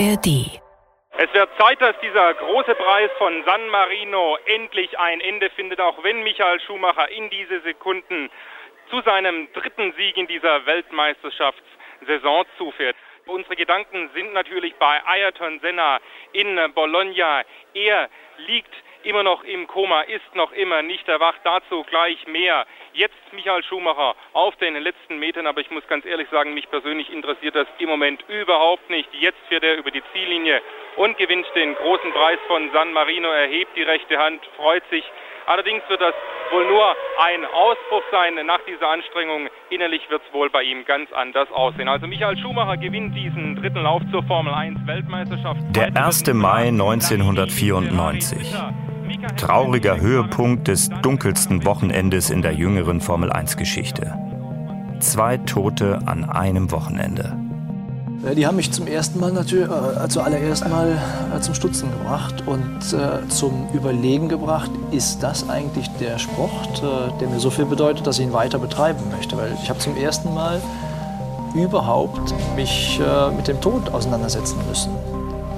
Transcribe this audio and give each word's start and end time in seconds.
ARD. 0.00 0.60
Es 1.18 1.34
wird 1.34 1.50
Zeit, 1.58 1.78
dass 1.82 1.94
dieser 2.00 2.32
große 2.32 2.74
Preis 2.74 3.10
von 3.18 3.44
San 3.44 3.68
Marino 3.68 4.38
endlich 4.46 4.98
ein 4.98 5.20
Ende 5.20 5.50
findet, 5.50 5.78
auch 5.78 6.02
wenn 6.02 6.22
Michael 6.22 6.58
Schumacher 6.60 7.10
in 7.10 7.28
diese 7.28 7.60
Sekunden 7.60 8.30
zu 8.88 9.02
seinem 9.02 9.52
dritten 9.52 9.92
Sieg 9.98 10.16
in 10.16 10.26
dieser 10.26 10.64
Weltmeisterschaftssaison 10.64 12.46
zufährt. 12.56 12.96
Unsere 13.26 13.56
Gedanken 13.56 14.08
sind 14.14 14.32
natürlich 14.32 14.74
bei 14.76 15.04
Ayrton 15.04 15.60
Senna 15.60 16.00
in 16.32 16.58
Bologna. 16.74 17.42
Er 17.74 18.08
liegt 18.38 18.72
immer 19.04 19.22
noch 19.22 19.44
im 19.44 19.66
Koma, 19.66 20.02
ist 20.02 20.34
noch 20.34 20.52
immer 20.52 20.82
nicht 20.82 21.08
erwacht. 21.08 21.40
Dazu 21.44 21.84
gleich 21.84 22.26
mehr. 22.26 22.66
Jetzt 22.92 23.14
Michael 23.32 23.62
Schumacher 23.64 24.14
auf 24.32 24.56
den 24.56 24.74
letzten 24.74 25.18
Metern, 25.18 25.46
aber 25.46 25.60
ich 25.60 25.70
muss 25.70 25.86
ganz 25.86 26.04
ehrlich 26.04 26.28
sagen, 26.30 26.54
mich 26.54 26.68
persönlich 26.70 27.10
interessiert 27.12 27.54
das 27.54 27.66
im 27.78 27.88
Moment 27.88 28.24
überhaupt 28.28 28.90
nicht. 28.90 29.08
Jetzt 29.14 29.40
fährt 29.48 29.62
er 29.62 29.76
über 29.76 29.90
die 29.90 30.02
Ziellinie 30.12 30.60
und 30.96 31.16
gewinnt 31.18 31.46
den 31.54 31.74
großen 31.74 32.12
Preis 32.12 32.38
von 32.46 32.70
San 32.72 32.92
Marino, 32.92 33.28
erhebt 33.28 33.76
die 33.76 33.82
rechte 33.82 34.18
Hand, 34.18 34.40
freut 34.56 34.82
sich. 34.90 35.04
Allerdings 35.46 35.82
wird 35.88 36.00
das 36.00 36.14
wohl 36.52 36.66
nur 36.66 36.94
ein 37.18 37.44
Ausbruch 37.44 38.02
sein 38.10 38.34
nach 38.46 38.60
dieser 38.68 38.88
Anstrengung. 38.88 39.48
Innerlich 39.70 40.08
wird 40.10 40.22
es 40.26 40.32
wohl 40.32 40.50
bei 40.50 40.62
ihm 40.62 40.84
ganz 40.84 41.12
anders 41.12 41.50
aussehen. 41.50 41.88
Also 41.88 42.06
Michael 42.06 42.38
Schumacher 42.38 42.76
gewinnt 42.76 43.16
diesen 43.16 43.56
dritten 43.56 43.82
Lauf 43.82 44.02
zur 44.12 44.22
Formel 44.24 44.52
1 44.52 44.86
Weltmeisterschaft. 44.86 45.60
Der 45.70 45.96
1. 45.96 46.32
Mai 46.34 46.68
1994. 46.68 48.54
Trauriger 49.36 50.00
Höhepunkt 50.00 50.68
des 50.68 50.88
dunkelsten 51.02 51.64
Wochenendes 51.64 52.30
in 52.30 52.42
der 52.42 52.52
jüngeren 52.52 53.00
Formel 53.00 53.32
1-Geschichte. 53.32 54.14
Zwei 55.00 55.36
Tote 55.38 55.98
an 56.06 56.24
einem 56.24 56.70
Wochenende. 56.70 57.36
Die 58.36 58.46
haben 58.46 58.56
mich 58.56 58.70
zum 58.70 58.86
ersten 58.86 59.18
Mal 59.18 59.32
natürlich, 59.32 59.68
äh, 59.68 60.08
zuallererst 60.08 60.68
mal 60.68 60.96
äh, 61.34 61.40
zum 61.40 61.54
Stutzen 61.54 61.90
gebracht 61.90 62.44
und 62.46 62.92
äh, 62.92 63.26
zum 63.28 63.68
Überlegen 63.72 64.28
gebracht, 64.28 64.70
ist 64.90 65.22
das 65.22 65.48
eigentlich 65.48 65.88
der 65.98 66.18
Sport, 66.18 66.82
äh, 66.82 67.18
der 67.18 67.28
mir 67.28 67.40
so 67.40 67.50
viel 67.50 67.64
bedeutet, 67.64 68.06
dass 68.06 68.18
ich 68.18 68.26
ihn 68.26 68.32
weiter 68.32 68.58
betreiben 68.58 69.00
möchte. 69.10 69.36
Weil 69.38 69.56
ich 69.62 69.70
habe 69.70 69.78
zum 69.80 69.96
ersten 69.96 70.34
Mal 70.34 70.60
überhaupt 71.54 72.32
mich 72.54 73.00
mit 73.36 73.48
dem 73.48 73.60
Tod 73.60 73.92
auseinandersetzen 73.92 74.56
müssen 74.68 74.92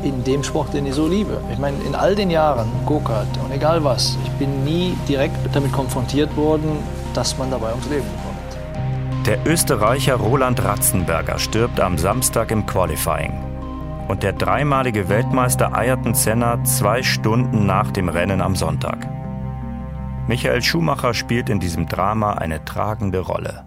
in 0.02 0.24
dem 0.24 0.42
Sport, 0.42 0.74
den 0.74 0.86
ich 0.86 0.94
so 0.94 1.06
liebe. 1.06 1.40
Ich 1.52 1.58
meine, 1.58 1.76
in 1.86 1.94
all 1.94 2.14
den 2.14 2.30
Jahren, 2.30 2.68
Go-Kart 2.86 3.28
und 3.44 3.52
egal 3.52 3.82
was, 3.84 4.16
ich 4.24 4.30
bin 4.32 4.64
nie 4.64 4.96
direkt 5.08 5.36
damit 5.52 5.72
konfrontiert 5.72 6.36
worden, 6.36 6.78
dass 7.14 7.38
man 7.38 7.50
dabei 7.50 7.70
ums 7.70 7.88
Leben 7.88 8.06
kommt. 8.24 9.26
Der 9.26 9.38
Österreicher 9.46 10.16
Roland 10.16 10.64
Ratzenberger 10.64 11.38
stirbt 11.38 11.78
am 11.80 11.96
Samstag 11.96 12.50
im 12.50 12.66
Qualifying. 12.66 13.32
Und 14.08 14.24
der 14.24 14.32
dreimalige 14.32 15.08
Weltmeister 15.08 15.74
Ayrton 15.74 16.14
Senna 16.14 16.62
zwei 16.64 17.02
Stunden 17.02 17.66
nach 17.66 17.92
dem 17.92 18.08
Rennen 18.08 18.40
am 18.40 18.56
Sonntag. 18.56 19.08
Michael 20.26 20.62
Schumacher 20.62 21.14
spielt 21.14 21.48
in 21.48 21.60
diesem 21.60 21.86
Drama 21.86 22.34
eine 22.34 22.64
tragende 22.64 23.20
Rolle. 23.20 23.64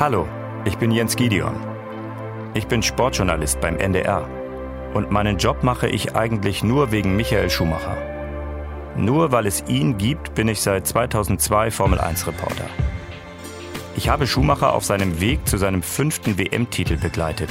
Hallo, 0.00 0.28
ich 0.64 0.78
bin 0.78 0.92
Jens 0.92 1.16
Gideon. 1.16 1.56
Ich 2.54 2.68
bin 2.68 2.84
Sportjournalist 2.84 3.60
beim 3.60 3.76
NDR. 3.76 4.28
Und 4.94 5.10
meinen 5.10 5.38
Job 5.38 5.64
mache 5.64 5.88
ich 5.88 6.14
eigentlich 6.14 6.62
nur 6.62 6.92
wegen 6.92 7.16
Michael 7.16 7.50
Schumacher. 7.50 7.96
Nur 8.96 9.32
weil 9.32 9.44
es 9.44 9.64
ihn 9.66 9.98
gibt, 9.98 10.36
bin 10.36 10.46
ich 10.46 10.60
seit 10.60 10.86
2002 10.86 11.72
Formel 11.72 11.98
1 11.98 12.28
Reporter. 12.28 12.66
Ich 13.96 14.08
habe 14.08 14.28
Schumacher 14.28 14.72
auf 14.72 14.84
seinem 14.84 15.20
Weg 15.20 15.48
zu 15.48 15.56
seinem 15.56 15.82
fünften 15.82 16.38
WM-Titel 16.38 16.96
begleitet. 16.96 17.50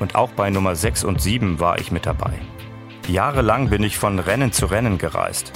Und 0.00 0.16
auch 0.16 0.30
bei 0.30 0.50
Nummer 0.50 0.74
6 0.74 1.04
und 1.04 1.20
7 1.20 1.60
war 1.60 1.78
ich 1.78 1.92
mit 1.92 2.06
dabei. 2.06 2.32
Jahrelang 3.06 3.70
bin 3.70 3.84
ich 3.84 3.98
von 3.98 4.18
Rennen 4.18 4.50
zu 4.50 4.66
Rennen 4.66 4.98
gereist 4.98 5.52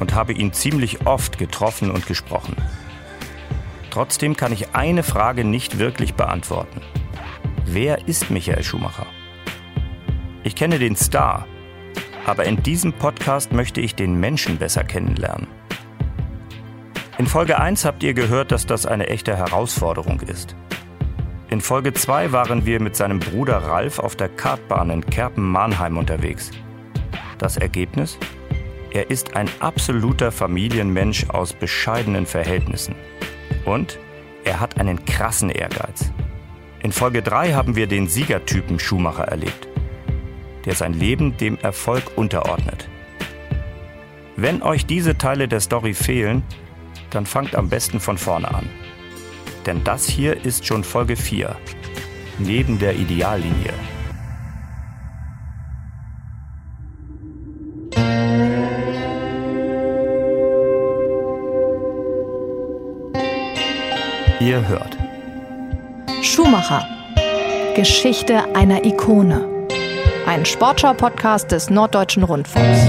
und 0.00 0.14
habe 0.14 0.32
ihn 0.32 0.52
ziemlich 0.52 1.06
oft 1.06 1.38
getroffen 1.38 1.92
und 1.92 2.08
gesprochen. 2.08 2.56
Trotzdem 3.90 4.36
kann 4.36 4.52
ich 4.52 4.74
eine 4.74 5.02
Frage 5.02 5.44
nicht 5.44 5.78
wirklich 5.78 6.14
beantworten. 6.14 6.80
Wer 7.66 8.08
ist 8.08 8.30
Michael 8.30 8.62
Schumacher? 8.62 9.06
Ich 10.44 10.54
kenne 10.54 10.78
den 10.78 10.96
Star, 10.96 11.46
aber 12.24 12.44
in 12.44 12.62
diesem 12.62 12.92
Podcast 12.92 13.52
möchte 13.52 13.80
ich 13.80 13.94
den 13.94 14.18
Menschen 14.18 14.58
besser 14.58 14.84
kennenlernen. 14.84 15.48
In 17.18 17.26
Folge 17.26 17.58
1 17.58 17.84
habt 17.84 18.02
ihr 18.02 18.14
gehört, 18.14 18.52
dass 18.52 18.64
das 18.64 18.86
eine 18.86 19.08
echte 19.08 19.36
Herausforderung 19.36 20.20
ist. 20.20 20.56
In 21.50 21.60
Folge 21.60 21.92
2 21.92 22.32
waren 22.32 22.64
wir 22.64 22.80
mit 22.80 22.94
seinem 22.96 23.18
Bruder 23.18 23.58
Ralf 23.58 23.98
auf 23.98 24.14
der 24.14 24.28
Kartbahn 24.28 24.88
in 24.90 25.04
Kerpen-Mahnheim 25.04 25.98
unterwegs. 25.98 26.52
Das 27.38 27.56
Ergebnis? 27.56 28.18
Er 28.92 29.10
ist 29.10 29.36
ein 29.36 29.50
absoluter 29.58 30.32
Familienmensch 30.32 31.28
aus 31.28 31.52
bescheidenen 31.52 32.24
Verhältnissen. 32.24 32.94
Und 33.64 33.98
er 34.44 34.60
hat 34.60 34.78
einen 34.80 35.04
krassen 35.04 35.50
Ehrgeiz. 35.50 36.10
In 36.82 36.92
Folge 36.92 37.22
3 37.22 37.52
haben 37.52 37.76
wir 37.76 37.86
den 37.86 38.08
Siegertypen 38.08 38.78
Schumacher 38.78 39.24
erlebt, 39.24 39.68
der 40.64 40.74
sein 40.74 40.94
Leben 40.94 41.36
dem 41.36 41.58
Erfolg 41.58 42.04
unterordnet. 42.16 42.88
Wenn 44.36 44.62
euch 44.62 44.86
diese 44.86 45.18
Teile 45.18 45.46
der 45.48 45.60
Story 45.60 45.92
fehlen, 45.92 46.42
dann 47.10 47.26
fangt 47.26 47.54
am 47.54 47.68
besten 47.68 48.00
von 48.00 48.16
vorne 48.16 48.52
an. 48.54 48.70
Denn 49.66 49.84
das 49.84 50.08
hier 50.08 50.44
ist 50.44 50.64
schon 50.64 50.84
Folge 50.84 51.16
4, 51.16 51.54
neben 52.38 52.78
der 52.78 52.94
Ideallinie. 52.96 53.74
Ihr 64.50 64.66
hört. 64.66 64.98
Schumacher. 66.22 66.84
Geschichte 67.76 68.52
einer 68.56 68.84
Ikone. 68.84 69.68
Ein 70.26 70.44
Sportschau-Podcast 70.44 71.52
des 71.52 71.70
Norddeutschen 71.70 72.24
Rundfunks. 72.24 72.80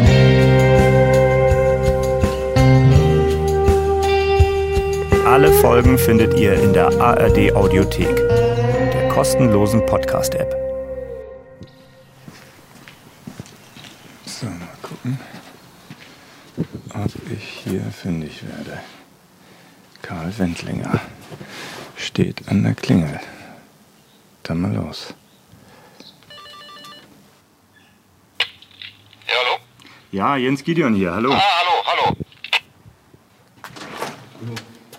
Alle 5.27 5.51
Folgen 5.61 5.99
findet 5.99 6.33
ihr 6.39 6.55
in 6.55 6.73
der 6.73 6.99
ARD 6.99 7.53
Audiothek, 7.53 8.15
der 8.15 9.09
kostenlosen 9.09 9.85
Podcast-App. 9.85 10.55
So, 14.25 14.47
mal 14.47 14.67
gucken, 14.81 15.19
ob 16.95 17.31
ich 17.31 17.43
hier 17.63 17.81
fündig 17.91 18.41
werde. 18.47 18.79
Karl 20.01 20.33
Wendlinger 20.39 20.99
steht 21.97 22.47
an 22.47 22.63
der 22.63 22.73
Klingel. 22.73 23.19
Dann 24.43 24.61
mal 24.61 24.73
los. 24.73 25.13
Ja, 29.27 29.33
hallo? 29.39 29.59
Ja, 30.11 30.35
Jens 30.37 30.63
Gideon 30.63 30.93
hier. 30.93 31.13
Hallo. 31.13 31.31
Ah, 31.31 31.41
hallo, 31.41 31.71
hallo. 31.85 32.17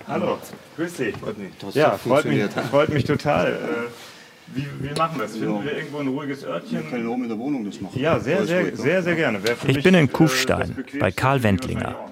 Hallo. 0.08 0.38
Grüß 0.76 0.94
dich. 0.94 1.16
Freut 1.16 1.38
mich. 1.38 1.74
Ja, 1.74 1.98
freut 1.98 2.24
mich, 2.24 2.44
freut 2.70 2.88
mich 2.88 3.04
total. 3.04 3.52
Äh, 3.52 4.54
Wie, 4.54 4.66
wie 4.80 4.94
machen 4.94 5.18
wir 5.18 5.22
das? 5.24 5.32
Finden 5.36 5.64
wir 5.64 5.76
irgendwo 5.76 5.98
ein 5.98 6.08
ruhiges 6.08 6.44
Örtchen? 6.44 6.88
Können 6.90 7.04
wir 7.04 7.10
oben 7.10 7.22
in 7.24 7.28
der 7.28 7.38
Wohnung 7.38 7.64
das 7.64 7.80
machen. 7.80 7.98
Ja, 7.98 8.18
sehr, 8.20 8.46
sehr, 8.46 8.64
ne? 8.64 8.76
sehr, 8.76 9.02
sehr 9.02 9.14
gerne. 9.14 9.40
Ich 9.66 9.76
mich, 9.76 9.82
bin 9.84 9.94
in 9.94 10.04
äh, 10.06 10.08
Kufstein 10.08 10.84
bei 10.98 11.10
Karl 11.10 11.42
Wendlinger. 11.42 12.11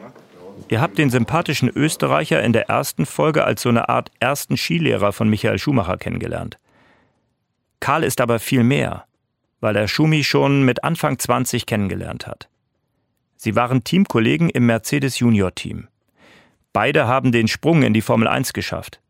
Ihr 0.68 0.80
habt 0.80 0.98
den 0.98 1.10
sympathischen 1.10 1.68
Österreicher 1.68 2.42
in 2.42 2.52
der 2.52 2.68
ersten 2.68 3.06
Folge 3.06 3.44
als 3.44 3.62
so 3.62 3.68
eine 3.68 3.88
Art 3.88 4.10
ersten 4.20 4.56
Skilehrer 4.56 5.12
von 5.12 5.28
Michael 5.28 5.58
Schumacher 5.58 5.96
kennengelernt. 5.96 6.58
Karl 7.80 8.04
ist 8.04 8.20
aber 8.20 8.38
viel 8.38 8.62
mehr, 8.62 9.04
weil 9.60 9.76
er 9.76 9.88
Schumi 9.88 10.22
schon 10.22 10.64
mit 10.64 10.84
Anfang 10.84 11.18
20 11.18 11.66
kennengelernt 11.66 12.26
hat. 12.26 12.48
Sie 13.36 13.56
waren 13.56 13.84
Teamkollegen 13.84 14.50
im 14.50 14.66
Mercedes 14.66 15.18
Junior 15.18 15.54
Team. 15.54 15.88
Beide 16.72 17.06
haben 17.06 17.32
den 17.32 17.48
Sprung 17.48 17.82
in 17.82 17.94
die 17.94 18.02
Formel 18.02 18.28
1 18.28 18.52
geschafft. 18.52 19.00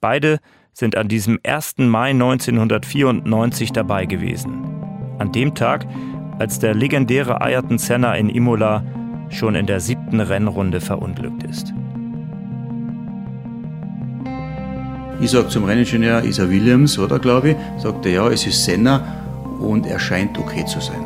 Beide 0.00 0.40
sind 0.72 0.96
an 0.96 1.08
diesem 1.08 1.38
1. 1.44 1.78
Mai 1.78 2.10
1994 2.10 3.72
dabei 3.72 4.06
gewesen. 4.06 4.64
An 5.18 5.32
dem 5.32 5.54
Tag, 5.54 5.86
als 6.38 6.58
der 6.58 6.74
legendäre 6.74 7.40
Ayrton 7.40 7.78
Senna 7.78 8.14
in 8.14 8.30
Imola 8.30 8.84
schon 9.36 9.54
in 9.54 9.66
der 9.66 9.80
siebten 9.80 10.20
Rennrunde 10.20 10.80
verunglückt 10.80 11.42
ist. 11.44 11.72
Ich 15.20 15.30
sage 15.30 15.48
zum 15.48 15.64
Renningenieur, 15.64 16.22
ist 16.22 16.38
er 16.38 16.50
Williams, 16.50 16.98
oder 16.98 17.18
glaube 17.18 17.50
ich? 17.50 17.56
Sagt 17.78 18.06
er, 18.06 18.12
ja, 18.12 18.28
es 18.28 18.46
ist 18.46 18.64
Senna 18.64 19.00
und 19.60 19.86
er 19.86 19.98
scheint 19.98 20.38
okay 20.38 20.64
zu 20.64 20.80
sein. 20.80 21.04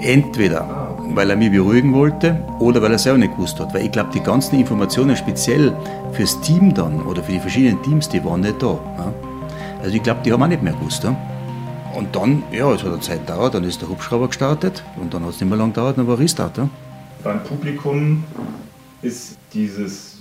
Entweder 0.00 0.80
weil 1.14 1.30
er 1.30 1.36
mich 1.36 1.50
beruhigen 1.50 1.92
wollte 1.92 2.38
oder 2.58 2.80
weil 2.82 2.92
er 2.92 2.98
selber 2.98 3.18
nicht 3.18 3.34
gewusst 3.34 3.58
hat. 3.60 3.74
Weil 3.74 3.86
ich 3.86 3.92
glaube, 3.92 4.10
die 4.12 4.20
ganzen 4.20 4.58
Informationen 4.58 5.16
speziell 5.16 5.72
fürs 6.12 6.40
Team 6.40 6.74
dann 6.74 7.02
oder 7.02 7.22
für 7.22 7.32
die 7.32 7.40
verschiedenen 7.40 7.82
Teams, 7.82 8.08
die 8.08 8.24
waren 8.24 8.40
nicht 8.40 8.62
da. 8.62 8.78
Also 9.82 9.94
ich 9.94 10.02
glaube, 10.02 10.20
die 10.24 10.32
haben 10.32 10.42
auch 10.42 10.48
nicht 10.48 10.62
mehr 10.62 10.72
gewusst. 10.72 11.04
Und 11.04 12.14
dann, 12.14 12.42
ja, 12.52 12.70
es 12.72 12.82
hat 12.82 12.92
eine 12.92 13.00
Zeit 13.00 13.26
gedauert, 13.26 13.54
dann 13.54 13.64
ist 13.64 13.80
der 13.80 13.88
Hubschrauber 13.88 14.28
gestartet 14.28 14.84
und 15.00 15.12
dann 15.12 15.24
hat 15.24 15.30
es 15.30 15.40
nicht 15.40 15.48
mehr 15.48 15.58
lange 15.58 15.72
gedauert, 15.72 15.98
dann 15.98 16.06
war 16.06 16.18
Restart. 16.18 16.56
Ja. 16.56 16.68
Beim 17.22 17.42
Publikum 17.44 18.24
ist 19.02 19.36
dieses 19.52 20.18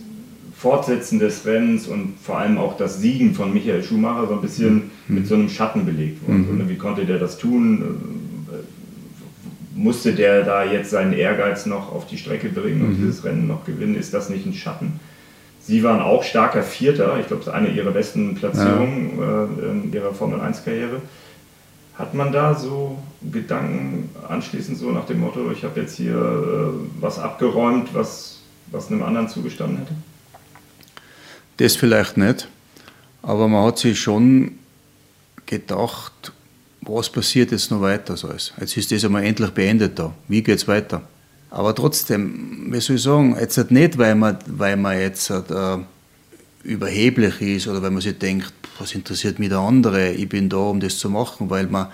Fortsetzen 0.55 1.19
des 1.19 1.45
Rennens 1.45 1.87
und 1.87 2.15
vor 2.21 2.39
allem 2.39 2.57
auch 2.57 2.75
das 2.75 2.99
Siegen 2.99 3.33
von 3.33 3.53
Michael 3.53 3.83
Schumacher 3.83 4.27
so 4.27 4.33
ein 4.33 4.41
bisschen 4.41 4.91
mhm. 5.07 5.15
mit 5.15 5.27
so 5.27 5.35
einem 5.35 5.49
Schatten 5.49 5.85
belegt 5.85 6.27
worden. 6.27 6.57
Mhm. 6.57 6.69
Wie 6.69 6.75
konnte 6.75 7.05
der 7.05 7.17
das 7.17 7.37
tun? 7.37 8.47
Musste 9.73 10.13
der 10.13 10.43
da 10.43 10.65
jetzt 10.65 10.89
seinen 10.89 11.13
Ehrgeiz 11.13 11.65
noch 11.65 11.93
auf 11.93 12.05
die 12.07 12.17
Strecke 12.17 12.49
bringen 12.49 12.81
und 12.81 12.89
mhm. 12.89 12.97
dieses 12.97 13.23
Rennen 13.23 13.47
noch 13.47 13.63
gewinnen? 13.63 13.95
Ist 13.95 14.13
das 14.13 14.29
nicht 14.29 14.45
ein 14.45 14.53
Schatten? 14.53 14.99
Sie 15.61 15.83
waren 15.83 16.01
auch 16.01 16.23
starker 16.23 16.63
Vierter. 16.63 17.17
Ich 17.19 17.27
glaube, 17.27 17.43
das 17.45 17.53
ist 17.53 17.59
eine 17.59 17.69
ihrer 17.69 17.91
besten 17.91 18.35
Platzierungen 18.35 19.11
ja. 19.17 19.43
äh, 19.43 19.71
in 19.71 19.93
ihrer 19.93 20.13
Formel 20.13 20.39
1-Karriere. 20.39 21.01
Hat 21.99 22.13
man 22.13 22.31
da 22.31 22.55
so 22.55 22.97
Gedanken 23.21 24.09
anschließend 24.29 24.77
so 24.77 24.89
nach 24.91 25.05
dem 25.05 25.19
Motto, 25.19 25.51
ich 25.51 25.65
habe 25.65 25.81
jetzt 25.81 25.97
hier 25.97 26.15
äh, 26.15 27.01
was 27.01 27.19
abgeräumt, 27.19 27.93
was, 27.93 28.39
was 28.67 28.87
einem 28.87 29.03
anderen 29.03 29.27
zugestanden 29.27 29.79
hätte? 29.79 29.93
Das 31.57 31.75
vielleicht 31.75 32.15
nicht, 32.15 32.47
aber 33.21 33.49
man 33.49 33.65
hat 33.65 33.79
sich 33.79 33.99
schon 33.99 34.59
gedacht, 35.45 36.31
was 36.79 37.09
passiert 37.09 37.51
jetzt 37.51 37.69
noch 37.69 37.81
weiter 37.81 38.15
so 38.15 38.29
alles? 38.29 38.53
Jetzt 38.57 38.77
ist 38.77 38.93
das 38.93 39.03
einmal 39.03 39.25
endlich 39.25 39.49
beendet 39.49 39.99
da. 39.99 40.13
Wie 40.29 40.41
geht 40.41 40.57
es 40.57 40.69
weiter? 40.69 41.01
Aber 41.51 41.75
trotzdem, 41.75 42.71
wie 42.71 42.79
soll 42.79 42.95
ich 42.95 43.03
sagen, 43.03 43.35
jetzt 43.37 43.71
nicht, 43.71 43.97
weil 43.97 44.15
man, 44.15 44.37
weil 44.45 44.77
man 44.77 44.97
jetzt 44.97 45.29
äh, 45.31 45.77
überheblich 46.63 47.41
ist 47.41 47.67
oder 47.67 47.81
weil 47.81 47.91
man 47.91 48.01
sich 48.01 48.17
denkt, 48.17 48.53
was 48.77 48.93
interessiert 48.93 49.39
mich 49.39 49.49
der 49.49 49.59
andere, 49.59 50.11
ich 50.11 50.29
bin 50.29 50.49
da, 50.49 50.57
um 50.57 50.79
das 50.79 50.97
zu 50.97 51.09
machen, 51.09 51.49
weil 51.49 51.67
man, 51.67 51.87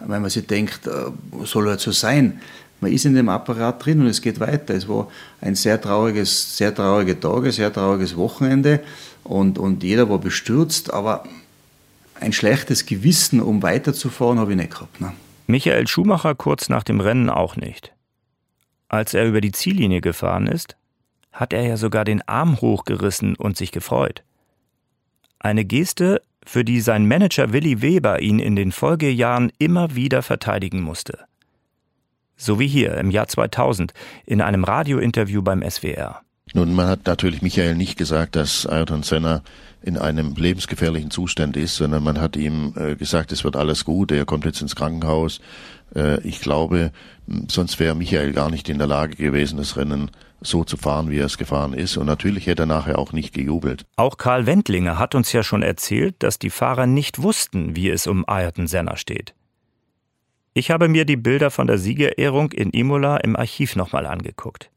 weil 0.00 0.20
man 0.20 0.30
sich 0.30 0.46
denkt, 0.46 0.86
äh, 0.86 1.44
soll 1.44 1.68
halt 1.68 1.80
so 1.80 1.92
sein 1.92 2.40
man 2.84 2.92
ist 2.92 3.06
in 3.06 3.14
dem 3.14 3.30
Apparat 3.30 3.84
drin 3.84 4.00
und 4.00 4.06
es 4.06 4.20
geht 4.20 4.40
weiter. 4.40 4.74
Es 4.74 4.88
war 4.88 5.08
ein 5.40 5.54
sehr 5.54 5.80
trauriges, 5.80 6.56
sehr 6.56 6.74
traurige 6.74 7.18
Tage, 7.18 7.50
sehr 7.50 7.72
trauriges 7.72 8.16
Wochenende 8.16 8.80
und, 9.22 9.58
und 9.58 9.82
jeder 9.82 10.10
war 10.10 10.18
bestürzt, 10.18 10.92
aber 10.92 11.24
ein 12.20 12.32
schlechtes 12.32 12.84
Gewissen, 12.86 13.40
um 13.40 13.62
weiterzufahren, 13.62 14.38
habe 14.38 14.52
ich 14.52 14.58
nicht 14.58 14.72
gehabt. 14.72 15.00
Ne? 15.00 15.12
Michael 15.46 15.86
Schumacher 15.88 16.34
kurz 16.34 16.68
nach 16.68 16.82
dem 16.82 17.00
Rennen 17.00 17.30
auch 17.30 17.56
nicht. 17.56 17.92
Als 18.88 19.14
er 19.14 19.26
über 19.26 19.40
die 19.40 19.52
Ziellinie 19.52 20.00
gefahren 20.00 20.46
ist, 20.46 20.76
hat 21.34 21.52
er 21.52 21.62
ja 21.62 21.76
sogar 21.76 22.04
den 22.04 22.26
Arm 22.26 22.60
hochgerissen 22.60 23.36
und 23.36 23.58
sich 23.58 23.72
gefreut. 23.72 24.22
Eine 25.38 25.66
Geste, 25.66 26.22
für 26.46 26.64
die 26.64 26.80
sein 26.80 27.06
Manager 27.06 27.52
Willi 27.52 27.82
Weber 27.82 28.20
ihn 28.20 28.38
in 28.38 28.56
den 28.56 28.72
Folgejahren 28.72 29.52
immer 29.58 29.94
wieder 29.94 30.22
verteidigen 30.22 30.80
musste. 30.80 31.26
So 32.36 32.58
wie 32.58 32.66
hier 32.66 32.96
im 32.96 33.10
Jahr 33.10 33.28
2000 33.28 33.92
in 34.24 34.40
einem 34.40 34.64
Radiointerview 34.64 35.42
beim 35.42 35.68
SWR. 35.68 36.23
Nun, 36.54 36.72
man 36.72 36.86
hat 36.86 37.06
natürlich 37.06 37.42
Michael 37.42 37.74
nicht 37.74 37.98
gesagt, 37.98 38.36
dass 38.36 38.64
Ayrton 38.64 39.02
Senna 39.02 39.42
in 39.82 39.98
einem 39.98 40.34
lebensgefährlichen 40.36 41.10
Zustand 41.10 41.56
ist, 41.56 41.74
sondern 41.74 42.04
man 42.04 42.20
hat 42.20 42.36
ihm 42.36 42.72
äh, 42.76 42.94
gesagt, 42.94 43.32
es 43.32 43.42
wird 43.42 43.56
alles 43.56 43.84
gut, 43.84 44.12
er 44.12 44.24
kommt 44.24 44.44
jetzt 44.44 44.62
ins 44.62 44.76
Krankenhaus. 44.76 45.40
Äh, 45.96 46.20
ich 46.22 46.40
glaube, 46.40 46.92
sonst 47.48 47.80
wäre 47.80 47.96
Michael 47.96 48.32
gar 48.32 48.50
nicht 48.50 48.68
in 48.68 48.78
der 48.78 48.86
Lage 48.86 49.16
gewesen, 49.16 49.56
das 49.56 49.76
Rennen 49.76 50.12
so 50.40 50.62
zu 50.62 50.76
fahren, 50.76 51.10
wie 51.10 51.18
er 51.18 51.26
es 51.26 51.38
gefahren 51.38 51.72
ist. 51.72 51.96
Und 51.96 52.06
natürlich 52.06 52.46
hätte 52.46 52.62
er 52.62 52.66
nachher 52.66 53.00
auch 53.00 53.12
nicht 53.12 53.34
gejubelt. 53.34 53.84
Auch 53.96 54.16
Karl 54.16 54.46
Wendlinger 54.46 54.96
hat 54.96 55.16
uns 55.16 55.32
ja 55.32 55.42
schon 55.42 55.62
erzählt, 55.62 56.14
dass 56.20 56.38
die 56.38 56.50
Fahrer 56.50 56.86
nicht 56.86 57.20
wussten, 57.20 57.74
wie 57.74 57.90
es 57.90 58.06
um 58.06 58.24
Ayrton 58.28 58.68
Senna 58.68 58.96
steht. 58.96 59.34
Ich 60.52 60.70
habe 60.70 60.88
mir 60.88 61.04
die 61.04 61.16
Bilder 61.16 61.50
von 61.50 61.66
der 61.66 61.78
Siegerehrung 61.78 62.52
in 62.52 62.70
Imola 62.70 63.16
im 63.16 63.34
Archiv 63.34 63.74
nochmal 63.74 64.06
angeguckt. 64.06 64.70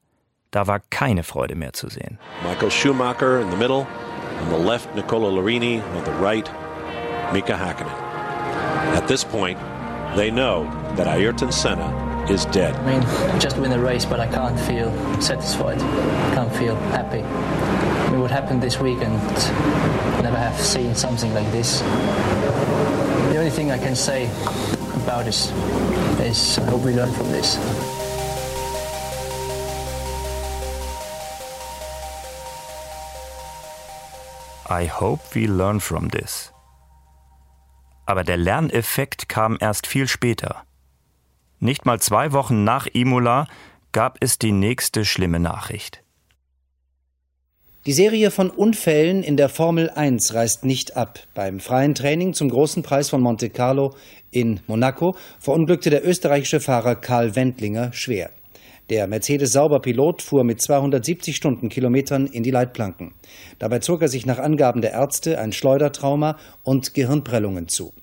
Da 0.51 0.65
war 0.67 0.81
keine 0.89 1.23
Freude 1.23 1.55
mehr 1.55 1.73
zu 1.73 1.89
sehen. 1.89 2.17
Michael 2.43 2.71
Schumacher 2.71 3.41
in 3.41 3.49
the 3.49 3.57
middle, 3.57 3.85
on 4.41 4.49
the 4.49 4.57
left 4.57 4.93
Nicola 4.95 5.29
Larini, 5.29 5.81
on 5.95 6.03
the 6.05 6.11
right 6.21 6.49
Mika 7.33 7.53
Hakkinen. 7.53 7.91
At 8.95 9.07
this 9.07 9.23
point, 9.23 9.59
they 10.15 10.31
know 10.31 10.65
that 10.95 11.07
Ayrton 11.07 11.51
Senna 11.51 11.91
is 12.29 12.45
dead. 12.45 12.75
I 12.75 12.85
mean, 12.85 13.39
just 13.39 13.57
win 13.57 13.71
the 13.71 13.79
race, 13.79 14.05
but 14.05 14.19
I 14.19 14.27
can't 14.27 14.59
feel 14.61 14.91
satisfied. 15.21 15.79
I 15.81 16.35
can't 16.35 16.55
feel 16.55 16.75
happy. 16.91 17.21
I 17.21 18.11
mean, 18.11 18.21
what 18.21 18.31
happened 18.31 18.61
this 18.61 18.79
weekend, 18.79 19.19
never 20.23 20.37
have 20.37 20.59
seen 20.59 20.95
something 20.95 21.33
like 21.33 21.49
this. 21.51 21.81
The 23.31 23.37
only 23.37 23.51
thing 23.51 23.71
I 23.71 23.77
can 23.77 23.95
say 23.95 24.29
about 25.03 25.25
this 25.25 25.51
is 26.21 26.57
I 26.59 26.65
hope 26.69 26.81
we 26.81 26.93
learn 26.93 27.11
from 27.13 27.29
this. 27.31 27.57
I 34.69 34.89
hope 34.89 35.21
we 35.33 35.47
learn 35.47 35.79
from 35.79 36.09
this. 36.09 36.51
Aber 38.05 38.25
der 38.25 38.35
Lerneffekt 38.35 39.29
kam 39.29 39.57
erst 39.61 39.87
viel 39.87 40.09
später. 40.09 40.63
Nicht 41.59 41.85
mal 41.85 42.01
zwei 42.01 42.33
Wochen 42.33 42.65
nach 42.65 42.85
Imola 42.91 43.47
gab 43.93 44.17
es 44.19 44.37
die 44.37 44.51
nächste 44.51 45.05
schlimme 45.05 45.39
Nachricht. 45.39 46.03
Die 47.85 47.93
Serie 47.93 48.29
von 48.29 48.49
Unfällen 48.49 49.23
in 49.23 49.37
der 49.37 49.47
Formel 49.47 49.89
1 49.89 50.33
reißt 50.33 50.65
nicht 50.65 50.97
ab. 50.97 51.19
Beim 51.33 51.61
freien 51.61 51.95
Training 51.95 52.33
zum 52.33 52.49
großen 52.49 52.83
Preis 52.83 53.09
von 53.09 53.21
Monte 53.21 53.49
Carlo 53.49 53.95
in 54.31 54.59
Monaco 54.67 55.15
verunglückte 55.39 55.89
der 55.89 56.05
österreichische 56.05 56.59
Fahrer 56.59 56.95
Karl 56.95 57.37
Wendlinger 57.37 57.93
schwer. 57.93 58.31
Der 58.89 59.07
Mercedes-Sauber-Pilot 59.07 60.21
fuhr 60.21 60.43
mit 60.43 60.61
270 60.61 61.35
Stundenkilometern 61.35 62.25
in 62.27 62.43
die 62.43 62.51
Leitplanken. 62.51 63.13
Dabei 63.59 63.79
zog 63.79 64.01
er 64.01 64.07
sich 64.07 64.25
nach 64.25 64.39
Angaben 64.39 64.81
der 64.81 64.93
Ärzte 64.93 65.39
ein 65.39 65.51
Schleudertrauma 65.51 66.37
und 66.63 66.93
Gehirnprellungen 66.93 67.67
zu. 67.67 67.93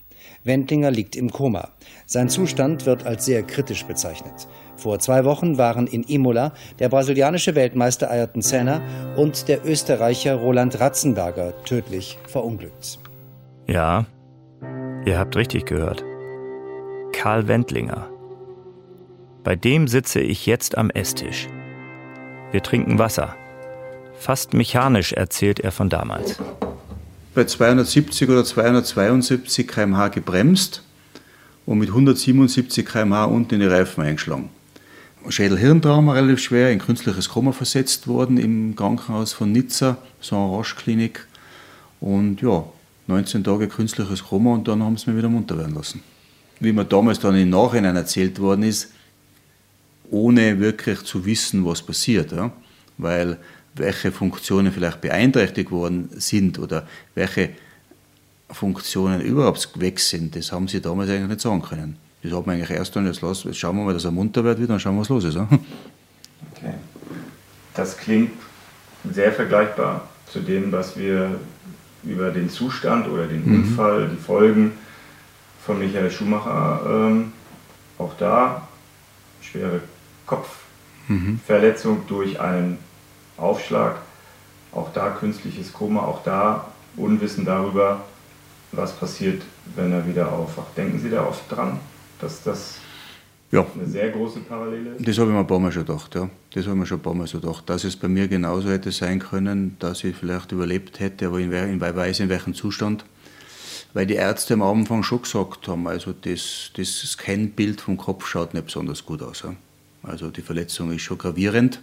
Wendlinger 0.45 0.91
liegt 0.91 1.17
im 1.17 1.31
Koma. 1.31 1.71
Sein 2.07 2.29
Zustand 2.29 2.85
wird 2.85 3.07
als 3.07 3.25
sehr 3.25 3.43
kritisch 3.43 3.85
bezeichnet. 3.85 4.47
Vor 4.77 4.99
zwei 4.99 5.25
Wochen 5.25 5.57
waren 5.57 5.87
in 5.87 6.03
Imola 6.03 6.53
der 6.79 6.91
brasilianische 6.91 7.55
Weltmeister 7.55 8.11
Ayrton 8.11 8.43
Senna 8.43 8.83
und 9.17 9.49
der 9.49 9.64
Österreicher 9.64 10.35
Roland 10.35 10.79
Ratzenberger 10.81 11.55
tödlich 11.64 12.19
verunglückt. 12.26 12.99
Ja, 13.67 14.05
ihr 15.07 15.19
habt 15.19 15.37
richtig 15.37 15.64
gehört. 15.64 16.05
Karl 17.12 17.49
Wendlinger. 17.49 18.13
Bei 19.45 19.57
dem 19.57 19.89
sitze 19.89 20.21
ich 20.21 20.47
jetzt 20.47 20.79
am 20.79 20.89
Esstisch. 20.89 21.49
Wir 22.51 22.63
trinken 22.63 22.99
Wasser. 22.99 23.37
Fast 24.19 24.55
mechanisch 24.55 25.13
erzählt 25.13 25.61
er 25.61 25.71
von 25.71 25.91
damals. 25.91 26.39
Bei 27.35 27.45
270 27.45 28.31
oder 28.31 28.43
272 28.43 29.69
km/h 29.69 30.09
gebremst 30.09 30.83
und 31.67 31.79
mit 31.79 31.91
177 31.91 32.87
km/h 32.87 33.27
unten 33.27 33.57
in 33.57 33.61
die 33.61 33.67
Reifen 33.67 34.03
eingeschlagen. 34.03 34.49
Schädel-Hirntrauma 35.29 36.15
relativ 36.15 36.41
schwer, 36.41 36.71
in 36.71 36.79
künstliches 36.79 37.29
Koma 37.29 37.53
versetzt 37.53 38.09
worden 38.09 38.39
im 38.39 38.75
Krankenhaus 38.75 39.35
von 39.35 39.53
Nizza, 39.53 39.99
Saint-Roche-Klinik. 40.23 41.27
Und 42.01 42.41
ja, 42.41 42.65
19 43.09 43.45
Tage 43.45 43.69
künstliches 43.69 44.25
Koma 44.25 44.55
und 44.55 44.67
dann 44.69 44.83
haben 44.83 44.97
sie 44.97 45.11
mich 45.11 45.19
wieder 45.19 45.29
munter 45.29 45.59
werden 45.59 45.75
lassen. 45.75 46.03
Wie 46.61 46.73
mir 46.73 46.87
damals 46.87 47.19
dann 47.19 47.37
im 47.37 47.51
Nachhinein 47.51 47.97
erzählt 47.97 48.41
worden 48.41 48.63
ist, 48.63 48.94
ohne 50.11 50.61
wirklich 50.61 51.02
zu 51.02 51.25
wissen, 51.25 51.64
was 51.64 51.82
passiert. 51.82 52.32
Ja? 52.32 52.52
Weil 52.99 53.38
welche 53.75 54.12
Funktionen 54.12 54.73
vielleicht 54.73 55.00
beeinträchtigt 55.00 55.70
worden 55.70 56.08
sind 56.16 56.58
oder 56.58 56.87
welche 57.14 57.50
Funktionen 58.50 59.20
überhaupt 59.20 59.68
weg 59.80 59.99
sind, 59.99 60.37
das 60.37 60.52
haben 60.52 60.68
sie 60.68 60.80
damals 60.80 61.11
eigentlich 61.11 61.28
nicht 61.28 61.40
sagen 61.40 61.62
können. 61.62 61.96
Das 62.23 62.32
hat 62.32 62.46
man 62.46 62.56
eigentlich 62.56 62.70
erst 62.70 62.94
dann, 62.96 63.06
jetzt, 63.06 63.20
los, 63.20 63.44
jetzt 63.44 63.58
schauen 63.58 63.76
wir 63.76 63.84
mal, 63.84 63.92
dass 63.92 64.04
er 64.04 64.11
munter 64.11 64.44
wird 64.44 64.58
wieder, 64.58 64.68
dann 64.68 64.80
schauen 64.80 64.94
wir, 64.94 65.00
was 65.00 65.08
los 65.08 65.25
ist. 65.25 65.37
Okay. 65.37 66.75
Das 67.75 67.96
klingt 67.96 68.30
sehr 69.11 69.32
vergleichbar 69.32 70.08
zu 70.30 70.40
dem, 70.40 70.70
was 70.73 70.96
wir 70.96 71.38
über 72.04 72.30
den 72.30 72.49
Zustand 72.49 73.08
oder 73.08 73.26
den 73.26 73.44
mhm. 73.44 73.54
Unfall, 73.56 74.08
die 74.08 74.23
Folgen 74.23 74.73
von 75.64 75.78
Michael 75.78 76.11
Schumacher, 76.11 76.80
ähm, 76.87 77.32
auch 77.99 78.12
da 78.18 78.68
schwere 79.40 79.80
Kopfverletzung 80.26 81.99
mhm. 81.99 82.07
durch 82.09 82.40
einen 82.40 82.78
Aufschlag, 83.37 83.97
auch 84.73 84.93
da 84.93 85.11
künstliches 85.11 85.73
Koma, 85.73 86.02
auch 86.02 86.23
da 86.23 86.69
Unwissen 86.97 87.45
darüber, 87.45 88.04
was 88.73 88.93
passiert, 88.93 89.43
wenn 89.75 89.93
er 89.93 90.07
wieder 90.07 90.33
aufwacht. 90.33 90.76
Denken 90.76 90.99
Sie 90.99 91.11
da 91.11 91.25
oft 91.26 91.50
dran? 91.50 91.78
dass 92.25 92.43
das 92.43 92.76
Ja. 93.50 93.64
Eine 93.75 93.87
sehr 93.87 94.11
große 94.11 94.40
Parallele. 94.40 94.97
Das 94.99 95.19
habe 95.19 95.28
ich 95.28 95.35
mir 95.35 95.40
ein 95.40 95.47
paar 95.47 95.61
Mal 95.61 95.71
schon 95.71 95.85
gedacht, 95.87 96.14
ja. 96.14 96.28
Das 96.52 96.64
habe 96.64 96.75
ich 96.75 96.81
mir 96.81 96.87
schon 96.87 96.99
ein 96.99 97.02
paar 97.02 97.14
Mal 97.14 97.26
so 97.26 97.38
gedacht. 97.38 97.71
Dass 97.71 97.85
es 97.85 97.95
bei 97.95 98.09
mir 98.09 98.26
genauso 98.26 98.69
hätte 98.71 98.90
sein 98.90 99.21
können, 99.21 99.76
dass 99.78 100.02
ich 100.02 100.16
vielleicht 100.16 100.50
überlebt 100.50 100.99
hätte, 100.99 101.26
aber 101.26 101.38
in, 101.38 101.52
in 101.52 101.81
weiß 101.81 102.21
in 102.21 102.28
welchem 102.28 102.54
Zustand. 102.54 103.04
Weil 103.93 104.07
die 104.07 104.14
Ärzte 104.14 104.54
am 104.54 104.62
Anfang 104.62 105.04
schon 105.04 105.23
gesagt 105.23 105.69
haben, 105.69 105.87
also 105.87 106.12
das, 106.12 106.71
das 106.76 106.88
Scanbild 106.88 107.81
vom 107.81 107.97
Kopf 107.97 108.26
schaut 108.26 108.54
nicht 108.54 108.66
besonders 108.66 109.07
gut 109.07 109.23
aus. 109.23 109.43
Ja. 109.43 109.54
Also 110.06 110.30
die 110.30 110.42
Verletzung 110.42 110.92
ist 110.92 111.02
schon 111.02 111.18
gravierend. 111.18 111.80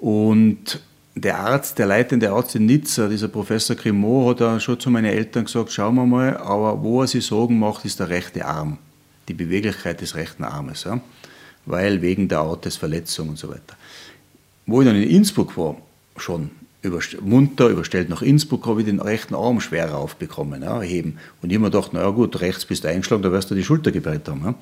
Und 0.00 0.80
der 1.14 1.38
Arzt, 1.40 1.78
der 1.78 1.86
leitende 1.86 2.30
Arzt 2.30 2.54
in 2.54 2.66
Nizza, 2.66 3.08
dieser 3.08 3.28
Professor 3.28 3.74
Grimaud, 3.74 4.30
hat 4.30 4.40
dann 4.40 4.60
schon 4.60 4.78
zu 4.78 4.90
meinen 4.90 5.06
Eltern 5.06 5.44
gesagt, 5.44 5.72
schauen 5.72 5.96
wir 5.96 6.06
mal, 6.06 6.36
aber 6.36 6.82
wo 6.82 7.02
er 7.02 7.08
sich 7.08 7.26
Sorgen 7.26 7.58
macht, 7.58 7.84
ist 7.84 7.98
der 7.98 8.08
rechte 8.08 8.44
Arm 8.44 8.78
die 9.28 9.34
Beweglichkeit 9.34 10.00
des 10.00 10.14
rechten 10.14 10.44
Armes, 10.44 10.84
ja? 10.84 11.00
weil 11.66 12.02
wegen 12.02 12.28
der 12.28 12.38
Aortesverletzung 12.40 13.30
und 13.30 13.38
so 13.38 13.48
weiter. 13.48 13.76
Wo 14.66 14.80
ich 14.80 14.86
dann 14.86 14.96
in 14.96 15.08
Innsbruck 15.08 15.56
war, 15.56 15.76
schon 16.16 16.50
überst 16.82 17.20
munter 17.20 17.68
überstellt 17.68 18.08
nach 18.08 18.22
Innsbruck, 18.22 18.66
habe 18.66 18.80
ich 18.80 18.86
den 18.86 19.00
rechten 19.00 19.34
Arm 19.34 19.60
schwerer 19.60 19.98
aufbekommen, 19.98 20.62
ja, 20.62 20.80
heben. 20.80 21.18
Und 21.42 21.50
ich 21.50 21.58
mir 21.58 21.70
gedacht, 21.70 21.92
naja 21.92 22.10
gut, 22.10 22.40
rechts 22.40 22.64
bist 22.64 22.84
du 22.84 22.88
eingeschlagen, 22.88 23.22
da 23.22 23.32
wirst 23.32 23.50
du 23.50 23.54
die 23.54 23.64
Schulter 23.64 23.90
gebreit 23.90 24.28
haben. 24.28 24.42
Ja? 24.44 24.54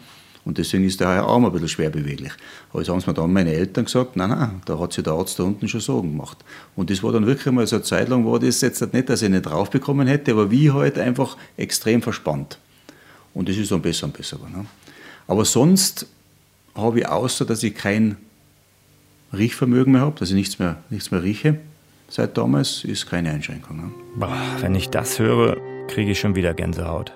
Und 0.46 0.58
deswegen 0.58 0.84
ist 0.84 1.00
der 1.00 1.08
Arm 1.08 1.44
ein 1.44 1.50
bisschen 1.50 1.68
schwer 1.68 1.90
beweglich. 1.90 2.32
Jetzt 2.72 2.88
haben 2.88 2.98
es 2.98 3.06
mir 3.08 3.14
dann 3.14 3.32
meine 3.32 3.52
Eltern 3.52 3.84
gesagt, 3.84 4.14
nein, 4.14 4.30
nein, 4.30 4.62
da 4.64 4.78
hat 4.78 4.92
sich 4.92 5.02
der 5.02 5.12
Arzt 5.12 5.40
da 5.40 5.42
unten 5.42 5.66
schon 5.66 5.80
Sorgen 5.80 6.12
gemacht. 6.12 6.38
Und 6.76 6.88
das 6.88 7.02
war 7.02 7.10
dann 7.10 7.26
wirklich 7.26 7.52
mal 7.52 7.66
so 7.66 7.76
eine 7.76 7.82
Zeit 7.82 8.08
lang, 8.08 8.24
war 8.24 8.38
das 8.38 8.60
jetzt 8.60 8.92
nicht, 8.92 9.08
dass 9.08 9.22
ich 9.22 9.28
nicht 9.28 9.44
draufbekommen 9.44 10.06
hätte, 10.06 10.30
aber 10.30 10.52
wie 10.52 10.70
halt 10.70 11.00
einfach 11.00 11.36
extrem 11.56 12.00
verspannt. 12.00 12.58
Und 13.34 13.48
das 13.48 13.56
ist 13.56 13.72
dann 13.72 13.82
besser 13.82 14.06
und 14.06 14.16
besser 14.16 14.36
geworden. 14.36 14.58
Ne? 14.58 14.66
Aber 15.26 15.44
sonst 15.44 16.06
habe 16.76 17.00
ich, 17.00 17.08
außer 17.08 17.44
dass 17.44 17.64
ich 17.64 17.74
kein 17.74 18.16
Riechvermögen 19.32 19.92
mehr 19.92 20.02
habe, 20.02 20.16
dass 20.20 20.28
ich 20.28 20.36
nichts 20.36 20.60
mehr, 20.60 20.76
nichts 20.90 21.10
mehr 21.10 21.24
rieche, 21.24 21.58
seit 22.08 22.38
damals 22.38 22.84
ist 22.84 23.10
keine 23.10 23.32
Einschränkung. 23.32 23.78
Ne? 23.78 23.90
Boah, 24.14 24.38
wenn 24.60 24.76
ich 24.76 24.90
das 24.90 25.18
höre, 25.18 25.56
kriege 25.88 26.12
ich 26.12 26.20
schon 26.20 26.36
wieder 26.36 26.54
Gänsehaut. 26.54 27.12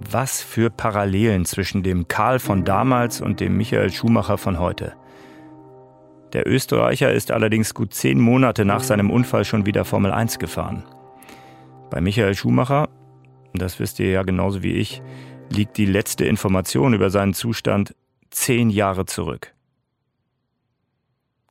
Was 0.00 0.42
für 0.42 0.70
Parallelen 0.70 1.44
zwischen 1.44 1.82
dem 1.82 2.08
Karl 2.08 2.38
von 2.38 2.64
damals 2.64 3.20
und 3.20 3.40
dem 3.40 3.56
Michael 3.56 3.92
Schumacher 3.92 4.38
von 4.38 4.58
heute. 4.58 4.94
Der 6.32 6.48
Österreicher 6.48 7.12
ist 7.12 7.30
allerdings 7.30 7.74
gut 7.74 7.92
zehn 7.92 8.18
Monate 8.18 8.64
nach 8.64 8.82
seinem 8.82 9.10
Unfall 9.10 9.44
schon 9.44 9.66
wieder 9.66 9.84
Formel 9.84 10.12
1 10.12 10.38
gefahren. 10.38 10.84
Bei 11.90 12.00
Michael 12.00 12.34
Schumacher 12.34 12.88
das 13.54 13.80
wisst 13.80 13.98
ihr 13.98 14.10
ja 14.10 14.22
genauso 14.22 14.62
wie 14.62 14.72
ich, 14.72 15.02
liegt 15.50 15.76
die 15.76 15.86
letzte 15.86 16.24
Information 16.24 16.94
über 16.94 17.10
seinen 17.10 17.34
Zustand 17.34 17.94
zehn 18.30 18.70
Jahre 18.70 19.06
zurück. 19.06 19.54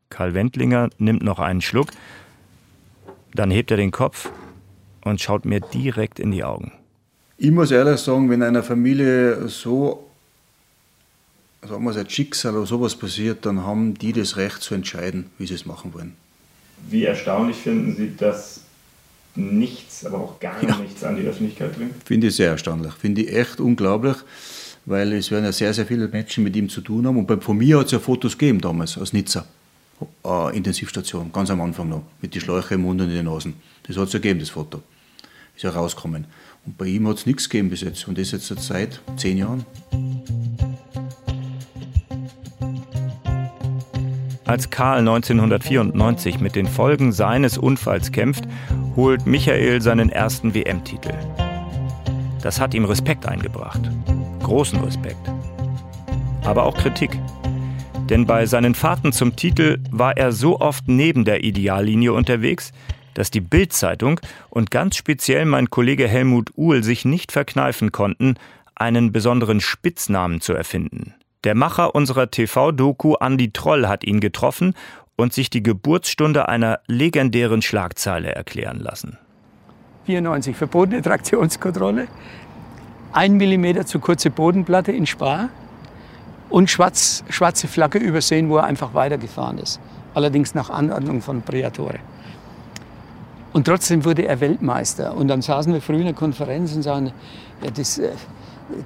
Karl 0.09 0.33
Wendlinger 0.33 0.89
nimmt 0.97 1.23
noch 1.23 1.39
einen 1.39 1.61
Schluck, 1.61 1.89
dann 3.33 3.51
hebt 3.51 3.69
er 3.71 3.77
den 3.77 3.91
Kopf 3.91 4.31
und 5.03 5.21
schaut 5.21 5.45
mir 5.45 5.59
direkt 5.59 6.19
in 6.19 6.31
die 6.31 6.43
Augen. 6.43 6.71
Ich 7.41 7.51
muss 7.51 7.71
ehrlich 7.71 8.01
sagen, 8.01 8.29
wenn 8.29 8.43
einer 8.43 8.63
Familie 8.63 9.47
so, 9.47 10.09
sagen 11.61 11.85
wir 11.85 11.95
ein 11.95 12.09
Schicksal 12.09 12.53
oder 12.57 12.65
sowas 12.65 12.93
passiert, 12.97 13.45
dann 13.45 13.63
haben 13.63 13.93
die 13.93 14.11
das 14.11 14.35
Recht 14.35 14.61
zu 14.61 14.75
entscheiden, 14.75 15.27
wie 15.37 15.47
sie 15.47 15.53
es 15.53 15.65
machen 15.65 15.93
wollen. 15.93 16.15
Wie 16.89 17.05
erstaunlich 17.05 17.55
finden 17.55 17.95
Sie, 17.95 18.13
dass 18.17 18.61
nichts, 19.35 20.05
aber 20.05 20.17
auch 20.17 20.39
gar 20.41 20.61
ja. 20.61 20.75
nichts 20.79 21.01
an 21.05 21.15
die 21.15 21.23
Öffentlichkeit 21.23 21.77
bringt? 21.77 21.93
Finde 22.03 22.27
ich 22.27 22.35
sehr 22.35 22.51
erstaunlich. 22.51 22.91
Finde 22.95 23.21
ich 23.21 23.33
echt 23.33 23.61
unglaublich, 23.61 24.17
weil 24.85 25.13
es 25.13 25.31
werden 25.31 25.45
ja 25.45 25.53
sehr, 25.53 25.73
sehr 25.73 25.85
viele 25.85 26.09
Menschen 26.09 26.43
mit 26.43 26.57
ihm 26.57 26.67
zu 26.67 26.81
tun 26.81 27.07
haben. 27.07 27.25
Und 27.25 27.43
von 27.43 27.57
mir 27.57 27.79
hat 27.79 27.85
es 27.85 27.93
ja 27.93 27.99
Fotos 27.99 28.37
gegeben 28.37 28.59
damals 28.59 28.97
aus 28.97 29.13
Nizza. 29.13 29.45
Äh, 30.25 30.57
Intensivstation, 30.57 31.31
ganz 31.31 31.49
am 31.49 31.61
Anfang 31.61 31.87
noch, 31.87 32.03
mit 32.21 32.35
den 32.35 32.41
Schläuchen 32.41 32.75
im 32.75 32.81
Mund 32.81 32.99
und 32.99 33.07
in 33.07 33.15
den 33.15 33.25
Nasen. 33.25 33.53
Das 33.83 33.95
hat 33.95 34.07
es 34.07 34.13
ja 34.13 34.19
gegeben, 34.19 34.41
das 34.41 34.49
Foto. 34.49 34.81
Ist 35.55 35.63
ja 35.63 35.69
rausgekommen. 35.69 36.25
Und 36.69 36.77
bei 36.77 36.85
ihm 36.85 37.07
hat 37.07 37.17
es 37.17 37.25
nichts 37.25 37.49
gegeben 37.49 37.71
bis 37.71 37.81
jetzt. 37.81 38.07
Und 38.07 38.19
das 38.19 38.31
jetzt 38.31 38.45
seit 38.47 39.01
zehn 39.17 39.39
Jahren. 39.39 39.65
Als 44.45 44.69
Karl 44.69 44.99
1994 44.99 46.39
mit 46.39 46.55
den 46.55 46.67
Folgen 46.67 47.11
seines 47.11 47.57
Unfalls 47.57 48.11
kämpft, 48.11 48.43
holt 48.95 49.25
Michael 49.25 49.81
seinen 49.81 50.11
ersten 50.11 50.53
WM-Titel. 50.53 51.11
Das 52.43 52.61
hat 52.61 52.75
ihm 52.75 52.85
Respekt 52.85 53.25
eingebracht. 53.25 53.89
Großen 54.43 54.79
Respekt. 54.81 55.27
Aber 56.43 56.65
auch 56.65 56.77
Kritik. 56.77 57.19
Denn 58.11 58.27
bei 58.27 58.45
seinen 58.45 58.75
Fahrten 58.75 59.11
zum 59.11 59.35
Titel 59.35 59.79
war 59.89 60.17
er 60.17 60.31
so 60.31 60.59
oft 60.59 60.87
neben 60.87 61.25
der 61.25 61.43
Ideallinie 61.43 62.13
unterwegs, 62.13 62.71
dass 63.13 63.31
die 63.31 63.41
Bild-Zeitung 63.41 64.19
und 64.49 64.71
ganz 64.71 64.95
speziell 64.95 65.45
mein 65.45 65.69
Kollege 65.69 66.07
Helmut 66.07 66.51
Uhl 66.55 66.83
sich 66.83 67.05
nicht 67.05 67.31
verkneifen 67.31 67.91
konnten, 67.91 68.35
einen 68.75 69.11
besonderen 69.11 69.59
Spitznamen 69.59 70.41
zu 70.41 70.53
erfinden. 70.53 71.13
Der 71.43 71.55
Macher 71.55 71.95
unserer 71.95 72.31
TV-Doku 72.31 73.15
Andy 73.19 73.51
Troll 73.51 73.87
hat 73.87 74.03
ihn 74.03 74.19
getroffen 74.19 74.73
und 75.15 75.33
sich 75.33 75.49
die 75.49 75.63
Geburtsstunde 75.63 76.47
einer 76.49 76.79
legendären 76.87 77.61
Schlagzeile 77.61 78.33
erklären 78.33 78.79
lassen. 78.79 79.17
94 80.05 80.55
verbotene 80.55 81.01
Traktionskontrolle, 81.01 82.07
ein 83.11 83.33
Millimeter 83.37 83.85
zu 83.85 83.99
kurze 83.99 84.29
Bodenplatte 84.29 84.91
in 84.91 85.05
Spa 85.05 85.49
und 86.49 86.69
schwarz, 86.69 87.23
schwarze 87.29 87.67
Flagge 87.67 87.99
übersehen, 87.99 88.49
wo 88.49 88.57
er 88.57 88.63
einfach 88.63 88.93
weitergefahren 88.93 89.59
ist. 89.59 89.79
Allerdings 90.13 90.55
nach 90.55 90.69
Anordnung 90.69 91.21
von 91.21 91.41
Priatore. 91.41 91.99
Und 93.53 93.65
trotzdem 93.65 94.05
wurde 94.05 94.25
er 94.25 94.39
Weltmeister. 94.39 95.15
Und 95.15 95.27
dann 95.27 95.41
saßen 95.41 95.73
wir 95.73 95.81
früh 95.81 95.97
in 95.97 96.05
der 96.05 96.13
Konferenz 96.13 96.75
und 96.75 96.83
sagen, 96.83 97.11
ja, 97.63 97.71
das, 97.71 97.97
äh, 97.97 98.11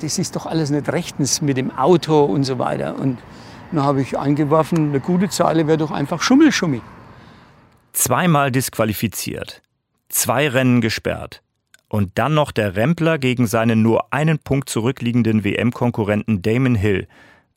das 0.02 0.18
ist 0.20 0.36
doch 0.36 0.46
alles 0.46 0.70
nicht 0.70 0.92
rechtens 0.92 1.42
mit 1.42 1.58
dem 1.58 1.72
Auto 1.78 2.24
und 2.24 2.44
so 2.44 2.60
weiter. 2.60 2.98
Und 2.98 3.20
dann 3.72 3.84
habe 3.84 4.02
ich 4.02 4.18
eingeworfen, 4.18 4.90
eine 4.90 5.00
gute 5.00 5.30
Zeile 5.30 5.68
wäre 5.68 5.78
doch 5.78 5.92
einfach 5.92 6.22
Schummelschummi. 6.22 6.82
Zweimal 7.92 8.52
disqualifiziert, 8.52 9.62
zwei 10.10 10.48
Rennen 10.48 10.82
gesperrt 10.82 11.44
und 11.94 12.12
dann 12.16 12.34
noch 12.34 12.52
der 12.52 12.76
Rempler 12.76 13.20
gegen 13.20 13.46
seinen 13.46 13.84
nur 13.84 14.12
einen 14.12 14.40
Punkt 14.40 14.68
zurückliegenden 14.68 15.44
WM-Konkurrenten 15.44 16.42
Damon 16.42 16.74
Hill 16.74 17.08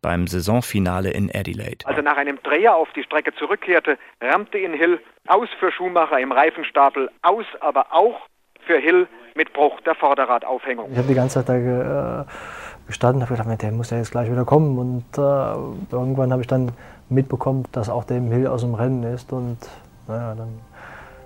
beim 0.07 0.29
Saisonfinale 0.29 1.11
in 1.11 1.33
Adelaide. 1.35 1.85
Als 1.85 1.97
er 1.97 2.05
nach 2.05 2.17
einem 2.17 2.39
Dreher 2.45 2.77
auf 2.77 2.89
die 2.95 3.03
Strecke 3.03 3.35
zurückkehrte, 3.35 3.99
rammte 4.23 4.57
ihn 4.57 4.73
Hill 4.73 5.01
aus 5.27 5.49
für 5.59 5.73
Schumacher 5.73 6.21
im 6.21 6.31
Reifenstapel, 6.31 7.11
aus 7.23 7.45
aber 7.59 7.87
auch 7.91 8.21
für 8.65 8.79
Hill 8.79 9.09
mit 9.35 9.53
Bruch 9.53 9.81
der 9.81 9.97
Vorderradaufhängung. 9.97 10.93
Ich 10.93 10.99
habe 10.99 11.09
die 11.09 11.15
ganze 11.15 11.45
Zeit 11.45 11.49
da 11.49 12.21
äh, 12.21 12.25
gestanden 12.87 13.23
und 13.23 13.29
habe 13.29 13.43
gedacht, 13.43 13.63
der 13.63 13.73
muss 13.73 13.91
ja 13.91 13.97
jetzt 13.97 14.13
gleich 14.13 14.31
wieder 14.31 14.45
kommen. 14.45 14.79
Und 14.79 15.19
äh, 15.19 15.93
irgendwann 15.93 16.31
habe 16.31 16.43
ich 16.43 16.47
dann 16.47 16.71
mitbekommen, 17.09 17.65
dass 17.73 17.91
auch 17.91 18.05
der 18.05 18.21
Hill 18.21 18.47
aus 18.47 18.61
dem 18.61 18.75
Rennen 18.77 19.03
ist. 19.03 19.33
Und 19.33 19.59
naja, 20.07 20.37
dann 20.37 20.61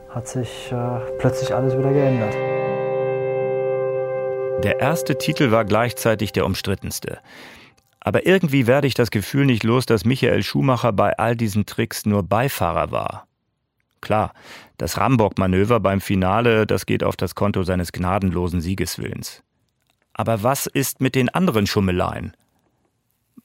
hat 0.09 0.27
sich 0.27 0.73
äh, 0.73 1.01
plötzlich 1.19 1.55
alles 1.55 1.77
wieder 1.77 1.93
geändert. 1.93 2.35
Der 4.65 4.81
erste 4.81 5.19
Titel 5.19 5.51
war 5.51 5.67
gleichzeitig 5.67 6.33
der 6.33 6.47
umstrittenste. 6.47 7.19
Aber 8.01 8.27
irgendwie 8.27 8.67
werde 8.67 8.87
ich 8.87 8.95
das 8.95 9.11
Gefühl 9.11 9.47
nicht 9.47 9.63
los, 9.63 9.87
dass 9.87 10.05
Michael 10.05 10.43
Schumacher 10.43 10.93
bei 10.93 11.19
all 11.19 11.37
diesen 11.37 11.67
Tricks 11.67 12.07
nur 12.07 12.23
Beifahrer 12.23 12.91
war. 12.91 13.27
Klar, 14.01 14.33
das 14.79 14.97
Rambock-Manöver 14.97 15.79
beim 15.81 16.01
Finale, 16.01 16.67
das 16.67 16.87
geht 16.87 17.05
auf 17.05 17.17
das 17.17 17.35
Konto 17.35 17.63
seines 17.63 17.93
gnadenlosen 17.93 18.63
Siegeswillens. 18.63 19.43
Aber 20.15 20.43
was 20.43 20.67
ist 20.67 21.01
mit 21.03 21.15
den 21.15 21.29
anderen 21.29 21.67
Schummeleien? 21.67 22.35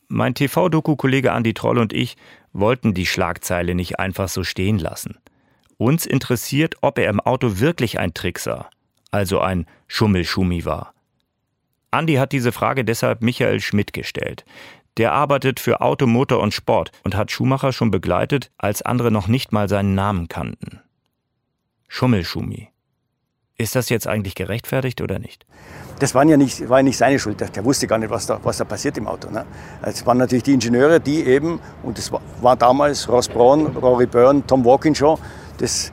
Mein 0.08 0.34
TV-Doku-Kollege 0.34 1.34
Andi 1.34 1.54
Troll 1.54 1.78
und 1.78 1.92
ich 1.92 2.16
wollten 2.54 2.94
die 2.94 3.06
Schlagzeile 3.06 3.76
nicht 3.76 4.00
einfach 4.00 4.30
so 4.30 4.44
stehen 4.44 4.80
lassen. 4.80 5.18
Uns 5.78 6.06
interessiert, 6.06 6.76
ob 6.82 6.98
er 6.98 7.10
im 7.10 7.20
Auto 7.20 7.60
wirklich 7.60 8.00
ein 8.00 8.14
Trickser, 8.14 8.70
also 9.12 9.42
ein 9.42 9.66
Schummelschumi 9.88 10.64
war. 10.64 10.95
Andi 11.96 12.16
hat 12.16 12.32
diese 12.32 12.52
Frage 12.52 12.86
deshalb 12.86 13.22
Michael 13.22 13.60
Schmidt 13.62 13.94
gestellt. 13.94 14.46
Der 14.98 15.14
arbeitet 15.14 15.60
für 15.60 15.82
Auto, 15.82 16.08
Motor 16.08 16.42
und 16.42 16.54
Sport 16.54 16.92
und 17.04 17.16
hat 17.16 17.32
Schumacher 17.32 17.74
schon 17.74 17.92
begleitet, 17.92 18.52
als 18.58 18.82
andere 18.82 19.12
noch 19.12 19.28
nicht 19.28 19.52
mal 19.52 19.68
seinen 19.68 19.96
Namen 19.96 20.28
kannten. 20.28 20.82
Schummelschumi. 21.88 22.70
Ist 23.58 23.76
das 23.76 23.88
jetzt 23.90 24.08
eigentlich 24.08 24.36
gerechtfertigt 24.36 25.02
oder 25.02 25.20
nicht? 25.20 25.46
Das 26.00 26.14
war 26.14 26.26
ja 26.26 26.36
nicht, 26.36 26.68
war 26.68 26.80
ja 26.80 26.84
nicht 26.84 26.98
seine 26.98 27.18
Schuld. 27.20 27.40
Der 27.40 27.64
wusste 27.64 27.88
gar 27.88 27.98
nicht, 27.98 28.10
was 28.10 28.26
da, 28.26 28.40
was 28.44 28.58
da 28.58 28.66
passiert 28.66 28.98
im 28.98 29.08
Auto. 29.08 29.30
Ne? 29.30 29.46
Es 29.82 30.06
waren 30.06 30.18
natürlich 30.18 30.44
die 30.44 30.54
Ingenieure, 30.54 31.00
die 31.00 31.24
eben, 31.24 31.62
und 31.84 31.98
das 31.98 32.12
war, 32.12 32.22
war 32.42 32.58
damals 32.58 33.08
Ross 33.08 33.30
Braun, 33.30 33.68
Rory 33.78 34.06
Byrne, 34.06 34.44
Tom 34.46 34.66
Walkinshaw, 34.66 35.18
das, 35.58 35.92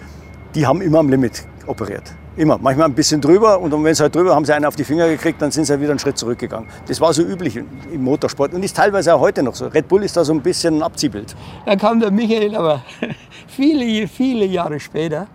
die 0.56 0.66
haben 0.66 0.82
immer 0.82 0.98
am 0.98 1.08
Limit 1.08 1.46
operiert. 1.66 2.16
Immer. 2.34 2.56
Manchmal 2.56 2.88
ein 2.88 2.94
bisschen 2.94 3.20
drüber 3.20 3.60
und 3.60 3.72
wenn 3.84 3.94
sie 3.94 4.02
halt 4.02 4.14
drüber 4.14 4.34
haben 4.34 4.46
sie 4.46 4.54
einen 4.54 4.64
auf 4.64 4.74
die 4.74 4.84
Finger 4.84 5.06
gekriegt, 5.06 5.42
dann 5.42 5.50
sind 5.50 5.66
sie 5.66 5.78
wieder 5.78 5.90
einen 5.90 5.98
Schritt 5.98 6.16
zurückgegangen. 6.16 6.66
Das 6.86 6.98
war 6.98 7.12
so 7.12 7.22
üblich 7.22 7.56
im 7.56 8.02
Motorsport 8.02 8.54
und 8.54 8.62
ist 8.62 8.74
teilweise 8.74 9.14
auch 9.14 9.20
heute 9.20 9.42
noch 9.42 9.54
so. 9.54 9.66
Red 9.66 9.86
Bull 9.86 10.02
ist 10.02 10.16
da 10.16 10.24
so 10.24 10.32
ein 10.32 10.40
bisschen 10.40 10.78
ein 10.78 10.82
Abziehbild. 10.82 11.36
Dann 11.66 11.78
kam 11.78 12.00
der 12.00 12.10
Michael 12.10 12.54
aber 12.54 12.82
viele, 13.48 14.08
viele 14.08 14.46
Jahre 14.46 14.80
später 14.80 15.26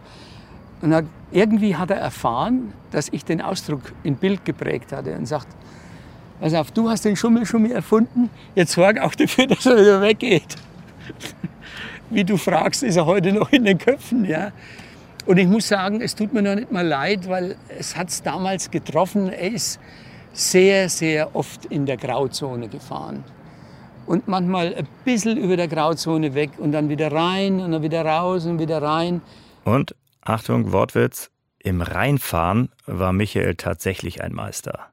und 0.82 0.94
hat, 0.94 1.06
irgendwie 1.32 1.76
hat 1.76 1.92
er 1.92 1.98
erfahren, 1.98 2.74
dass 2.92 3.10
ich 3.10 3.24
den 3.24 3.42
Ausdruck 3.42 3.82
in 4.04 4.16
Bild 4.16 4.44
geprägt 4.44 4.92
hatte 4.92 5.16
und 5.16 5.28
sagt, 5.28 5.48
pass 6.40 6.56
auf, 6.56 6.72
du 6.72 6.90
hast 6.90 7.06
den 7.06 7.16
Schummelschummi 7.16 7.70
erfunden, 7.70 8.32
jetzt 8.56 8.72
sorg 8.72 9.00
auch 9.00 9.14
dafür, 9.14 9.46
dass 9.48 9.68
er 9.68 9.78
wieder 9.78 10.02
weggeht. 10.02 10.56
Wie 12.10 12.24
du 12.24 12.38
fragst, 12.38 12.82
ist 12.82 12.96
er 12.96 13.06
heute 13.06 13.34
noch 13.34 13.52
in 13.52 13.66
den 13.66 13.78
Köpfen. 13.78 14.26
Ja? 14.26 14.52
Und 15.28 15.38
ich 15.38 15.48
muss 15.48 15.68
sagen, 15.68 16.00
es 16.00 16.16
tut 16.16 16.34
mir 16.34 16.42
noch 16.42 16.56
nicht 16.56 16.72
mal 16.72 16.88
leid, 16.88 17.28
weil 17.28 17.58
es 17.78 17.98
hat 17.98 18.08
es 18.08 18.24
damals 18.24 18.72
getroffen. 18.72 19.28
Er 19.28 19.52
ist 19.52 19.78
sehr, 20.32 20.88
sehr 20.88 21.36
oft 21.36 21.66
in 21.66 21.86
der 21.86 21.98
Grauzone 21.98 22.70
gefahren. 22.70 23.26
Und 24.06 24.30
manchmal 24.30 24.74
ein 24.74 24.88
bisschen 25.04 25.36
über 25.36 25.58
der 25.58 25.68
Grauzone 25.68 26.34
weg 26.34 26.52
und 26.58 26.72
dann 26.72 26.88
wieder 26.88 27.12
rein 27.12 27.60
und 27.60 27.74
dann 27.74 27.82
wieder 27.82 28.06
raus 28.06 28.46
und 28.46 28.60
wieder 28.60 28.82
rein. 28.82 29.22
Und, 29.66 29.96
Achtung, 30.22 30.72
Wortwitz, 30.72 31.30
im 31.60 31.82
Reinfahren 31.82 32.70
war 32.86 33.12
Michael 33.12 33.56
tatsächlich 33.56 34.24
ein 34.24 34.32
Meister. 34.34 34.88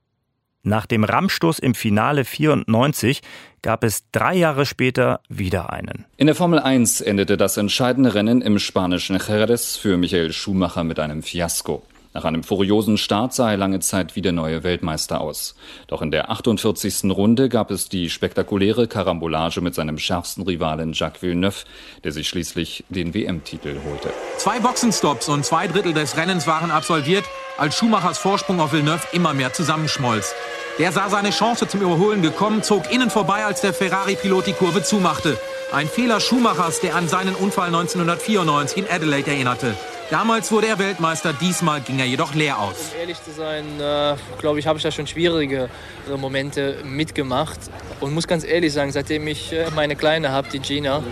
Nach 0.66 0.86
dem 0.86 1.04
Rammstoß 1.04 1.58
im 1.58 1.74
Finale 1.74 2.24
94 2.24 3.20
gab 3.60 3.84
es 3.84 4.04
drei 4.12 4.34
Jahre 4.34 4.64
später 4.64 5.20
wieder 5.28 5.70
einen. 5.70 6.06
In 6.16 6.26
der 6.26 6.34
Formel 6.34 6.58
1 6.58 7.02
endete 7.02 7.36
das 7.36 7.58
entscheidende 7.58 8.14
Rennen 8.14 8.40
im 8.40 8.58
spanischen 8.58 9.18
Jerez 9.18 9.76
für 9.76 9.98
Michael 9.98 10.32
Schumacher 10.32 10.82
mit 10.82 10.98
einem 10.98 11.22
Fiasko. 11.22 11.82
Nach 12.14 12.24
einem 12.24 12.44
furiosen 12.44 12.96
Start 12.96 13.34
sah 13.34 13.50
er 13.50 13.56
lange 13.58 13.80
Zeit 13.80 14.16
wie 14.16 14.22
der 14.22 14.32
neue 14.32 14.62
Weltmeister 14.62 15.20
aus. 15.20 15.54
Doch 15.88 16.00
in 16.00 16.12
der 16.12 16.30
48. 16.30 17.10
Runde 17.10 17.48
gab 17.50 17.70
es 17.70 17.90
die 17.90 18.08
spektakuläre 18.08 18.86
Karambolage 18.86 19.60
mit 19.60 19.74
seinem 19.74 19.98
schärfsten 19.98 20.44
Rivalen 20.44 20.92
Jacques 20.94 21.20
Villeneuve, 21.22 21.64
der 22.04 22.12
sich 22.12 22.28
schließlich 22.28 22.84
den 22.88 23.12
WM-Titel 23.12 23.80
holte. 23.84 24.10
Zwei 24.38 24.60
Boxenstops 24.60 25.28
und 25.28 25.44
zwei 25.44 25.66
Drittel 25.66 25.92
des 25.92 26.16
Rennens 26.16 26.46
waren 26.46 26.70
absolviert, 26.70 27.24
als 27.56 27.76
Schumachers 27.76 28.18
Vorsprung 28.18 28.60
auf 28.60 28.72
Villeneuve 28.72 29.06
immer 29.12 29.34
mehr 29.34 29.52
zusammenschmolz. 29.52 30.34
Der 30.78 30.90
sah 30.90 31.08
seine 31.08 31.30
Chance 31.30 31.68
zum 31.68 31.80
Überholen 31.82 32.20
gekommen, 32.20 32.62
zog 32.62 32.90
innen 32.90 33.10
vorbei, 33.10 33.44
als 33.44 33.60
der 33.60 33.72
Ferrari-Pilot 33.72 34.48
die 34.48 34.52
Kurve 34.52 34.82
zumachte. 34.82 35.38
Ein 35.72 35.88
Fehler 35.88 36.20
Schumachers, 36.20 36.80
der 36.80 36.96
an 36.96 37.06
seinen 37.08 37.34
Unfall 37.36 37.68
1994 37.68 38.78
in 38.78 38.90
Adelaide 38.90 39.30
erinnerte. 39.30 39.76
Damals 40.10 40.52
wurde 40.52 40.66
er 40.66 40.78
Weltmeister, 40.78 41.32
diesmal 41.32 41.80
ging 41.80 41.98
er 41.98 42.04
jedoch 42.04 42.34
leer 42.34 42.58
aus. 42.58 42.90
Um 42.92 43.00
ehrlich 43.00 43.22
zu 43.22 43.32
sein, 43.32 43.64
äh, 43.80 44.16
glaube 44.38 44.58
ich, 44.58 44.66
habe 44.66 44.76
ich 44.76 44.82
da 44.82 44.90
schon 44.90 45.06
schwierige 45.06 45.70
Momente 46.16 46.78
mitgemacht. 46.84 47.58
Und 48.00 48.12
muss 48.12 48.26
ganz 48.26 48.44
ehrlich 48.44 48.72
sagen, 48.72 48.92
seitdem 48.92 49.26
ich 49.26 49.52
äh, 49.52 49.70
meine 49.74 49.96
Kleine 49.96 50.30
habe, 50.30 50.48
die 50.52 50.58
Gina, 50.58 51.02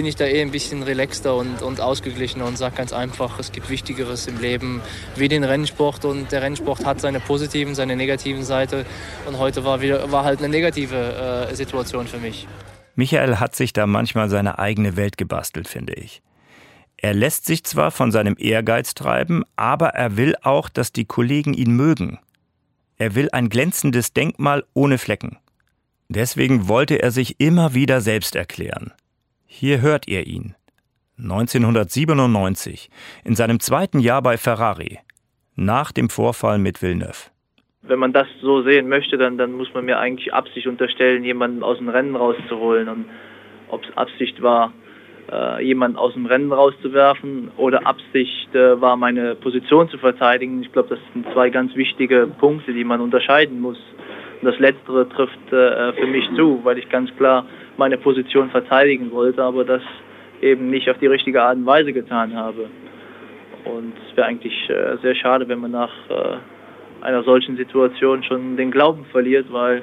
bin 0.00 0.06
ich 0.06 0.16
da 0.16 0.24
eh 0.24 0.40
ein 0.40 0.50
bisschen 0.50 0.82
relaxter 0.82 1.36
und, 1.36 1.60
und 1.60 1.82
ausgeglichener 1.82 2.46
und 2.46 2.56
sage 2.56 2.74
ganz 2.74 2.90
einfach, 2.94 3.38
es 3.38 3.52
gibt 3.52 3.68
Wichtigeres 3.68 4.28
im 4.28 4.40
Leben 4.40 4.80
wie 5.14 5.28
den 5.28 5.44
Rennsport. 5.44 6.06
Und 6.06 6.32
der 6.32 6.40
Rennsport 6.40 6.86
hat 6.86 7.02
seine 7.02 7.20
positiven, 7.20 7.74
seine 7.74 7.96
negativen 7.96 8.42
Seite. 8.42 8.86
Und 9.26 9.38
heute 9.38 9.62
war, 9.62 9.82
wieder, 9.82 10.10
war 10.10 10.24
halt 10.24 10.38
eine 10.38 10.48
negative 10.48 11.48
äh, 11.50 11.54
Situation 11.54 12.06
für 12.06 12.16
mich. 12.16 12.48
Michael 12.94 13.36
hat 13.40 13.54
sich 13.54 13.74
da 13.74 13.86
manchmal 13.86 14.30
seine 14.30 14.58
eigene 14.58 14.96
Welt 14.96 15.18
gebastelt, 15.18 15.68
finde 15.68 15.92
ich. 15.92 16.22
Er 16.96 17.12
lässt 17.12 17.44
sich 17.44 17.62
zwar 17.64 17.90
von 17.90 18.10
seinem 18.10 18.36
Ehrgeiz 18.38 18.94
treiben, 18.94 19.44
aber 19.56 19.88
er 19.88 20.16
will 20.16 20.34
auch, 20.40 20.70
dass 20.70 20.92
die 20.92 21.04
Kollegen 21.04 21.52
ihn 21.52 21.76
mögen. 21.76 22.18
Er 22.96 23.14
will 23.14 23.28
ein 23.32 23.50
glänzendes 23.50 24.14
Denkmal 24.14 24.64
ohne 24.72 24.96
Flecken. 24.96 25.36
Deswegen 26.08 26.68
wollte 26.68 27.02
er 27.02 27.10
sich 27.10 27.38
immer 27.38 27.74
wieder 27.74 28.00
selbst 28.00 28.34
erklären. 28.34 28.92
Hier 29.52 29.82
hört 29.82 30.06
ihr 30.06 30.28
ihn. 30.28 30.54
1997, 31.18 32.88
in 33.24 33.34
seinem 33.34 33.58
zweiten 33.58 33.98
Jahr 33.98 34.22
bei 34.22 34.36
Ferrari, 34.36 35.00
nach 35.56 35.90
dem 35.90 36.08
Vorfall 36.08 36.58
mit 36.58 36.80
Villeneuve. 36.80 37.30
Wenn 37.82 37.98
man 37.98 38.12
das 38.12 38.28
so 38.40 38.62
sehen 38.62 38.88
möchte, 38.88 39.18
dann, 39.18 39.38
dann 39.38 39.52
muss 39.52 39.74
man 39.74 39.86
mir 39.86 39.98
eigentlich 39.98 40.32
Absicht 40.32 40.68
unterstellen, 40.68 41.24
jemanden 41.24 41.64
aus 41.64 41.78
dem 41.78 41.88
Rennen 41.88 42.14
rauszuholen. 42.14 42.88
Und 42.88 43.06
ob 43.68 43.82
es 43.82 43.94
Absicht 43.96 44.40
war, 44.40 44.72
äh, 45.30 45.62
jemanden 45.64 45.98
aus 45.98 46.14
dem 46.14 46.26
Rennen 46.26 46.52
rauszuwerfen 46.52 47.50
oder 47.56 47.84
Absicht 47.84 48.54
äh, 48.54 48.80
war, 48.80 48.96
meine 48.96 49.34
Position 49.34 49.88
zu 49.90 49.98
verteidigen. 49.98 50.62
Ich 50.62 50.72
glaube, 50.72 50.90
das 50.90 51.00
sind 51.12 51.26
zwei 51.32 51.50
ganz 51.50 51.74
wichtige 51.74 52.28
Punkte, 52.38 52.72
die 52.72 52.84
man 52.84 53.00
unterscheiden 53.00 53.60
muss. 53.60 53.78
Und 54.40 54.46
das 54.46 54.58
Letztere 54.60 55.08
trifft 55.08 55.52
äh, 55.52 55.92
für 55.94 56.06
mich 56.06 56.24
zu, 56.36 56.60
weil 56.62 56.78
ich 56.78 56.88
ganz 56.88 57.14
klar 57.16 57.46
meine 57.80 57.96
Position 57.96 58.50
verteidigen 58.50 59.10
wollte, 59.10 59.42
aber 59.42 59.64
das 59.64 59.82
eben 60.42 60.68
nicht 60.68 60.88
auf 60.90 60.98
die 60.98 61.06
richtige 61.06 61.42
Art 61.42 61.56
und 61.56 61.64
Weise 61.64 61.92
getan 61.94 62.36
habe. 62.36 62.68
Und 63.64 63.94
es 64.06 64.16
wäre 64.16 64.26
eigentlich 64.26 64.68
äh, 64.68 64.98
sehr 65.02 65.14
schade, 65.14 65.48
wenn 65.48 65.60
man 65.60 65.70
nach 65.70 65.92
äh, 66.10 67.04
einer 67.04 67.22
solchen 67.24 67.56
Situation 67.56 68.22
schon 68.22 68.58
den 68.58 68.70
Glauben 68.70 69.06
verliert, 69.06 69.46
weil 69.50 69.82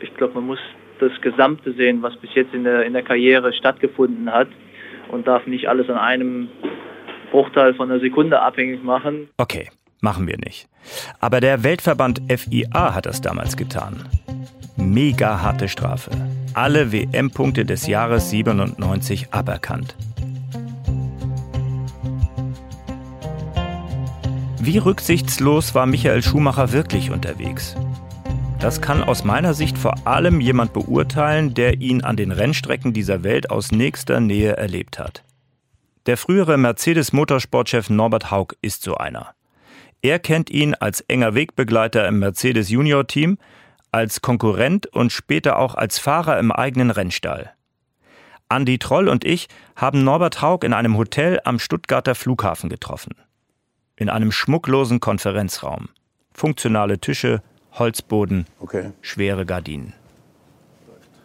ich 0.00 0.14
glaube, 0.14 0.34
man 0.34 0.46
muss 0.46 0.58
das 1.00 1.12
Gesamte 1.22 1.72
sehen, 1.72 2.02
was 2.02 2.14
bis 2.16 2.34
jetzt 2.34 2.52
in 2.52 2.64
der, 2.64 2.84
in 2.84 2.92
der 2.92 3.02
Karriere 3.02 3.52
stattgefunden 3.54 4.30
hat 4.30 4.48
und 5.08 5.26
darf 5.26 5.46
nicht 5.46 5.68
alles 5.68 5.88
an 5.88 5.96
einem 5.96 6.48
Bruchteil 7.30 7.72
von 7.74 7.90
einer 7.90 8.00
Sekunde 8.00 8.40
abhängig 8.40 8.84
machen. 8.84 9.28
Okay, 9.38 9.70
machen 10.02 10.26
wir 10.26 10.36
nicht. 10.36 10.68
Aber 11.18 11.40
der 11.40 11.64
Weltverband 11.64 12.20
FIA 12.28 12.94
hat 12.94 13.06
das 13.06 13.22
damals 13.22 13.56
getan. 13.56 14.04
Mega 14.76 15.40
harte 15.42 15.68
Strafe. 15.68 16.10
Alle 16.54 16.92
WM-Punkte 16.92 17.64
des 17.64 17.86
Jahres 17.86 18.28
97 18.28 19.32
aberkannt. 19.32 19.96
Wie 24.60 24.76
rücksichtslos 24.76 25.74
war 25.74 25.86
Michael 25.86 26.22
Schumacher 26.22 26.72
wirklich 26.72 27.10
unterwegs? 27.10 27.74
Das 28.60 28.82
kann 28.82 29.02
aus 29.02 29.24
meiner 29.24 29.54
Sicht 29.54 29.78
vor 29.78 30.06
allem 30.06 30.40
jemand 30.42 30.74
beurteilen, 30.74 31.54
der 31.54 31.80
ihn 31.80 32.02
an 32.04 32.16
den 32.16 32.30
Rennstrecken 32.30 32.92
dieser 32.92 33.24
Welt 33.24 33.50
aus 33.50 33.72
nächster 33.72 34.20
Nähe 34.20 34.56
erlebt 34.56 34.98
hat. 34.98 35.24
Der 36.04 36.18
frühere 36.18 36.58
Mercedes-Motorsportchef 36.58 37.88
Norbert 37.88 38.30
Haug 38.30 38.54
ist 38.60 38.82
so 38.82 38.96
einer. 38.96 39.34
Er 40.02 40.18
kennt 40.18 40.50
ihn 40.50 40.74
als 40.74 41.00
enger 41.00 41.34
Wegbegleiter 41.34 42.06
im 42.06 42.18
Mercedes 42.18 42.68
Junior 42.68 43.06
Team, 43.06 43.38
als 43.92 44.22
Konkurrent 44.22 44.86
und 44.86 45.12
später 45.12 45.58
auch 45.58 45.74
als 45.74 45.98
Fahrer 45.98 46.38
im 46.38 46.50
eigenen 46.50 46.90
Rennstall. 46.90 47.52
Andi 48.48 48.78
Troll 48.78 49.08
und 49.08 49.24
ich 49.24 49.48
haben 49.76 50.02
Norbert 50.02 50.42
Haug 50.42 50.64
in 50.64 50.72
einem 50.72 50.96
Hotel 50.96 51.40
am 51.44 51.58
Stuttgarter 51.58 52.14
Flughafen 52.14 52.68
getroffen. 52.68 53.14
In 53.96 54.08
einem 54.08 54.32
schmucklosen 54.32 55.00
Konferenzraum. 55.00 55.88
Funktionale 56.34 56.98
Tische, 56.98 57.42
Holzboden, 57.72 58.46
okay. 58.60 58.92
schwere 59.00 59.46
Gardinen. 59.46 59.94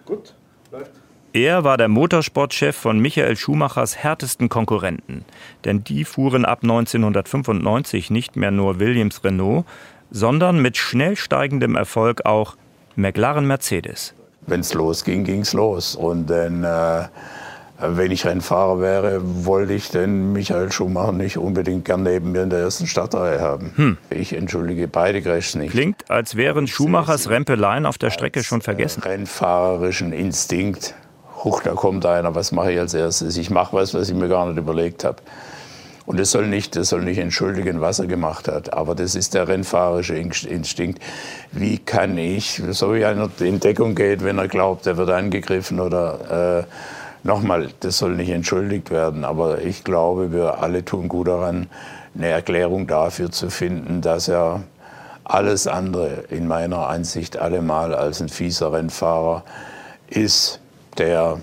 Gut, 0.05 0.35
läuft. 0.71 0.91
Er 1.33 1.63
war 1.63 1.77
der 1.77 1.89
Motorsportchef 1.89 2.75
von 2.75 2.99
Michael 2.99 3.35
Schumachers 3.35 3.97
härtesten 3.97 4.49
Konkurrenten, 4.49 5.25
denn 5.65 5.83
die 5.83 6.05
fuhren 6.05 6.45
ab 6.45 6.63
1995 6.63 8.09
nicht 8.09 8.35
mehr 8.37 8.51
nur 8.51 8.79
Williams 8.79 9.23
Renault, 9.23 9.65
sondern 10.11 10.61
mit 10.61 10.77
schnell 10.77 11.15
steigendem 11.15 11.75
Erfolg 11.75 12.25
auch 12.25 12.55
McLaren 12.95 13.45
Mercedes. 13.45 14.13
Wenn 14.45 14.61
es 14.61 14.73
losging, 14.73 15.23
ging 15.23 15.41
es 15.41 15.53
los. 15.53 15.95
Und 15.95 16.29
dann 16.29 16.63
äh, 16.63 17.07
wenn 17.79 18.11
ich 18.11 18.25
Rennfahrer 18.25 18.81
wäre, 18.81 19.21
wollte 19.45 19.73
ich 19.73 19.89
den 19.89 20.33
Michael 20.33 20.71
Schumacher 20.71 21.11
nicht 21.11 21.37
unbedingt 21.37 21.85
gern 21.85 22.03
neben 22.03 22.31
mir 22.31 22.43
in 22.43 22.49
der 22.49 22.59
ersten 22.59 22.87
Startreihe 22.87 23.39
haben. 23.39 23.71
Hm. 23.75 23.97
Ich 24.09 24.33
entschuldige 24.33 24.87
beide 24.87 25.21
Crashs 25.21 25.55
nicht. 25.55 25.71
Klingt, 25.71 26.09
als 26.09 26.35
wären 26.35 26.65
Schumachers 26.65 27.29
Rempeleien 27.29 27.85
auf 27.85 27.99
der 27.99 28.09
Strecke 28.09 28.43
schon 28.43 28.61
vergessen. 28.61 29.03
Rennfahrerischen 29.03 30.11
Instinkt. 30.11 30.95
Huch, 31.43 31.61
da 31.61 31.73
kommt 31.73 32.05
einer, 32.07 32.33
was 32.33 32.51
mache 32.51 32.71
ich 32.71 32.79
als 32.79 32.95
erstes? 32.95 33.37
Ich 33.37 33.51
mache 33.51 33.75
was, 33.75 33.93
was 33.93 34.09
ich 34.09 34.15
mir 34.15 34.27
gar 34.27 34.47
nicht 34.47 34.57
überlegt 34.57 35.03
habe. 35.03 35.17
Und 36.07 36.19
das 36.19 36.31
soll 36.31 36.47
nicht, 36.47 36.75
das 36.75 36.89
soll 36.89 37.03
nicht 37.03 37.19
entschuldigen, 37.19 37.81
was 37.81 37.99
er 37.99 38.07
gemacht 38.07 38.47
hat. 38.47 38.73
Aber 38.73 38.95
das 38.95 39.13
ist 39.13 39.35
der 39.35 39.47
rennfahrerische 39.47 40.15
Instinkt. 40.15 41.03
Wie 41.51 41.77
kann 41.77 42.17
ich, 42.17 42.63
so 42.71 42.95
wie 42.95 43.05
einer 43.05 43.29
in 43.39 43.59
Deckung 43.59 43.93
geht, 43.93 44.23
wenn 44.23 44.39
er 44.39 44.47
glaubt, 44.47 44.87
er 44.87 44.97
wird 44.97 45.11
angegriffen 45.11 45.79
oder 45.79 46.63
äh, 46.63 46.73
Nochmal, 47.27 47.67
das 47.81 47.97
soll 47.97 48.15
nicht 48.15 48.29
entschuldigt 48.29 48.89
werden, 48.89 49.25
aber 49.25 49.61
ich 49.61 49.83
glaube, 49.83 50.31
wir 50.31 50.63
alle 50.63 50.85
tun 50.85 51.09
gut 51.09 51.27
daran, 51.27 51.67
eine 52.15 52.27
Erklärung 52.27 52.87
dafür 52.87 53.31
zu 53.31 53.49
finden, 53.49 54.01
dass 54.01 54.29
er 54.29 54.63
alles 55.25 55.67
andere 55.67 56.23
in 56.29 56.47
meiner 56.47 56.87
Ansicht 56.87 57.37
allemal 57.37 57.93
als 57.93 58.21
ein 58.21 58.29
fieser 58.29 58.71
Rennfahrer 58.71 59.43
ist, 60.07 60.61
der 60.97 61.39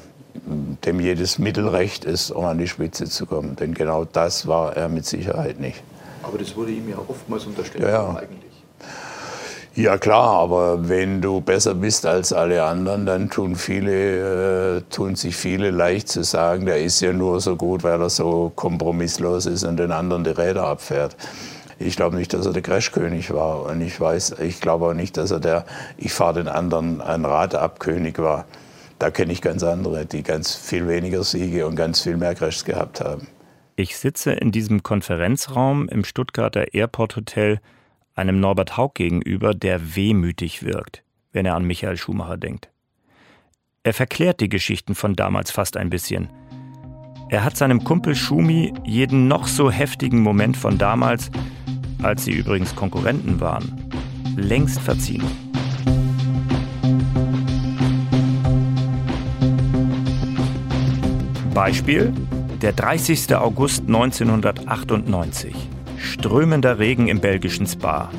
dem 0.85 1.01
jedes 1.01 1.39
Mittelrecht 1.39 2.05
ist, 2.05 2.31
um 2.31 2.45
an 2.45 2.59
die 2.59 2.69
Spitze 2.69 3.05
zu 3.05 3.27
kommen. 3.27 3.57
Denn 3.57 3.75
genau 3.75 4.05
das 4.05 4.47
war 4.47 4.77
er 4.77 4.89
mit 4.89 5.07
Sicherheit 5.07 5.61
nicht. 5.61 5.83
Aber 6.23 6.39
das 6.39 6.57
wurde 6.57 6.73
ihm 6.73 6.89
ja 6.89 6.97
oftmals 7.07 7.45
unterstellt 7.47 7.85
Ja, 7.85 7.91
ja. 7.91 8.09
eigentlich. 8.11 8.45
Ja 9.77 9.99
klar, 9.99 10.39
aber 10.39 10.89
wenn 10.89 11.21
du 11.21 11.41
besser 11.41 11.75
bist 11.75 12.07
als 12.07 12.33
alle 12.33 12.63
anderen, 12.63 13.07
dann 13.07 13.29
tun 13.29 13.57
viele, 13.57 14.77
äh, 14.77 14.83
tun 14.89 15.17
sich 15.17 15.35
viele 15.35 15.73
leicht 15.73 16.09
zu 16.09 16.23
sagen, 16.23 16.65
der 16.65 16.81
ist 16.81 17.01
ja 17.01 17.13
nur 17.13 17.41
so 17.41 17.57
gut, 17.57 17.83
weil 17.83 18.01
er 18.01 18.09
so 18.09 18.53
kompromisslos 18.55 19.47
ist 19.47 19.65
und 19.65 19.79
den 19.79 19.91
anderen 19.91 20.23
die 20.23 20.31
Räder 20.31 20.65
abfährt. 20.65 21.17
Ich 21.81 21.97
glaube 21.97 22.15
nicht, 22.15 22.33
dass 22.33 22.47
er 22.47 22.53
der 22.53 22.63
Crashkönig 22.63 23.35
war 23.35 23.65
und 23.65 23.81
ich 23.81 24.01
weiß, 24.01 24.37
ich 24.43 24.61
glaube 24.61 24.87
auch 24.87 24.95
nicht, 24.95 25.17
dass 25.17 25.33
er 25.33 25.41
der 25.41 25.65
Ich 25.97 26.13
fahre 26.13 26.35
den 26.35 26.49
anderen 26.49 27.01
ein 27.01 27.25
Rad 27.25 27.57
ab 27.57 27.81
König 27.81 28.21
war. 28.21 28.45
Da 28.99 29.11
kenne 29.11 29.33
ich 29.33 29.43
ganz 29.43 29.63
andere, 29.63 30.07
die 30.07 30.23
ganz 30.23 30.55
viel 30.55 30.89
weniger 30.89 31.25
Siege 31.25 31.67
und 31.67 31.77
ganz 31.77 32.01
viel 32.01 32.17
mehr 32.17 32.35
Crashs 32.35 32.65
gehabt 32.65 33.01
haben. 33.01 33.27
Ich 33.77 33.97
sitze 33.97 34.33
in 34.33 34.53
diesem 34.53 34.83
Konferenzraum 34.83 35.89
im 35.89 36.05
Stuttgarter 36.05 36.75
Airport 36.75 37.17
Hotel 37.17 37.61
einem 38.15 38.39
Norbert 38.39 38.77
Haug 38.77 38.93
gegenüber, 38.95 39.53
der 39.53 39.97
wehmütig 39.97 40.63
wirkt, 40.63 41.03
wenn 41.33 41.45
er 41.45 41.57
an 41.57 41.65
Michael 41.65 41.97
Schumacher 41.97 42.37
denkt. 42.37 42.71
Er 43.83 43.93
verklärt 43.93 44.41
die 44.41 44.49
Geschichten 44.49 44.95
von 44.95 45.17
damals 45.17 45.51
fast 45.51 45.77
ein 45.77 45.91
bisschen. 45.91 46.31
Er 47.31 47.43
hat 47.43 47.57
seinem 47.57 47.83
Kumpel 47.83 48.15
Schumi 48.15 48.73
jeden 48.85 49.27
noch 49.27 49.49
so 49.49 49.71
heftigen 49.71 50.21
Moment 50.21 50.57
von 50.57 50.79
damals, 50.79 51.31
als 52.03 52.25
sie 52.25 52.33
übrigens 52.33 52.77
Konkurrenten 52.77 53.41
waren, 53.41 53.91
längst 54.37 54.81
verziehen. 54.81 55.44
Beispiel 61.65 62.13
der 62.61 62.75
30. 62.75 63.35
August 63.37 63.85
1998. 63.87 65.57
Strömender 65.97 66.79
Regen 66.79 67.09
im 67.09 67.21
belgischen 67.21 67.67
Spa. 67.67 68.11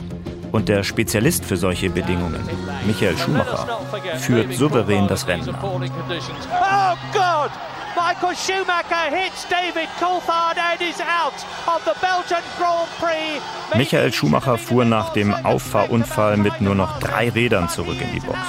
Und 0.51 0.67
der 0.67 0.83
Spezialist 0.83 1.45
für 1.45 1.55
solche 1.55 1.91
Bedingungen, 1.91 2.41
Michael 2.87 3.15
Schumacher, 3.15 3.81
führt 4.17 4.51
souverän 4.55 5.07
das 5.07 5.27
Rennen 5.27 5.47
an. 5.53 5.63
Oh 5.63 6.95
God! 7.13 7.51
Michael 7.95 8.35
Schumacher 8.35 9.11
hits 9.11 9.45
David 9.47 9.89
Coulthard 9.99 10.57
and 10.57 10.81
is 10.81 10.99
out 11.01 11.35
of 11.67 11.83
the 11.85 11.93
Belgian 12.01 12.41
Grand 12.57 12.89
Prix. 12.99 13.77
Michael 13.77 14.11
Schumacher 14.11 14.57
fuhr 14.57 14.85
nach 14.85 15.13
dem 15.13 15.31
Auffahrunfall 15.35 16.37
mit 16.37 16.61
nur 16.61 16.73
noch 16.73 16.97
drei 16.97 17.29
Rädern 17.29 17.69
zurück 17.69 18.01
in 18.01 18.11
die 18.11 18.25
Box 18.25 18.39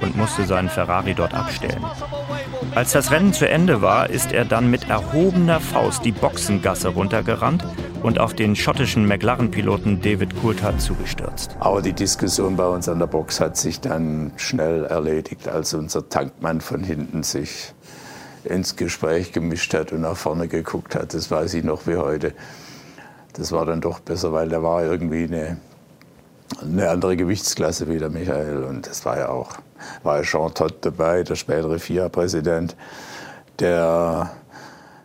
und 0.00 0.16
musste 0.16 0.44
seinen 0.44 0.68
Ferrari 0.68 1.14
dort 1.14 1.32
abstellen. 1.32 1.82
Als 2.78 2.92
das 2.92 3.10
Rennen 3.10 3.32
zu 3.32 3.48
Ende 3.48 3.82
war, 3.82 4.08
ist 4.08 4.30
er 4.30 4.44
dann 4.44 4.70
mit 4.70 4.88
erhobener 4.88 5.58
Faust 5.58 6.04
die 6.04 6.12
Boxengasse 6.12 6.90
runtergerannt 6.90 7.66
und 8.04 8.20
auf 8.20 8.34
den 8.34 8.54
schottischen 8.54 9.04
McLaren-Piloten 9.04 10.00
David 10.00 10.40
Coulthard 10.40 10.80
zugestürzt. 10.80 11.56
Aber 11.58 11.82
die 11.82 11.92
Diskussion 11.92 12.54
bei 12.54 12.68
uns 12.68 12.88
an 12.88 13.00
der 13.00 13.08
Box 13.08 13.40
hat 13.40 13.56
sich 13.56 13.80
dann 13.80 14.30
schnell 14.36 14.84
erledigt, 14.84 15.48
als 15.48 15.74
unser 15.74 16.08
Tankmann 16.08 16.60
von 16.60 16.84
hinten 16.84 17.24
sich 17.24 17.74
ins 18.44 18.76
Gespräch 18.76 19.32
gemischt 19.32 19.74
hat 19.74 19.90
und 19.90 20.02
nach 20.02 20.16
vorne 20.16 20.46
geguckt 20.46 20.94
hat. 20.94 21.14
Das 21.14 21.32
weiß 21.32 21.54
ich 21.54 21.64
noch 21.64 21.88
wie 21.88 21.96
heute. 21.96 22.32
Das 23.32 23.50
war 23.50 23.66
dann 23.66 23.80
doch 23.80 23.98
besser, 23.98 24.32
weil 24.32 24.50
der 24.50 24.62
war 24.62 24.84
irgendwie 24.84 25.24
eine, 25.24 25.56
eine 26.62 26.88
andere 26.90 27.16
Gewichtsklasse 27.16 27.88
wie 27.88 27.98
der 27.98 28.10
Michael. 28.10 28.64
Und 28.64 28.86
das 28.86 29.04
war 29.04 29.18
ja 29.18 29.28
auch, 29.28 29.56
war 30.02 30.18
ja 30.18 30.22
Jean 30.22 30.52
Todt 30.54 30.76
dabei, 30.80 31.22
der 31.22 31.36
spätere 31.36 31.78
FIA-Präsident, 31.78 32.76
der 33.58 34.30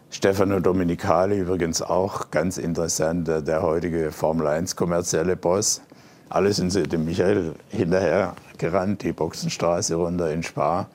Stefano 0.09 0.59
Domenicali 0.59 1.39
übrigens 1.39 1.81
auch 1.81 2.29
ganz 2.29 2.57
interessant, 2.57 3.27
der, 3.27 3.41
der 3.41 3.61
heutige 3.63 4.11
Formel 4.11 4.47
1 4.47 4.75
kommerzielle 4.75 5.35
Boss. 5.35 5.81
Alle 6.29 6.53
sind 6.53 6.71
sie 6.71 6.83
dem 6.83 7.05
Michael 7.05 7.55
hinterher 7.69 8.35
gerannt, 8.57 9.03
die 9.03 9.11
Boxenstraße 9.11 9.95
runter 9.95 10.31
in 10.31 10.43
Spa. 10.43 10.87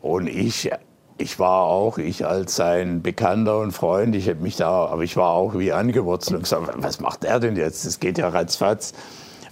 Und 0.00 0.28
ich, 0.28 0.70
ich 1.18 1.40
war 1.40 1.62
auch, 1.64 1.98
ich 1.98 2.24
als 2.24 2.54
sein 2.54 3.02
Bekannter 3.02 3.58
und 3.58 3.72
Freund, 3.72 4.14
ich 4.14 4.28
habe 4.28 4.40
mich 4.40 4.56
da, 4.56 4.86
aber 4.86 5.02
ich 5.02 5.16
war 5.16 5.30
auch 5.30 5.58
wie 5.58 5.72
angewurzelt 5.72 6.36
und 6.36 6.42
gesagt, 6.44 6.68
was 6.76 7.00
macht 7.00 7.24
er 7.24 7.40
denn 7.40 7.56
jetzt? 7.56 7.84
Das 7.84 7.98
geht 7.98 8.18
ja 8.18 8.28
ratzfatz. 8.28 8.92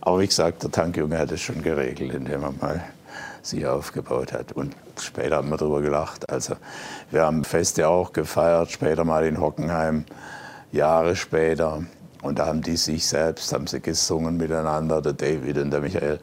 Aber 0.00 0.20
wie 0.20 0.26
gesagt, 0.28 0.62
der 0.62 0.70
Tankjunge 0.70 1.18
hat 1.18 1.32
es 1.32 1.40
schon 1.40 1.62
geregelt, 1.62 2.14
indem 2.14 2.44
er 2.44 2.52
mal 2.52 2.84
sie 3.42 3.66
aufgebaut 3.66 4.32
hat. 4.32 4.52
Und 4.52 4.76
später 5.00 5.36
haben 5.36 5.48
wir 5.48 5.56
darüber 5.56 5.82
gelacht. 5.82 6.30
Also 6.30 6.54
wir 7.10 7.26
haben 7.26 7.42
Feste 7.42 7.88
auch 7.88 8.12
gefeiert, 8.12 8.70
später 8.70 9.04
mal 9.04 9.26
in 9.26 9.40
Hockenheim, 9.40 10.04
Jahre 10.70 11.16
später. 11.16 11.82
Und 12.22 12.38
da 12.38 12.46
haben 12.46 12.62
die 12.62 12.76
sich 12.76 13.06
selbst, 13.06 13.52
haben 13.52 13.66
sie 13.66 13.80
gesungen 13.80 14.36
miteinander, 14.36 15.02
der 15.02 15.14
David 15.14 15.58
und 15.58 15.72
der 15.72 15.80
Michael. 15.80 16.20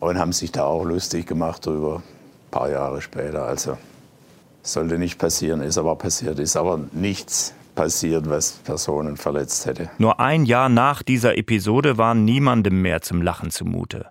Und 0.00 0.18
haben 0.18 0.32
sich 0.32 0.52
da 0.52 0.64
auch 0.64 0.84
lustig 0.84 1.26
gemacht 1.26 1.66
drüber, 1.66 1.96
ein 1.96 2.50
paar 2.50 2.70
Jahre 2.70 3.02
später. 3.02 3.44
Also 3.44 3.76
sollte 4.64 4.98
nicht 4.98 5.18
passieren, 5.18 5.60
ist 5.60 5.78
aber 5.78 5.96
passiert, 5.96 6.38
ist 6.38 6.56
aber 6.56 6.80
nichts 6.92 7.54
passiert, 7.74 8.28
was 8.28 8.52
Personen 8.52 9.16
verletzt 9.16 9.66
hätte. 9.66 9.90
Nur 9.98 10.20
ein 10.20 10.44
Jahr 10.44 10.68
nach 10.68 11.02
dieser 11.02 11.36
Episode 11.36 11.98
war 11.98 12.14
niemandem 12.14 12.80
mehr 12.82 13.02
zum 13.02 13.22
Lachen 13.22 13.50
zumute. 13.50 14.06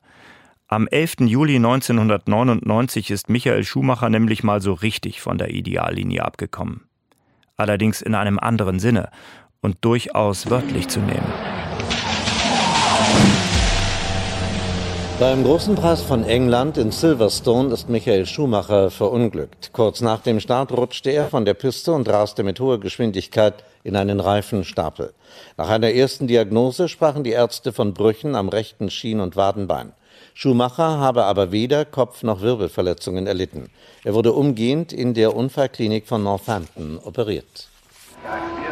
Am 0.68 0.88
11. 0.88 1.22
Juli 1.22 1.58
1999 1.58 3.12
ist 3.12 3.30
Michael 3.30 3.64
Schumacher 3.64 4.10
nämlich 4.10 4.44
mal 4.44 4.62
so 4.62 4.74
richtig 4.74 5.22
von 5.22 5.38
der 5.38 5.50
Ideallinie 5.50 6.24
abgekommen. 6.24 6.86
Allerdings 7.58 8.02
in 8.02 8.16
einem 8.16 8.40
anderen 8.40 8.80
Sinne 8.80 9.10
und 9.62 9.78
durchaus 9.82 10.50
wörtlich 10.50 10.88
zu 10.88 11.00
nehmen. 11.00 11.53
Beim 15.20 15.44
großen 15.44 15.76
Preis 15.76 16.02
von 16.02 16.26
England 16.26 16.78
in 16.78 16.92
Silverstone 16.92 17.72
ist 17.72 17.88
Michael 17.88 18.26
Schumacher 18.26 18.90
verunglückt. 18.90 19.70
Kurz 19.72 20.02
nach 20.02 20.22
dem 20.22 20.40
Start 20.40 20.72
rutschte 20.72 21.12
er 21.12 21.28
von 21.28 21.46
der 21.46 21.54
Piste 21.54 21.92
und 21.94 22.10
raste 22.10 22.42
mit 22.44 22.60
hoher 22.60 22.80
Geschwindigkeit 22.80 23.64
in 23.84 23.96
einen 23.96 24.20
Reifenstapel. 24.20 25.14
Nach 25.56 25.70
einer 25.70 25.92
ersten 25.92 26.28
Diagnose 26.28 26.90
sprachen 26.90 27.24
die 27.24 27.32
Ärzte 27.32 27.72
von 27.74 27.94
Brüchen 27.94 28.36
am 28.36 28.50
rechten 28.50 28.90
Schien- 28.90 29.20
und 29.20 29.36
Wadenbein. 29.36 29.94
Schumacher 30.34 30.98
habe 30.98 31.26
aber 31.26 31.52
weder 31.52 31.86
Kopf- 31.86 32.24
noch 32.24 32.42
Wirbelverletzungen 32.42 33.28
erlitten. 33.28 33.70
Er 34.04 34.16
wurde 34.16 34.34
umgehend 34.34 34.92
in 34.92 35.14
der 35.14 35.36
Unfallklinik 35.36 36.08
von 36.08 36.24
Northampton 36.24 37.00
operiert. 37.04 37.68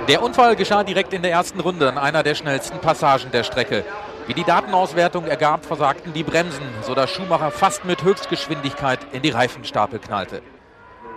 Der 0.08 0.23
Unfall 0.23 0.56
geschah 0.56 0.84
direkt 0.84 1.13
in 1.13 1.21
der 1.21 1.32
ersten 1.32 1.60
Runde 1.60 1.88
an 1.88 1.99
einer 1.99 2.23
der 2.23 2.34
schnellsten 2.34 2.80
Passagen 2.80 3.32
der 3.32 3.43
Strecke. 3.43 3.86
Wie 4.27 4.34
die 4.34 4.43
Datenauswertung 4.43 5.25
ergab, 5.25 5.65
versagten 5.65 6.13
die 6.13 6.23
Bremsen, 6.23 6.65
sodass 6.84 7.10
Schumacher 7.10 7.51
fast 7.51 7.86
mit 7.86 8.03
Höchstgeschwindigkeit 8.03 8.99
in 9.12 9.23
die 9.23 9.31
Reifenstapel 9.31 9.99
knallte. 9.99 10.41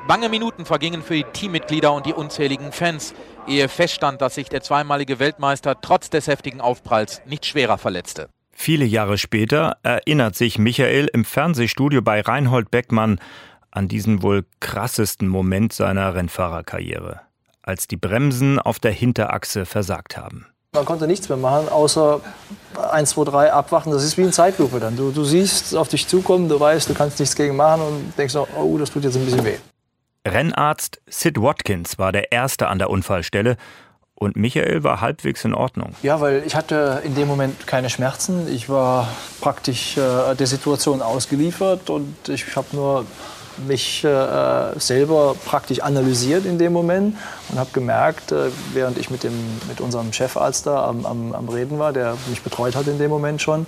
Bange 0.09 0.29
Minuten 0.29 0.64
vergingen 0.64 1.03
für 1.03 1.14
die 1.14 1.25
Teammitglieder 1.25 1.93
und 1.93 2.07
die 2.07 2.12
unzähligen 2.12 2.73
Fans, 2.73 3.14
ehe 3.47 3.69
feststand, 3.69 4.21
dass 4.21 4.35
sich 4.35 4.49
der 4.49 4.62
zweimalige 4.62 5.19
Weltmeister 5.19 5.81
trotz 5.81 6.11
des 6.11 6.27
heftigen 6.27 6.61
Aufpralls 6.61 7.23
nicht 7.27 7.47
schwerer 7.47 7.79
verletzte. 7.79 8.29
Viele 8.53 8.85
Jahre 8.85 9.19
später 9.19 9.79
erinnert 9.83 10.35
sich 10.37 10.59
Michael 10.59 11.09
im 11.12 11.25
Fernsehstudio 11.25 12.03
bei 12.03 12.21
Reinhold 12.21 12.71
Beckmann 12.71 13.19
an 13.71 13.88
diesen 13.88 14.23
wohl 14.23 14.45
krassesten 14.61 15.29
Moment 15.29 15.73
seiner 15.73 16.14
Rennfahrerkarriere, 16.14 17.21
als 17.62 17.88
die 17.88 17.97
Bremsen 17.97 18.59
auf 18.59 18.79
der 18.79 18.93
Hinterachse 18.93 19.67
versagt 19.67 20.17
haben. 20.17 20.47
Man 20.75 20.85
konnte 20.85 21.07
nichts 21.07 21.29
mehr 21.29 21.39
machen, 21.39 21.69
außer 21.69 22.21
1, 22.91 23.11
2, 23.11 23.25
3 23.25 23.53
abwarten. 23.53 23.93
Das 23.93 24.03
ist 24.03 24.19
wie 24.19 24.23
in 24.23 24.33
Zeitlupe 24.33 24.81
dann. 24.81 24.97
Du, 24.97 25.13
du 25.13 25.25
siehst 25.25 25.77
auf 25.77 25.87
dich 25.87 26.09
zukommen, 26.09 26.49
du 26.49 26.59
weißt, 26.59 26.89
du 26.91 26.95
kannst 26.95 27.21
nichts 27.21 27.37
gegen 27.37 27.55
machen 27.55 27.81
und 27.81 28.19
denkst, 28.19 28.35
auch, 28.35 28.49
oh, 28.57 28.77
das 28.77 28.91
tut 28.91 29.05
jetzt 29.05 29.17
ein 29.17 29.25
bisschen 29.25 29.45
weh. 29.45 29.57
Rennarzt 30.27 31.01
Sid 31.07 31.41
Watkins 31.41 31.99
war 31.99 32.11
der 32.11 32.33
Erste 32.33 32.69
an 32.69 32.79
der 32.79 32.91
Unfallstelle 32.91 33.57
und 34.15 34.37
Michael 34.37 34.83
war 34.83 35.01
halbwegs 35.01 35.45
in 35.45 35.55
Ordnung. 35.55 35.95
Ja, 36.03 36.21
weil 36.21 36.43
ich 36.47 36.57
hatte 36.57 37.03
in 37.05 37.15
dem 37.15 37.29
Moment 37.29 37.67
keine 37.67 37.91
Schmerzen. 37.91 38.49
Ich 38.49 38.69
war 38.69 39.09
praktisch 39.41 39.97
äh, 39.97 40.35
der 40.35 40.47
Situation 40.47 41.03
ausgeliefert 41.03 41.89
und 41.91 42.17
ich 42.29 42.57
habe 42.57 42.69
nur 42.73 43.07
mich 43.59 44.05
äh, 44.05 44.79
selber 44.79 45.35
praktisch 45.45 45.81
analysiert 45.81 46.45
in 46.45 46.59
dem 46.59 46.73
Moment 46.73 47.17
und 47.51 47.59
habe 47.59 47.71
gemerkt, 47.73 48.33
äh, 48.33 48.51
während 48.73 48.99
ich 48.99 49.11
mit, 49.11 49.23
dem, 49.23 49.33
mit 49.69 49.81
unserem 49.81 50.12
Chefarzt 50.12 50.67
da 50.67 50.87
am, 50.87 51.07
am, 51.07 51.33
am 51.33 51.49
Reden 51.49 51.79
war, 51.79 51.93
der 51.93 52.17
mich 52.29 52.43
betreut 52.43 52.77
hat 52.77 52.87
in 52.87 52.99
dem 52.99 53.11
Moment 53.11 53.40
schon, 53.40 53.67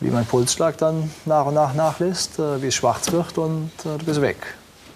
wie 0.00 0.10
mein 0.10 0.26
Pulsschlag 0.26 0.76
dann 0.78 1.10
nach 1.24 1.46
und 1.46 1.54
nach 1.54 1.74
nachlässt, 1.74 2.38
äh, 2.38 2.62
wie 2.62 2.68
es 2.68 2.74
schwarz 2.74 3.10
wird 3.12 3.38
und 3.38 3.70
äh, 3.84 3.98
du 3.98 4.04
bist 4.04 4.20
weg. 4.20 4.38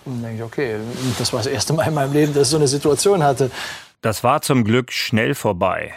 Und 0.05 0.15
dann 0.15 0.23
denke 0.23 0.37
ich, 0.39 0.43
okay, 0.43 0.77
das 1.19 1.33
war 1.33 1.41
das 1.41 1.47
erste 1.47 1.73
Mal 1.73 1.89
in 1.89 1.95
meinem 1.95 2.13
Leben, 2.13 2.35
dass 2.35 2.49
ich 2.49 2.51
so 2.51 2.57
eine 2.57 2.69
Situation 2.69 3.23
hatte. 3.23 3.51
Das 4.01 4.25
war 4.25 4.43
zum 4.43 4.65
Glück 4.65 4.93
schnell 4.93 5.35
vorbei. 5.35 5.93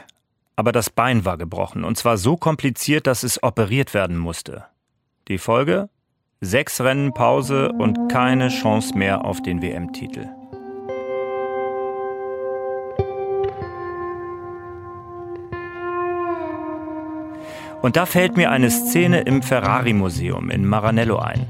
Aber 0.55 0.71
das 0.71 0.89
Bein 0.89 1.25
war 1.25 1.37
gebrochen 1.37 1.83
und 1.83 1.97
zwar 1.97 2.17
so 2.17 2.37
kompliziert, 2.37 3.07
dass 3.07 3.23
es 3.23 3.43
operiert 3.43 3.93
werden 3.93 4.17
musste. 4.17 4.65
Die 5.27 5.37
Folge? 5.37 5.89
Sechs 6.41 6.81
Rennen 6.81 7.13
Pause 7.13 7.71
und 7.71 8.09
keine 8.11 8.49
Chance 8.49 8.97
mehr 8.97 9.23
auf 9.23 9.41
den 9.41 9.61
WM-Titel. 9.61 10.27
Und 17.81 17.95
da 17.95 18.05
fällt 18.05 18.35
mir 18.35 18.51
eine 18.51 18.69
Szene 18.69 19.21
im 19.21 19.41
Ferrari-Museum 19.41 20.49
in 20.49 20.65
Maranello 20.65 21.19
ein. 21.19 21.47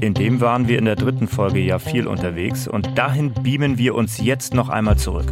In 0.00 0.14
dem 0.14 0.40
waren 0.40 0.66
wir 0.66 0.78
in 0.78 0.86
der 0.86 0.96
dritten 0.96 1.28
Folge 1.28 1.60
ja 1.60 1.78
viel 1.78 2.06
unterwegs 2.06 2.66
und 2.66 2.96
dahin 2.96 3.34
beamen 3.34 3.76
wir 3.76 3.94
uns 3.94 4.18
jetzt 4.18 4.54
noch 4.54 4.70
einmal 4.70 4.96
zurück. 4.96 5.30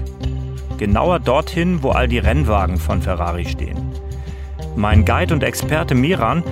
Genauer 0.77 1.21
dorthin, 1.21 1.83
wo 1.83 1.91
all 1.91 2.07
die 2.07 2.19
Rennwagen 2.19 2.77
von 2.77 3.01
Ferrari 3.01 3.47
stehen. 3.47 3.79
Mein 4.77 5.07
Guide 5.07 5.33
und 5.33 5.43
Experte 5.43 5.95
Miran 5.95 6.43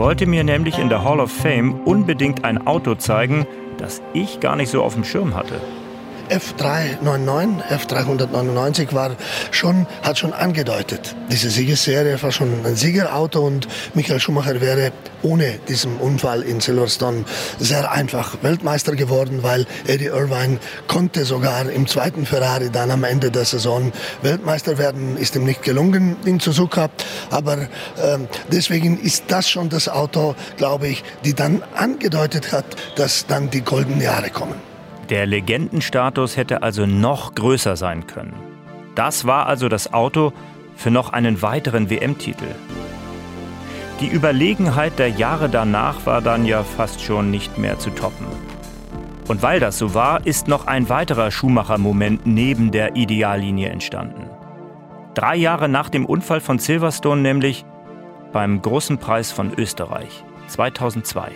wollte 0.00 0.24
mir 0.24 0.44
nämlich 0.44 0.78
in 0.78 0.88
der 0.88 1.04
Hall 1.04 1.20
of 1.20 1.30
Fame 1.30 1.74
unbedingt 1.84 2.42
ein 2.42 2.66
Auto 2.66 2.94
zeigen, 2.94 3.46
das 3.76 4.00
ich 4.14 4.40
gar 4.40 4.56
nicht 4.56 4.70
so 4.70 4.82
auf 4.82 4.94
dem 4.94 5.04
Schirm 5.04 5.34
hatte. 5.34 5.60
F399, 6.30 7.62
F399 7.70 8.94
war 8.94 9.16
schon, 9.50 9.86
hat 10.02 10.18
schon 10.18 10.32
angedeutet. 10.32 11.16
Diese 11.30 11.50
Siegesserie 11.50 12.22
war 12.22 12.30
schon 12.30 12.64
ein 12.64 12.76
Siegerauto 12.76 13.44
und 13.44 13.66
Michael 13.94 14.20
Schumacher 14.20 14.60
wäre 14.60 14.92
ohne 15.22 15.58
diesen 15.68 15.96
Unfall 15.96 16.42
in 16.42 16.60
Silverstone 16.60 17.24
sehr 17.58 17.90
einfach 17.90 18.36
Weltmeister 18.42 18.94
geworden, 18.94 19.42
weil 19.42 19.66
Eddie 19.86 20.06
Irvine 20.06 20.58
konnte 20.86 21.24
sogar 21.24 21.68
im 21.68 21.86
zweiten 21.86 22.24
Ferrari 22.24 22.70
dann 22.70 22.90
am 22.90 23.04
Ende 23.04 23.30
der 23.30 23.44
Saison 23.44 23.92
Weltmeister 24.22 24.78
werden. 24.78 25.16
Ist 25.16 25.34
ihm 25.34 25.44
nicht 25.44 25.62
gelungen 25.62 26.16
in 26.24 26.38
Suzuka, 26.38 26.90
aber 27.30 27.58
äh, 27.58 27.66
deswegen 28.52 29.00
ist 29.00 29.24
das 29.28 29.50
schon 29.50 29.68
das 29.68 29.88
Auto, 29.88 30.36
glaube 30.56 30.88
ich, 30.88 31.02
die 31.24 31.34
dann 31.34 31.62
angedeutet 31.74 32.52
hat, 32.52 32.64
dass 32.96 33.26
dann 33.26 33.50
die 33.50 33.62
goldenen 33.62 34.00
Jahre 34.00 34.30
kommen. 34.30 34.69
Der 35.10 35.26
Legendenstatus 35.26 36.36
hätte 36.36 36.62
also 36.62 36.86
noch 36.86 37.34
größer 37.34 37.74
sein 37.74 38.06
können. 38.06 38.32
Das 38.94 39.26
war 39.26 39.46
also 39.46 39.68
das 39.68 39.92
Auto 39.92 40.32
für 40.76 40.92
noch 40.92 41.12
einen 41.12 41.42
weiteren 41.42 41.90
WM-Titel. 41.90 42.46
Die 44.00 44.08
Überlegenheit 44.08 44.98
der 45.00 45.08
Jahre 45.08 45.48
danach 45.48 46.06
war 46.06 46.22
dann 46.22 46.46
ja 46.46 46.62
fast 46.62 47.02
schon 47.02 47.30
nicht 47.30 47.58
mehr 47.58 47.78
zu 47.78 47.90
toppen. 47.90 48.26
Und 49.26 49.42
weil 49.42 49.58
das 49.58 49.78
so 49.78 49.94
war, 49.94 50.24
ist 50.26 50.48
noch 50.48 50.68
ein 50.68 50.88
weiterer 50.88 51.30
Schumacher-Moment 51.30 52.24
neben 52.24 52.70
der 52.70 52.94
Ideallinie 52.94 53.68
entstanden. 53.68 54.30
Drei 55.14 55.34
Jahre 55.34 55.68
nach 55.68 55.88
dem 55.88 56.06
Unfall 56.06 56.40
von 56.40 56.58
Silverstone, 56.60 57.20
nämlich 57.20 57.64
beim 58.32 58.62
Großen 58.62 58.98
Preis 58.98 59.32
von 59.32 59.52
Österreich 59.58 60.24
2002. 60.46 61.32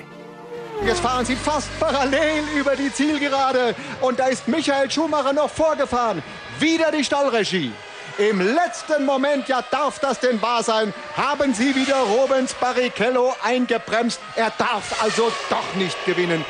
Jetzt 0.82 1.00
fahren 1.00 1.24
sie 1.24 1.36
fast 1.36 1.68
parallel 1.78 2.42
über 2.58 2.76
die 2.76 2.92
Zielgerade. 2.92 3.74
Und 4.00 4.18
da 4.18 4.26
ist 4.26 4.48
Michael 4.48 4.90
Schumacher 4.90 5.32
noch 5.32 5.50
vorgefahren. 5.50 6.22
Wieder 6.58 6.90
die 6.90 7.04
Stallregie. 7.04 7.72
Im 8.18 8.40
letzten 8.40 9.04
Moment, 9.04 9.48
ja 9.48 9.64
darf 9.70 9.98
das 9.98 10.20
denn 10.20 10.40
wahr 10.40 10.62
sein, 10.62 10.94
haben 11.16 11.52
sie 11.52 11.74
wieder 11.74 11.96
Rubens 11.96 12.54
Barrichello 12.54 13.34
eingebremst. 13.42 14.20
Er 14.36 14.52
darf 14.56 15.02
also 15.02 15.32
doch 15.50 15.74
nicht 15.76 15.96
gewinnen. 16.04 16.44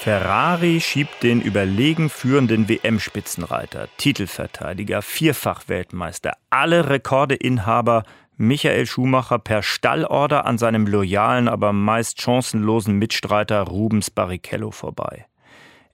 Ferrari 0.00 0.80
schiebt 0.80 1.22
den 1.22 1.40
überlegen 1.40 2.10
führenden 2.10 2.68
WM-Spitzenreiter, 2.68 3.88
Titelverteidiger, 3.96 5.00
Vierfach-Weltmeister, 5.00 6.32
alle 6.50 6.90
Rekordeinhaber 6.90 8.02
Michael 8.36 8.86
Schumacher 8.86 9.38
per 9.38 9.62
Stallorder 9.62 10.44
an 10.44 10.58
seinem 10.58 10.86
loyalen, 10.88 11.46
aber 11.48 11.72
meist 11.72 12.20
chancenlosen 12.20 12.98
Mitstreiter 12.98 13.62
Rubens 13.62 14.10
Barrichello 14.10 14.72
vorbei. 14.72 15.26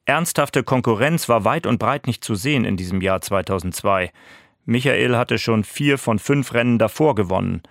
Ernsthafte 0.06 0.62
Konkurrenz 0.62 1.28
war 1.28 1.44
weit 1.44 1.66
und 1.66 1.78
breit 1.78 2.06
nicht 2.06 2.24
zu 2.24 2.34
sehen 2.34 2.64
in 2.64 2.78
diesem 2.78 3.02
Jahr 3.02 3.20
2002. 3.20 4.10
Michael 4.64 5.16
hatte 5.16 5.38
schon 5.38 5.64
vier 5.64 5.98
von 5.98 6.18
fünf 6.18 6.54
Rennen 6.54 6.78
davor 6.78 7.14
gewonnen. 7.14 7.62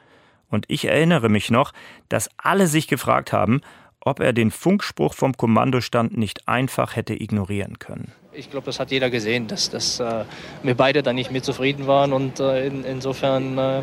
Und 0.49 0.65
ich 0.67 0.85
erinnere 0.85 1.29
mich 1.29 1.49
noch, 1.49 1.73
dass 2.07 2.29
alle 2.37 2.67
sich 2.67 2.87
gefragt 2.87 3.33
haben, 3.33 3.61
ob 4.01 4.19
er 4.19 4.33
den 4.33 4.51
Funkspruch 4.51 5.13
vom 5.13 5.35
Kommandostand 5.35 6.17
nicht 6.17 6.47
einfach 6.47 6.95
hätte 6.95 7.13
ignorieren 7.13 7.79
können. 7.79 8.11
Ich 8.31 8.49
glaube, 8.49 8.65
das 8.67 8.79
hat 8.79 8.91
jeder 8.91 9.09
gesehen, 9.09 9.47
dass, 9.47 9.69
dass 9.69 9.99
äh, 9.99 10.23
wir 10.63 10.75
beide 10.75 11.03
da 11.03 11.13
nicht 11.13 11.31
mit 11.31 11.43
zufrieden 11.43 11.87
waren 11.87 12.13
und 12.13 12.39
äh, 12.39 12.67
in, 12.67 12.85
insofern 12.85 13.57
äh, 13.57 13.81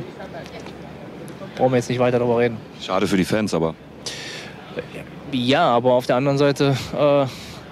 brauchen 1.57 1.73
wir 1.73 1.77
jetzt 1.77 1.91
nicht 1.91 1.99
weiter 1.99 2.19
darüber 2.19 2.39
reden. 2.39 2.57
Schade 2.81 3.07
für 3.07 3.17
die 3.17 3.25
Fans, 3.25 3.53
aber. 3.53 3.75
Ja, 5.33 5.69
aber 5.69 5.93
auf 5.93 6.07
der 6.07 6.17
anderen 6.17 6.39
Seite 6.39 6.77
äh, 6.97 7.27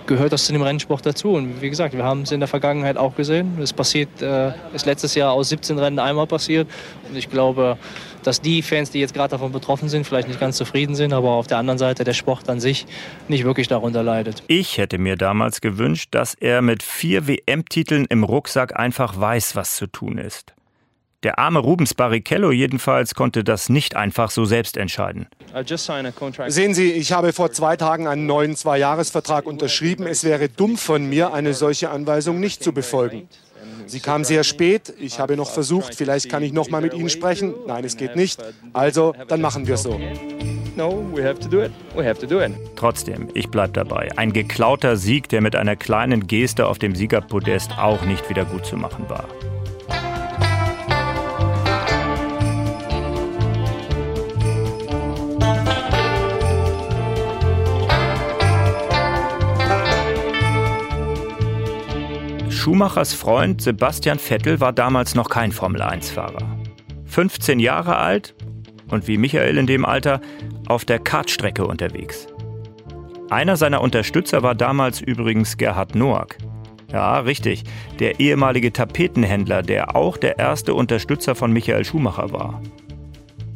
gehört 0.06 0.32
das 0.32 0.46
zu 0.46 0.52
dem 0.52 0.62
Rennsport 0.62 1.04
dazu. 1.04 1.34
Und 1.34 1.62
wie 1.62 1.70
gesagt, 1.70 1.94
wir 1.94 2.04
haben 2.04 2.22
es 2.22 2.32
in 2.32 2.40
der 2.40 2.48
Vergangenheit 2.48 2.96
auch 2.96 3.14
gesehen. 3.14 3.58
Es 3.60 3.72
passiert, 3.72 4.22
äh, 4.22 4.52
ist 4.74 4.86
letztes 4.86 5.14
Jahr 5.14 5.32
aus 5.32 5.48
17 5.48 5.78
Rennen 5.78 5.98
einmal 5.98 6.26
passiert. 6.26 6.68
Und 7.08 7.16
ich 7.16 7.30
glaube, 7.30 7.78
dass 8.22 8.40
die 8.40 8.62
Fans, 8.62 8.90
die 8.90 9.00
jetzt 9.00 9.14
gerade 9.14 9.30
davon 9.30 9.52
betroffen 9.52 9.88
sind, 9.88 10.06
vielleicht 10.06 10.28
nicht 10.28 10.40
ganz 10.40 10.56
zufrieden 10.56 10.94
sind, 10.94 11.12
aber 11.12 11.30
auf 11.30 11.46
der 11.46 11.58
anderen 11.58 11.78
Seite 11.78 12.04
der 12.04 12.14
Sport 12.14 12.48
an 12.48 12.60
sich 12.60 12.86
nicht 13.28 13.44
wirklich 13.44 13.68
darunter 13.68 14.02
leidet. 14.02 14.42
Ich 14.46 14.78
hätte 14.78 14.98
mir 14.98 15.16
damals 15.16 15.60
gewünscht, 15.60 16.08
dass 16.12 16.34
er 16.34 16.62
mit 16.62 16.82
vier 16.82 17.26
WM-Titeln 17.26 18.06
im 18.06 18.24
Rucksack 18.24 18.78
einfach 18.78 19.18
weiß, 19.18 19.56
was 19.56 19.76
zu 19.76 19.86
tun 19.86 20.18
ist. 20.18 20.54
Der 21.24 21.38
arme 21.38 21.58
Rubens 21.58 21.94
Barrichello 21.94 22.52
jedenfalls 22.52 23.14
konnte 23.14 23.44
das 23.44 23.70
nicht 23.70 23.96
einfach 23.96 24.30
so 24.30 24.44
selbst 24.44 24.76
entscheiden. 24.76 25.26
Sehen 26.48 26.74
Sie, 26.74 26.92
ich 26.92 27.12
habe 27.12 27.32
vor 27.32 27.50
zwei 27.50 27.76
Tagen 27.76 28.06
einen 28.06 28.26
neuen 28.26 28.54
Zweijahresvertrag 28.56 29.46
unterschrieben. 29.46 30.06
Es 30.06 30.22
wäre 30.22 30.50
dumm 30.50 30.76
von 30.76 31.08
mir, 31.08 31.32
eine 31.32 31.54
solche 31.54 31.88
Anweisung 31.88 32.40
nicht 32.40 32.62
zu 32.62 32.72
befolgen. 32.72 33.26
Sie 33.86 34.00
kam 34.00 34.24
sehr 34.24 34.44
spät. 34.44 34.92
Ich 34.98 35.18
habe 35.18 35.36
noch 35.36 35.50
versucht, 35.50 35.94
vielleicht 35.94 36.28
kann 36.28 36.42
ich 36.42 36.52
noch 36.52 36.68
mal 36.68 36.82
mit 36.82 36.92
Ihnen 36.92 37.08
sprechen. 37.08 37.54
Nein, 37.66 37.84
es 37.84 37.96
geht 37.96 38.16
nicht. 38.16 38.42
Also, 38.74 39.14
dann 39.28 39.40
machen 39.40 39.66
wir 39.66 39.74
es 39.74 39.82
so. 39.82 39.98
Trotzdem, 42.76 43.28
ich 43.32 43.48
bleibe 43.48 43.72
dabei. 43.72 44.10
Ein 44.16 44.32
geklauter 44.32 44.96
Sieg, 44.96 45.30
der 45.30 45.40
mit 45.40 45.56
einer 45.56 45.76
kleinen 45.76 46.26
Geste 46.26 46.66
auf 46.66 46.78
dem 46.78 46.94
Siegerpodest 46.94 47.78
auch 47.78 48.02
nicht 48.02 48.28
wieder 48.28 48.44
gut 48.44 48.66
zu 48.66 48.76
machen 48.76 49.08
war. 49.08 49.26
Schumachers 62.64 63.12
Freund 63.12 63.60
Sebastian 63.60 64.18
Vettel 64.18 64.58
war 64.58 64.72
damals 64.72 65.14
noch 65.14 65.28
kein 65.28 65.52
Formel-1-Fahrer. 65.52 66.58
15 67.04 67.60
Jahre 67.60 67.98
alt 67.98 68.34
und 68.90 69.06
wie 69.06 69.18
Michael 69.18 69.58
in 69.58 69.66
dem 69.66 69.84
Alter 69.84 70.22
auf 70.66 70.86
der 70.86 70.98
Kartstrecke 70.98 71.66
unterwegs. 71.66 72.26
Einer 73.28 73.58
seiner 73.58 73.82
Unterstützer 73.82 74.42
war 74.42 74.54
damals 74.54 75.02
übrigens 75.02 75.58
Gerhard 75.58 75.94
Noack. 75.94 76.38
Ja, 76.90 77.18
richtig, 77.18 77.64
der 77.98 78.18
ehemalige 78.18 78.72
Tapetenhändler, 78.72 79.60
der 79.60 79.94
auch 79.94 80.16
der 80.16 80.38
erste 80.38 80.72
Unterstützer 80.72 81.34
von 81.34 81.52
Michael 81.52 81.84
Schumacher 81.84 82.32
war. 82.32 82.62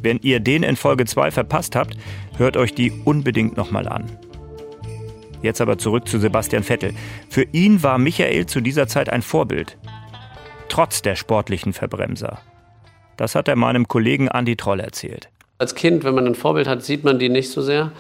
Wenn 0.03 0.19
ihr 0.19 0.39
den 0.39 0.63
in 0.63 0.77
Folge 0.77 1.07
2 1.07 1.31
verpasst 1.31 1.77
habt, 1.77 1.97
hört 2.37 2.59
euch 2.59 2.75
die 2.75 2.93
unbedingt 3.07 3.57
nochmal 3.57 3.89
an. 3.89 4.05
Jetzt 5.43 5.61
aber 5.61 5.79
zurück 5.79 6.09
zu 6.09 6.19
Sebastian 6.19 6.65
Vettel. 6.65 6.93
Für 7.29 7.47
ihn 7.53 7.83
war 7.83 7.99
Michael 7.99 8.47
zu 8.47 8.61
dieser 8.61 8.89
Zeit 8.89 9.09
ein 9.09 9.23
Vorbild. 9.23 9.77
Trotz 10.69 11.01
der 11.03 11.15
sportlichen 11.15 11.73
Verbremser. 11.73 12.41
Das 13.17 13.35
hat 13.35 13.49
er 13.49 13.57
meinem 13.57 13.87
Kollegen 13.89 14.29
Andy 14.29 14.57
Troll 14.57 14.81
erzählt. 14.81 15.29
Als 15.59 15.75
Kind, 15.75 16.05
wenn 16.05 16.15
man 16.15 16.27
ein 16.27 16.35
Vorbild 16.35 16.69
hat, 16.69 16.83
sieht 16.83 17.05
man 17.05 17.19
die 17.19 17.29
nicht 17.29 17.51
so 17.51 17.63
sehr. 17.63 17.93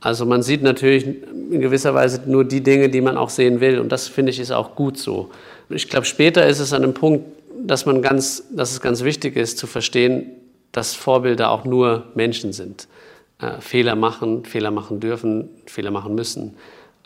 Also 0.00 0.26
man 0.26 0.42
sieht 0.42 0.62
natürlich 0.62 1.04
in 1.04 1.60
gewisser 1.60 1.94
Weise 1.94 2.22
nur 2.26 2.44
die 2.44 2.62
Dinge, 2.62 2.88
die 2.88 3.00
man 3.00 3.16
auch 3.16 3.30
sehen 3.30 3.60
will. 3.60 3.78
Und 3.78 3.90
das 3.92 4.08
finde 4.08 4.30
ich 4.30 4.40
ist 4.40 4.50
auch 4.50 4.74
gut 4.74 4.96
so. 4.96 5.30
Ich 5.68 5.88
glaube, 5.88 6.06
später 6.06 6.46
ist 6.46 6.58
es 6.58 6.72
an 6.72 6.82
einem 6.82 6.94
Punkt, 6.94 7.24
dass, 7.62 7.86
man 7.86 8.02
ganz, 8.02 8.44
dass 8.50 8.72
es 8.72 8.80
ganz 8.80 9.04
wichtig 9.04 9.36
ist 9.36 9.58
zu 9.58 9.66
verstehen, 9.66 10.26
dass 10.72 10.94
Vorbilder 10.94 11.50
auch 11.50 11.64
nur 11.64 12.04
Menschen 12.14 12.52
sind. 12.52 12.88
Äh, 13.40 13.60
Fehler 13.60 13.96
machen, 13.96 14.44
Fehler 14.44 14.70
machen 14.70 15.00
dürfen, 15.00 15.48
Fehler 15.66 15.90
machen 15.90 16.14
müssen 16.14 16.54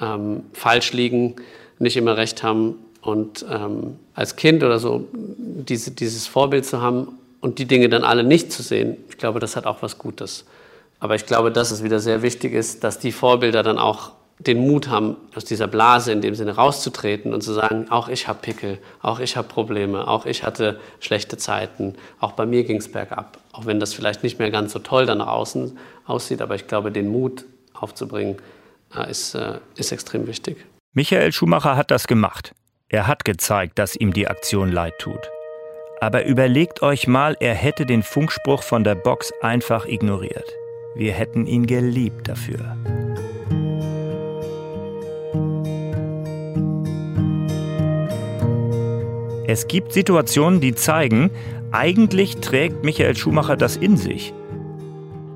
ähm, 0.01 0.45
falsch 0.53 0.93
liegen, 0.93 1.37
nicht 1.79 1.97
immer 1.97 2.17
recht 2.17 2.43
haben. 2.43 2.77
Und 3.01 3.45
ähm, 3.51 3.99
als 4.15 4.37
Kind 4.37 4.63
oder 4.63 4.79
so 4.79 5.07
diese, 5.13 5.91
dieses 5.91 6.27
Vorbild 6.27 6.65
zu 6.65 6.81
haben 6.81 7.19
und 7.41 7.59
die 7.59 7.67
Dinge 7.67 7.89
dann 7.89 8.03
alle 8.03 8.25
nicht 8.25 8.53
zu 8.53 8.63
sehen, 8.63 8.97
ich 9.09 9.19
glaube, 9.19 9.41
das 9.41 9.57
hat 9.57 9.67
auch 9.67 9.83
was 9.83 9.99
Gutes. 9.99 10.47
Aber 11.01 11.15
ich 11.15 11.27
glaube, 11.27 11.53
dass 11.53 11.71
es 11.71 11.85
wieder 11.85 12.01
sehr 12.01 12.23
wichtig 12.23 12.55
ist, 12.55 12.83
dass 12.83 12.99
die 12.99 13.13
Vorbilder 13.13 13.63
dann 13.63 13.79
auch 13.79 14.13
den 14.39 14.67
Mut 14.67 14.89
haben, 14.89 15.17
aus 15.35 15.45
dieser 15.45 15.69
Blase 15.69 16.13
in 16.13 16.21
dem 16.21 16.35
Sinne 16.35 16.57
rauszutreten 16.57 17.33
und 17.33 17.43
zu 17.43 17.53
sagen, 17.53 17.87
auch 17.91 18.09
ich 18.09 18.27
habe 18.27 18.41
Pickel, 18.43 18.79
auch 19.01 19.21
ich 19.21 19.37
habe 19.37 19.47
Probleme, 19.47 20.09
auch 20.09 20.27
ich 20.27 20.43
hatte 20.43 20.81
schlechte 20.99 21.37
Zeiten, 21.37 21.95
auch 22.19 22.33
bei 22.33 22.45
mir 22.45 22.65
ging 22.65 22.79
es 22.79 22.91
bergab. 22.91 23.39
Auch 23.53 23.67
wenn 23.67 23.79
das 23.79 23.95
vielleicht 23.95 24.23
nicht 24.23 24.39
mehr 24.39 24.51
ganz 24.51 24.73
so 24.73 24.81
toll 24.81 25.07
dann 25.07 25.19
nach 25.19 25.29
außen 25.29 25.79
aussieht, 26.07 26.43
aber 26.43 26.57
ich 26.57 26.67
glaube, 26.67 26.91
den 26.91 27.09
Mut 27.09 27.45
aufzubringen, 27.75 28.37
ist, 29.03 29.35
äh, 29.35 29.59
ist 29.77 29.93
extrem 29.93 30.27
wichtig. 30.27 30.65
Michael 30.93 31.33
Schumacher 31.33 31.77
hat 31.77 31.91
das 31.91 32.07
gemacht. 32.07 32.55
Er 32.89 33.09
hat 33.09 33.25
gezeigt, 33.25 33.79
dass 33.79 33.97
ihm 33.97 34.13
die 34.13 34.29
Aktion 34.29 34.71
leid 34.71 34.95
tut. 35.01 35.31
Aber 36.01 36.25
überlegt 36.25 36.83
euch 36.83 37.09
mal, 37.09 37.37
er 37.41 37.55
hätte 37.55 37.87
den 37.87 38.03
Funkspruch 38.03 38.63
von 38.63 38.85
der 38.85 38.95
Box 38.95 39.33
einfach 39.43 39.87
ignoriert. 39.87 40.49
Wir 40.95 41.13
hätten 41.13 41.47
ihn 41.47 41.67
geliebt 41.67 42.29
dafür. 42.29 42.77
Es 49.47 49.67
gibt 49.67 49.93
Situationen, 49.93 50.61
die 50.61 50.75
zeigen, 50.75 51.31
eigentlich 51.73 52.37
trägt 52.37 52.85
Michael 52.85 53.17
Schumacher 53.17 53.57
das 53.57 53.77
in 53.77 53.97
sich. 53.97 54.33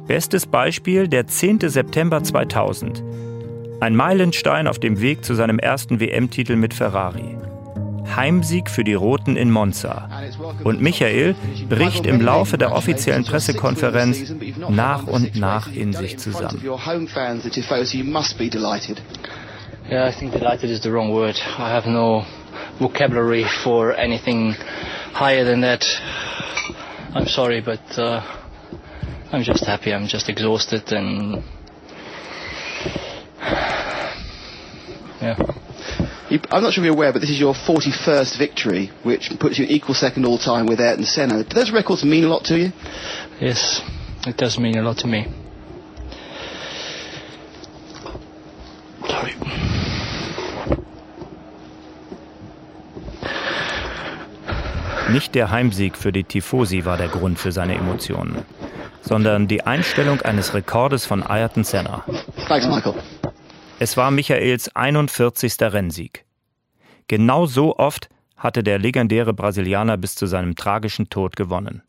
Bestes 0.07 0.47
Beispiel 0.47 1.09
der 1.09 1.27
10. 1.27 1.61
September 1.69 2.23
2000. 2.23 3.03
Ein 3.81 3.95
Meilenstein 3.95 4.67
auf 4.67 4.81
dem 4.81 5.01
Weg 5.01 5.25
zu 5.25 5.35
seinem 5.35 5.61
ersten 5.61 6.01
WM-Titel 6.01 6.57
mit 6.57 6.75
Ferrari. 6.75 7.37
Heimsieg 8.17 8.71
für 8.71 8.83
die 8.83 8.95
Roten 8.95 9.37
in 9.37 9.53
Monza. 9.53 10.09
Und 10.65 10.81
Michael 10.81 11.37
bricht 11.69 12.05
im 12.05 12.21
Laufe 12.21 12.59
der 12.59 12.73
offiziellen 12.73 13.25
Pressekonferenz 13.25 14.35
nach 14.69 15.07
und 15.07 15.37
nach 15.37 15.73
in 15.73 15.93
sich 15.93 16.19
zusammen. 16.19 16.61
Yeah, 19.91 20.07
I 20.07 20.13
think 20.13 20.33
delighted 20.33 20.69
is 20.69 20.83
the 20.83 20.91
wrong 20.91 21.15
word. 21.15 21.37
I 21.59 21.71
have 21.71 21.89
no 21.89 22.27
vocabulary 22.79 23.47
for 23.65 23.97
anything 23.97 24.55
higher 25.15 25.47
than 25.47 25.63
that. 25.63 25.83
I'm 27.15 27.27
sorry, 27.27 27.63
but 27.63 27.81
uh, 27.97 28.21
I'm 29.33 29.43
just 29.43 29.65
happy. 29.65 29.95
I'm 29.95 30.07
just 30.07 30.29
exhausted 30.29 30.93
and 30.93 31.43
yeah. 35.21 35.37
I'm 36.51 36.63
not 36.63 36.73
sure 36.75 36.83
if 36.83 36.87
you're 36.87 36.95
aware, 36.95 37.13
but 37.13 37.21
this 37.21 37.31
is 37.31 37.41
your 37.41 37.55
41st 37.55 38.37
victory, 38.37 38.91
which 39.03 39.31
puts 39.39 39.59
you 39.59 39.65
in 39.65 39.71
equal 39.71 39.95
second 39.95 40.27
all 40.27 40.37
time 40.39 40.67
with 40.67 40.81
Ayrton 40.81 41.05
Senna. 41.05 41.43
Do 41.43 41.55
those 41.55 41.71
records 41.73 42.05
mean 42.05 42.25
a 42.25 42.29
lot 42.29 42.45
to 42.45 42.59
you? 42.59 42.73
Yes, 43.41 43.81
it 44.27 44.37
does 44.37 44.59
mean 44.59 44.77
a 44.77 44.83
lot 44.83 44.99
to 44.99 45.07
me. 45.07 45.27
Sorry. 49.07 49.35
Nicht 55.11 55.35
der 55.35 55.51
Heimsieg 55.51 55.97
für 55.97 56.13
die 56.13 56.25
Tifosi 56.25 56.85
war 56.85 56.99
der 56.99 57.09
Grund 57.09 57.39
für 57.39 57.53
seine 57.53 57.75
Emotionen, 57.75 58.45
sondern 59.01 59.49
die 59.49 59.65
Einstellung 59.65 60.21
eines 60.21 60.53
Rekordes 60.53 61.07
von 61.07 61.23
Ayrton 61.23 61.65
Senna. 61.65 62.05
Thanks, 62.49 62.67
Michael. 62.67 62.95
Es 63.81 63.97
war 63.97 64.11
Michaels 64.11 64.75
41. 64.75 65.55
Rennsieg. 65.61 66.25
Genau 67.07 67.47
so 67.47 67.77
oft 67.77 68.09
hatte 68.37 68.65
der 68.65 68.79
legendäre 68.79 69.33
Brasilianer 69.33 69.97
bis 69.97 70.17
zu 70.17 70.27
seinem 70.27 70.57
tragischen 70.57 71.11
Tod 71.11 71.37
gewonnen. 71.37 71.83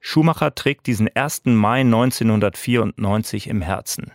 Schumacher 0.00 0.54
trägt 0.54 0.86
diesen 0.86 1.14
1. 1.14 1.46
Mai 1.46 1.80
1994 1.80 3.48
im 3.48 3.60
Herzen. 3.60 4.12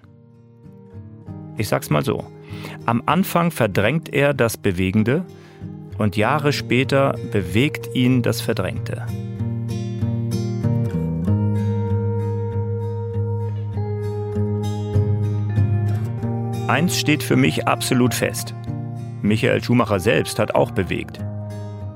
Ich 1.58 1.68
sag's 1.68 1.92
mal 1.92 2.04
so. 2.04 2.26
Am 2.88 3.04
Anfang 3.06 3.52
verdrängt 3.52 4.12
er 4.12 4.34
das 4.34 4.58
Bewegende 4.58 5.26
und 6.00 6.18
Jahre 6.18 6.52
später 6.52 7.16
bewegt 7.32 7.94
ihn 7.94 8.24
das 8.24 8.42
Verdrängte. 8.42 9.06
Eins 16.68 16.98
steht 16.98 17.22
für 17.24 17.36
mich 17.36 17.68
absolut 17.68 18.14
fest. 18.14 18.54
Michael 19.22 19.62
Schumacher 19.62 20.00
selbst 20.00 20.40
hat 20.40 20.56
auch 20.56 20.72
bewegt. 20.72 21.20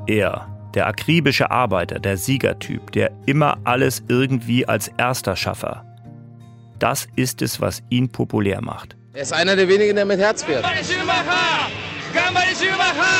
Er, 0.07 0.45
der 0.73 0.87
akribische 0.87 1.49
Arbeiter, 1.51 1.99
der 1.99 2.17
Siegertyp, 2.17 2.91
der 2.91 3.11
immer 3.25 3.57
alles 3.63 4.03
irgendwie 4.09 4.67
als 4.67 4.89
erster 4.97 5.37
Schaffer. 5.37 5.85
Das 6.79 7.07
ist 7.15 7.41
es, 7.41 7.61
was 7.61 7.81
ihn 7.89 8.09
populär 8.09 8.61
macht. 8.61 8.97
Er 9.13 9.21
ist 9.21 9.31
einer 9.31 9.55
der 9.55 9.69
wenigen, 9.69 9.95
der 9.95 10.05
mit 10.05 10.19
Herz 10.19 10.43
fährt. 10.43 10.65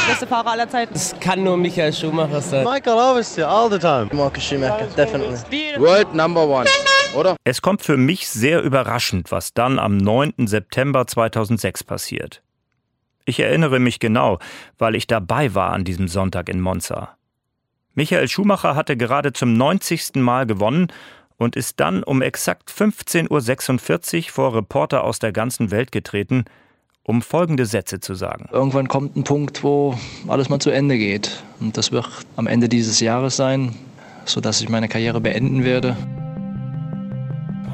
Beste 0.08 0.28
Fahrer 0.28 0.52
aller 0.52 0.70
Zeiten. 0.70 0.94
Es 0.96 1.16
kann 1.22 1.44
nur 1.44 1.56
Michael 1.56 1.94
Schumacher 1.94 2.42
sein. 2.42 2.66
Michael, 2.66 2.98
obviously, 2.98 3.44
all 3.44 3.72
the 3.72 3.80
time. 3.80 4.10
Marcus 4.12 4.44
Schumacher, 4.44 4.88
definitely. 4.98 5.38
World 5.80 6.14
number 6.14 6.46
one, 6.46 6.68
oder? 7.18 7.36
Es 7.44 7.62
kommt 7.62 7.82
für 7.82 7.98
mich 7.98 8.30
sehr 8.30 8.62
überraschend, 8.62 9.32
was 9.32 9.54
dann 9.54 9.80
am 9.80 9.98
9. 9.98 10.48
September 10.48 11.08
2006 11.08 11.84
passiert. 11.84 12.42
Ich 13.26 13.40
erinnere 13.42 13.80
mich 13.80 14.00
genau, 14.00 14.40
weil 14.78 14.96
ich 14.96 15.08
dabei 15.08 15.54
war 15.54 15.72
an 15.72 15.84
diesem 15.84 16.08
Sonntag 16.08 16.48
in 16.48 16.62
Monza. 16.62 17.18
Michael 17.94 18.28
Schumacher 18.28 18.76
hatte 18.76 18.96
gerade 18.96 19.34
zum 19.34 19.54
90. 19.54 20.16
Mal 20.16 20.46
gewonnen 20.46 20.88
und 21.38 21.56
ist 21.56 21.80
dann 21.80 22.04
um 22.04 22.22
exakt 22.22 22.70
15.46 22.72 24.18
Uhr 24.18 24.32
vor 24.32 24.56
Reporter 24.56 25.04
aus 25.04 25.20
der 25.20 25.32
ganzen 25.32 25.72
Welt 25.72 25.92
getreten, 25.92 26.46
um 27.04 27.22
folgende 27.22 27.66
Sätze 27.66 28.00
zu 28.00 28.16
sagen. 28.16 28.50
Irgendwann 28.52 28.88
kommt 28.88 29.16
ein 29.16 29.24
Punkt, 29.24 29.64
wo 29.64 29.98
alles 30.28 30.50
mal 30.50 30.60
zu 30.60 30.70
Ende 30.70 30.98
geht. 30.98 31.44
Und 31.60 31.78
das 31.78 31.92
wird 31.92 32.08
am 32.36 32.48
Ende 32.48 32.70
dieses 32.70 33.00
Jahres 33.00 33.36
sein, 33.36 33.76
sodass 34.26 34.62
ich 34.62 34.70
meine 34.70 34.88
Karriere 34.88 35.22
beenden 35.22 35.64
werde. 35.64 35.96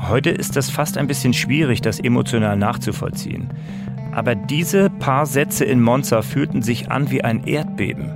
Heute 0.10 0.32
ist 0.32 0.58
es 0.58 0.70
fast 0.70 0.98
ein 0.98 1.08
bisschen 1.08 1.34
schwierig, 1.34 1.82
das 1.82 2.00
emotional 2.00 2.58
nachzuvollziehen. 2.58 3.50
Aber 4.12 4.36
diese 4.36 4.90
paar 4.90 5.26
Sätze 5.26 5.64
in 5.64 5.82
Monza 5.82 6.22
fühlten 6.22 6.62
sich 6.62 6.92
an 6.92 7.10
wie 7.10 7.24
ein 7.24 7.46
Erdbeben. 7.46 8.12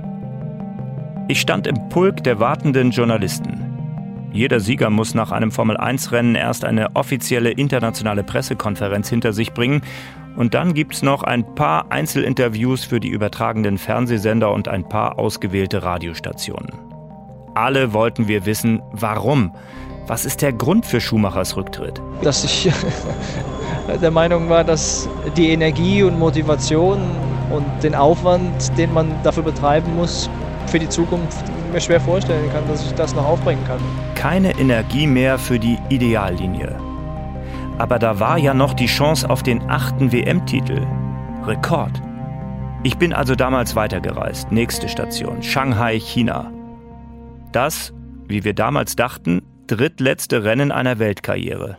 Ich 1.28 1.40
stand 1.40 1.66
im 1.66 1.88
Pulk 1.88 2.22
der 2.24 2.40
wartenden 2.40 2.90
Journalisten. 2.90 3.64
Jeder 4.32 4.60
Sieger 4.60 4.90
muss 4.90 5.14
nach 5.14 5.32
einem 5.32 5.50
Formel-1-Rennen 5.50 6.34
erst 6.34 6.64
eine 6.64 6.94
offizielle 6.94 7.50
internationale 7.50 8.22
Pressekonferenz 8.22 9.08
hinter 9.08 9.32
sich 9.32 9.52
bringen 9.52 9.80
und 10.36 10.54
dann 10.54 10.74
gibt's 10.74 11.02
noch 11.02 11.22
ein 11.22 11.54
paar 11.54 11.90
Einzelinterviews 11.90 12.84
für 12.84 13.00
die 13.00 13.08
übertragenden 13.08 13.78
Fernsehsender 13.78 14.52
und 14.52 14.68
ein 14.68 14.88
paar 14.88 15.18
ausgewählte 15.18 15.82
Radiostationen. 15.82 16.70
Alle 17.54 17.92
wollten 17.92 18.28
wir 18.28 18.46
wissen, 18.46 18.82
warum. 18.92 19.52
Was 20.08 20.24
ist 20.24 20.40
der 20.40 20.54
Grund 20.54 20.86
für 20.86 21.02
Schumachers 21.02 21.54
Rücktritt? 21.54 22.00
Dass 22.22 22.42
ich 22.42 22.72
der 24.00 24.10
Meinung 24.10 24.48
war, 24.48 24.64
dass 24.64 25.06
die 25.36 25.50
Energie 25.50 26.02
und 26.02 26.18
Motivation 26.18 26.98
und 27.50 27.64
den 27.82 27.94
Aufwand, 27.94 28.76
den 28.78 28.94
man 28.94 29.14
dafür 29.22 29.42
betreiben 29.42 29.94
muss, 29.96 30.30
für 30.66 30.78
die 30.78 30.88
Zukunft 30.88 31.44
mir 31.70 31.80
schwer 31.82 32.00
vorstellen 32.00 32.50
kann, 32.50 32.66
dass 32.68 32.86
ich 32.86 32.94
das 32.94 33.14
noch 33.14 33.26
aufbringen 33.26 33.62
kann. 33.66 33.78
Keine 34.14 34.58
Energie 34.58 35.06
mehr 35.06 35.38
für 35.38 35.58
die 35.58 35.76
Ideallinie. 35.90 36.74
Aber 37.76 37.98
da 37.98 38.18
war 38.18 38.38
ja 38.38 38.54
noch 38.54 38.72
die 38.72 38.86
Chance 38.86 39.28
auf 39.28 39.42
den 39.42 39.68
achten 39.68 40.10
WM-Titel. 40.10 40.86
Rekord. 41.44 41.92
Ich 42.82 42.96
bin 42.96 43.12
also 43.12 43.34
damals 43.34 43.76
weitergereist. 43.76 44.50
Nächste 44.52 44.88
Station, 44.88 45.42
Shanghai, 45.42 45.98
China. 46.00 46.50
Das, 47.52 47.92
wie 48.26 48.44
wir 48.44 48.54
damals 48.54 48.96
dachten, 48.96 49.42
drittletzte 49.68 50.44
Rennen 50.44 50.72
einer 50.72 50.98
Weltkarriere. 50.98 51.78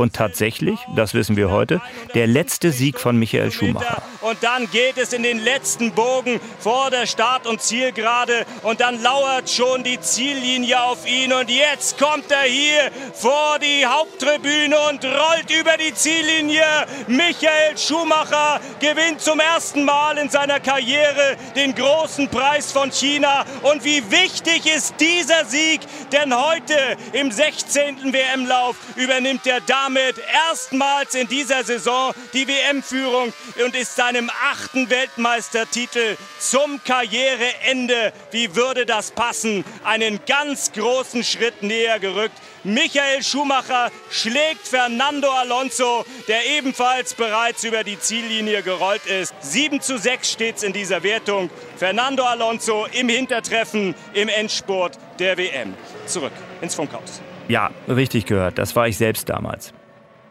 Und 0.00 0.14
tatsächlich, 0.14 0.80
das 0.96 1.12
wissen 1.12 1.36
wir 1.36 1.50
heute, 1.50 1.82
der 2.14 2.26
letzte 2.26 2.72
Sieg 2.72 2.98
von 2.98 3.18
Michael 3.18 3.52
Schumacher. 3.52 4.02
Und 4.22 4.38
dann 4.42 4.70
geht 4.70 4.96
es 4.96 5.12
in 5.12 5.22
den 5.22 5.38
letzten 5.38 5.92
Bogen 5.92 6.40
vor 6.58 6.90
der 6.90 7.06
Start- 7.06 7.46
und 7.46 7.60
Zielgerade 7.60 8.46
und 8.62 8.80
dann 8.80 9.02
lauert 9.02 9.50
schon 9.50 9.84
die 9.84 10.00
Ziellinie 10.00 10.82
auf 10.82 11.06
ihn 11.06 11.34
und 11.34 11.50
jetzt 11.50 11.98
kommt 11.98 12.30
er 12.30 12.44
hier 12.44 12.90
vor 13.12 13.58
die 13.60 13.84
Haupttribüne 13.84 14.74
und 14.88 15.04
rollt 15.04 15.50
über 15.50 15.76
die 15.76 15.92
Ziellinie. 15.92 16.64
Michael 17.06 17.76
Schumacher 17.76 18.58
gewinnt 18.78 19.20
zum 19.20 19.38
ersten 19.38 19.84
Mal 19.84 20.16
in 20.16 20.30
seiner 20.30 20.60
Karriere 20.60 21.36
den 21.54 21.74
großen 21.74 22.28
Preis 22.28 22.72
von 22.72 22.90
China 22.90 23.44
und 23.62 23.84
wie 23.84 24.02
wichtig 24.10 24.64
ist 24.64 24.94
dieser 24.98 25.44
Sieg, 25.44 25.82
denn 26.10 26.34
heute 26.34 26.96
im 27.12 27.30
16. 27.30 28.14
WM-Lauf 28.14 28.76
übernimmt 28.96 29.46
er 29.46 29.60
damit 29.94 30.16
erstmals 30.48 31.14
in 31.14 31.26
dieser 31.26 31.64
Saison 31.64 32.12
die 32.32 32.46
WM-Führung 32.46 33.32
und 33.64 33.74
ist 33.74 33.96
seinem 33.96 34.30
achten 34.50 34.88
Weltmeistertitel 34.88 36.16
zum 36.38 36.80
Karriereende, 36.84 38.12
wie 38.30 38.54
würde 38.54 38.86
das 38.86 39.10
passen, 39.10 39.64
einen 39.84 40.20
ganz 40.26 40.72
großen 40.72 41.24
Schritt 41.24 41.62
näher 41.62 41.98
gerückt. 41.98 42.36
Michael 42.62 43.22
Schumacher 43.22 43.90
schlägt 44.10 44.68
Fernando 44.68 45.30
Alonso, 45.30 46.04
der 46.28 46.46
ebenfalls 46.46 47.14
bereits 47.14 47.64
über 47.64 47.82
die 47.82 47.98
Ziellinie 47.98 48.62
gerollt 48.62 49.06
ist. 49.06 49.34
7 49.40 49.80
zu 49.80 49.98
6 49.98 50.30
steht 50.30 50.56
es 50.58 50.62
in 50.62 50.72
dieser 50.72 51.02
Wertung. 51.02 51.50
Fernando 51.76 52.22
Alonso 52.24 52.86
im 52.92 53.08
Hintertreffen 53.08 53.94
im 54.12 54.28
Endspurt 54.28 54.98
der 55.18 55.36
WM. 55.38 55.74
Zurück 56.06 56.32
ins 56.60 56.74
Funkhaus. 56.74 57.22
Ja, 57.48 57.70
richtig 57.88 58.26
gehört. 58.26 58.58
Das 58.58 58.76
war 58.76 58.86
ich 58.86 58.96
selbst 58.96 59.28
damals. 59.28 59.72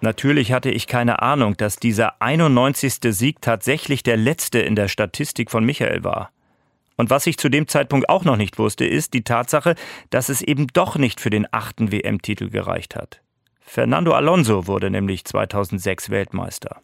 Natürlich 0.02 0.54
hatte 0.54 0.72
ich 0.72 0.88
keine 0.88 1.22
Ahnung, 1.22 1.58
dass 1.58 1.76
dieser 1.76 2.22
91. 2.22 3.00
Sieg 3.14 3.41
tatsächlich 3.41 4.02
der 4.02 4.18
letzte 4.18 4.60
in 4.60 4.76
der 4.76 4.88
Statistik 4.88 5.52
von 5.52 5.66
Michael 5.66 6.04
war. 6.04 6.32
Und 6.95 7.10
was 7.10 7.28
ich 7.28 7.38
zu 7.38 7.50
dem 7.50 7.68
Zeitpunkt 7.68 8.10
auch 8.10 8.26
noch 8.26 8.36
nicht 8.36 8.60
wusste, 8.60 8.86
ist 8.86 9.14
die 9.14 9.24
Tatsache, 9.24 9.76
dass 10.10 10.30
es 10.30 10.41
eben 10.41 10.68
doch 10.68 10.97
nicht 10.97 11.20
für 11.22 11.30
den 11.30 11.47
achten 11.52 11.91
WM-Titel 11.91 12.50
gereicht 12.50 12.95
hat. 12.95 13.22
Fernando 13.62 14.14
Alonso 14.14 14.68
wurde 14.68 14.89
nämlich 14.89 15.26
2006 15.26 16.10
Weltmeister. 16.10 16.82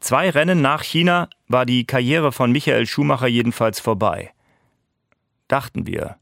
Zwei 0.00 0.30
Rennen 0.30 0.62
nach 0.62 0.82
China 0.82 1.28
war 1.48 1.66
die 1.66 1.86
Karriere 1.86 2.32
von 2.32 2.52
Michael 2.52 2.86
Schumacher 2.86 3.26
jedenfalls 3.26 3.80
vorbei. 3.80 4.30
Dachten 5.48 5.86
wir. 5.86 6.16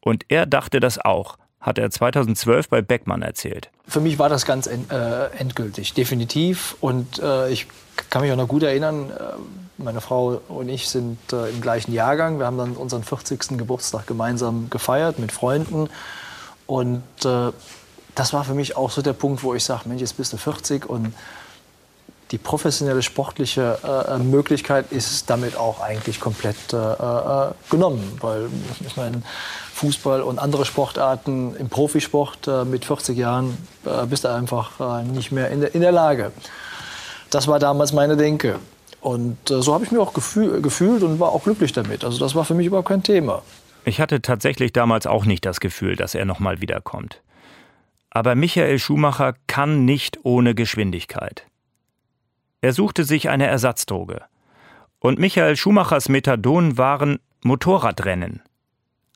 Und 0.00 0.24
er 0.28 0.46
dachte 0.46 0.80
das 0.80 0.98
auch, 0.98 1.38
hat 1.62 1.78
er 1.78 1.90
2012 1.90 2.68
bei 2.68 2.82
Beckmann 2.82 3.22
erzählt. 3.22 3.70
Für 3.86 4.00
mich 4.00 4.18
war 4.18 4.28
das 4.28 4.44
ganz 4.44 4.66
end, 4.66 4.92
äh, 4.92 5.28
endgültig, 5.38 5.94
definitiv. 5.94 6.76
Und 6.80 7.20
äh, 7.20 7.50
ich 7.50 7.66
kann 8.10 8.22
mich 8.22 8.32
auch 8.32 8.36
noch 8.36 8.48
gut 8.48 8.64
erinnern, 8.64 9.10
äh, 9.10 9.22
meine 9.78 10.00
Frau 10.00 10.40
und 10.48 10.68
ich 10.68 10.88
sind 10.88 11.18
äh, 11.32 11.48
im 11.50 11.60
gleichen 11.60 11.92
Jahrgang. 11.92 12.38
Wir 12.38 12.46
haben 12.46 12.58
dann 12.58 12.72
unseren 12.72 13.04
40. 13.04 13.56
Geburtstag 13.58 14.06
gemeinsam 14.06 14.68
gefeiert 14.70 15.18
mit 15.18 15.32
Freunden. 15.32 15.88
Und 16.66 17.02
äh, 17.24 17.52
das 18.14 18.32
war 18.32 18.44
für 18.44 18.54
mich 18.54 18.76
auch 18.76 18.90
so 18.90 19.00
der 19.00 19.14
Punkt, 19.14 19.42
wo 19.42 19.54
ich 19.54 19.64
sage, 19.64 19.88
Mensch, 19.88 20.00
jetzt 20.00 20.16
bist 20.16 20.32
du 20.32 20.36
40 20.36 20.88
und 20.88 21.14
die 22.32 22.38
professionelle 22.38 23.02
sportliche 23.02 23.78
äh, 24.08 24.18
Möglichkeit 24.18 24.90
ist 24.90 25.28
damit 25.28 25.56
auch 25.56 25.80
eigentlich 25.80 26.18
komplett 26.18 26.72
äh, 26.72 26.76
äh, 26.76 27.50
genommen. 27.70 28.18
Weil 28.20 28.48
ich 28.86 28.96
meine, 28.96 29.22
Fußball 29.74 30.22
und 30.22 30.38
andere 30.38 30.64
Sportarten 30.64 31.54
im 31.56 31.68
Profisport 31.68 32.48
äh, 32.48 32.64
mit 32.64 32.86
40 32.86 33.16
Jahren 33.18 33.58
äh, 33.84 34.06
bist 34.06 34.24
du 34.24 34.28
einfach 34.28 34.80
äh, 34.80 35.04
nicht 35.04 35.30
mehr 35.30 35.50
in 35.50 35.60
der, 35.60 35.74
in 35.74 35.82
der 35.82 35.92
Lage. 35.92 36.32
Das 37.30 37.48
war 37.48 37.58
damals 37.58 37.92
meine 37.92 38.16
Denke. 38.16 38.58
Und 39.00 39.36
so 39.48 39.74
habe 39.74 39.84
ich 39.84 39.90
mich 39.90 40.00
auch 40.00 40.14
gefühl, 40.14 40.62
gefühlt 40.62 41.02
und 41.02 41.18
war 41.18 41.32
auch 41.32 41.42
glücklich 41.42 41.72
damit. 41.72 42.04
Also 42.04 42.20
das 42.20 42.36
war 42.36 42.44
für 42.44 42.54
mich 42.54 42.68
überhaupt 42.68 42.86
kein 42.86 43.02
Thema. 43.02 43.42
Ich 43.84 44.00
hatte 44.00 44.22
tatsächlich 44.22 44.72
damals 44.72 45.08
auch 45.08 45.24
nicht 45.24 45.44
das 45.44 45.58
Gefühl, 45.58 45.96
dass 45.96 46.14
er 46.14 46.24
nochmal 46.24 46.60
wiederkommt. 46.60 47.20
Aber 48.10 48.36
Michael 48.36 48.78
Schumacher 48.78 49.34
kann 49.48 49.84
nicht 49.84 50.20
ohne 50.22 50.54
Geschwindigkeit. 50.54 51.46
Er 52.64 52.72
suchte 52.72 53.02
sich 53.02 53.28
eine 53.28 53.48
Ersatzdroge. 53.48 54.22
Und 55.00 55.18
Michael 55.18 55.56
Schumachers 55.56 56.08
Methadon 56.08 56.78
waren 56.78 57.18
Motorradrennen. 57.42 58.40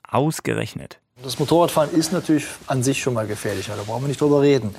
Ausgerechnet. 0.09 0.99
Das 1.23 1.39
Motorradfahren 1.39 1.93
ist 1.93 2.13
natürlich 2.13 2.45
an 2.67 2.83
sich 2.83 3.01
schon 3.01 3.15
mal 3.15 3.29
gefährlicher, 3.29 3.77
da 3.77 3.85
brauchen 3.85 4.03
wir 4.03 4.09
nicht 4.09 4.21
drüber 4.21 4.43
reden. 4.43 4.75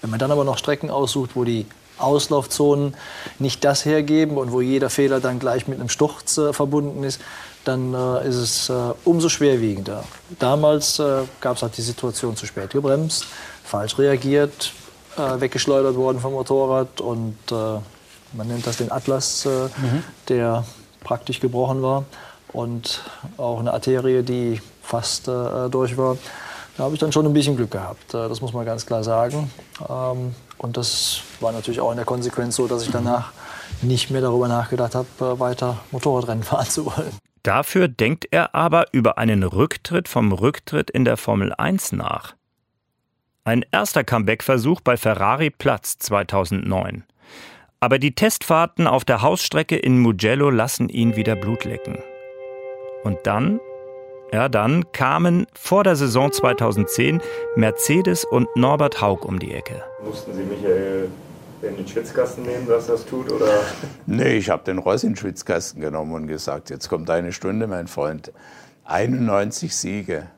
Wenn 0.00 0.10
man 0.10 0.20
dann 0.20 0.30
aber 0.30 0.44
noch 0.44 0.56
Strecken 0.56 0.88
aussucht, 0.88 1.32
wo 1.34 1.42
die 1.42 1.66
Auslaufzonen 1.98 2.94
nicht 3.40 3.64
das 3.64 3.84
hergeben 3.84 4.36
und 4.36 4.52
wo 4.52 4.60
jeder 4.60 4.88
Fehler 4.88 5.18
dann 5.18 5.40
gleich 5.40 5.66
mit 5.66 5.80
einem 5.80 5.88
Sturz 5.88 6.38
äh, 6.38 6.52
verbunden 6.52 7.02
ist, 7.02 7.20
dann 7.64 7.92
äh, 7.92 8.28
ist 8.28 8.36
es 8.36 8.68
äh, 8.68 8.94
umso 9.04 9.30
schwerwiegender. 9.30 10.04
Damals 10.38 11.00
äh, 11.00 11.22
gab 11.40 11.56
es 11.56 11.62
halt 11.62 11.76
die 11.76 11.82
Situation 11.82 12.36
zu 12.36 12.46
spät 12.46 12.70
gebremst, 12.70 13.26
falsch 13.64 13.98
reagiert, 13.98 14.72
äh, 15.16 15.40
weggeschleudert 15.40 15.96
worden 15.96 16.20
vom 16.20 16.34
Motorrad 16.34 17.00
und 17.00 17.36
äh, 17.50 17.78
man 18.32 18.48
nennt 18.48 18.66
das 18.66 18.78
den 18.78 18.90
Atlas, 18.90 19.46
äh, 19.46 19.66
mhm. 19.66 20.02
der 20.28 20.64
praktisch 21.02 21.40
gebrochen 21.40 21.82
war 21.82 22.04
und 22.52 23.02
auch 23.36 23.60
eine 23.60 23.72
Arterie, 23.72 24.22
die 24.22 24.60
fast 24.82 25.28
äh, 25.28 25.68
durch 25.70 25.96
war. 25.96 26.16
Da 26.76 26.84
habe 26.84 26.94
ich 26.94 27.00
dann 27.00 27.12
schon 27.12 27.26
ein 27.26 27.32
bisschen 27.32 27.56
Glück 27.56 27.70
gehabt, 27.70 28.14
äh, 28.14 28.28
das 28.28 28.40
muss 28.40 28.52
man 28.52 28.64
ganz 28.64 28.86
klar 28.86 29.04
sagen. 29.04 29.50
Ähm, 29.88 30.34
und 30.58 30.76
das 30.76 31.20
war 31.40 31.52
natürlich 31.52 31.80
auch 31.80 31.90
in 31.90 31.96
der 31.96 32.06
Konsequenz 32.06 32.56
so, 32.56 32.66
dass 32.66 32.84
ich 32.84 32.90
danach 32.90 33.32
nicht 33.82 34.10
mehr 34.10 34.20
darüber 34.20 34.48
nachgedacht 34.48 34.94
habe, 34.94 35.06
äh, 35.20 35.40
weiter 35.40 35.78
Motorradrennen 35.90 36.42
fahren 36.44 36.66
zu 36.66 36.86
wollen. 36.86 37.12
Dafür 37.42 37.88
denkt 37.88 38.28
er 38.30 38.54
aber 38.54 38.86
über 38.92 39.18
einen 39.18 39.42
Rücktritt 39.42 40.08
vom 40.08 40.32
Rücktritt 40.32 40.90
in 40.90 41.04
der 41.04 41.16
Formel 41.16 41.52
1 41.52 41.92
nach. 41.92 42.34
Ein 43.44 43.64
erster 43.72 44.04
Comeback-Versuch 44.04 44.80
bei 44.80 44.96
Ferrari 44.96 45.50
Platz 45.50 45.98
2009. 45.98 47.02
Aber 47.82 47.98
die 47.98 48.14
Testfahrten 48.14 48.86
auf 48.86 49.04
der 49.04 49.22
Hausstrecke 49.22 49.76
in 49.76 49.98
Mugello 49.98 50.50
lassen 50.50 50.88
ihn 50.88 51.16
wieder 51.16 51.34
Blut 51.34 51.64
lecken. 51.64 51.98
Und 53.02 53.18
dann, 53.24 53.58
ja 54.32 54.48
dann, 54.48 54.92
kamen 54.92 55.48
vor 55.52 55.82
der 55.82 55.96
Saison 55.96 56.30
2010 56.30 57.20
Mercedes 57.56 58.24
und 58.24 58.46
Norbert 58.54 59.00
Haug 59.00 59.24
um 59.24 59.40
die 59.40 59.52
Ecke. 59.52 59.82
Mussten 60.04 60.32
Sie 60.32 60.44
Michael 60.44 61.08
in 61.62 61.76
den 61.76 61.88
Schwitzkasten 61.88 62.44
nehmen, 62.44 62.68
dass 62.68 62.86
das 62.86 63.04
tut? 63.04 63.32
Oder? 63.32 63.48
Nee, 64.06 64.36
ich 64.36 64.48
habe 64.48 64.62
den 64.62 64.78
Ross 64.78 65.02
in 65.02 65.10
den 65.10 65.16
Schwitzkasten 65.16 65.80
genommen 65.80 66.14
und 66.14 66.28
gesagt, 66.28 66.70
jetzt 66.70 66.88
kommt 66.88 67.10
eine 67.10 67.32
Stunde, 67.32 67.66
mein 67.66 67.88
Freund. 67.88 68.30
91 68.84 69.74
Siege 69.74 70.28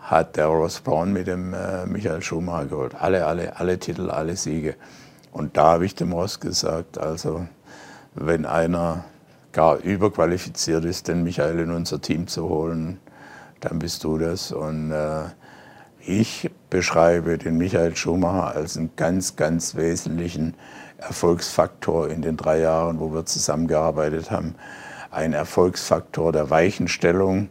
hat 0.00 0.34
der 0.34 0.46
Ross 0.46 0.80
Braun 0.80 1.12
mit 1.12 1.28
dem 1.28 1.54
äh, 1.54 1.86
Michael 1.86 2.20
Schumacher 2.20 2.66
geholt. 2.66 2.96
Alle, 2.98 3.26
alle, 3.26 3.60
alle 3.60 3.78
Titel, 3.78 4.10
alle 4.10 4.34
Siege. 4.34 4.74
Und 5.38 5.56
da 5.56 5.74
habe 5.74 5.86
ich 5.86 5.94
dem 5.94 6.12
Ross 6.12 6.40
gesagt, 6.40 6.98
also 6.98 7.46
wenn 8.14 8.44
einer 8.44 9.04
gar 9.52 9.76
überqualifiziert 9.76 10.84
ist, 10.84 11.06
den 11.06 11.22
Michael 11.22 11.60
in 11.60 11.70
unser 11.70 12.00
Team 12.00 12.26
zu 12.26 12.48
holen, 12.48 12.98
dann 13.60 13.78
bist 13.78 14.02
du 14.02 14.18
das. 14.18 14.50
Und 14.50 14.90
äh, 14.90 15.26
ich 16.04 16.50
beschreibe 16.70 17.38
den 17.38 17.56
Michael 17.56 17.94
Schumacher 17.94 18.56
als 18.56 18.76
einen 18.76 18.90
ganz, 18.96 19.36
ganz 19.36 19.76
wesentlichen 19.76 20.54
Erfolgsfaktor 20.98 22.08
in 22.08 22.20
den 22.20 22.36
drei 22.36 22.58
Jahren, 22.58 22.98
wo 22.98 23.14
wir 23.14 23.24
zusammengearbeitet 23.24 24.32
haben. 24.32 24.56
Ein 25.12 25.34
Erfolgsfaktor 25.34 26.32
der 26.32 26.50
Weichenstellung, 26.50 27.48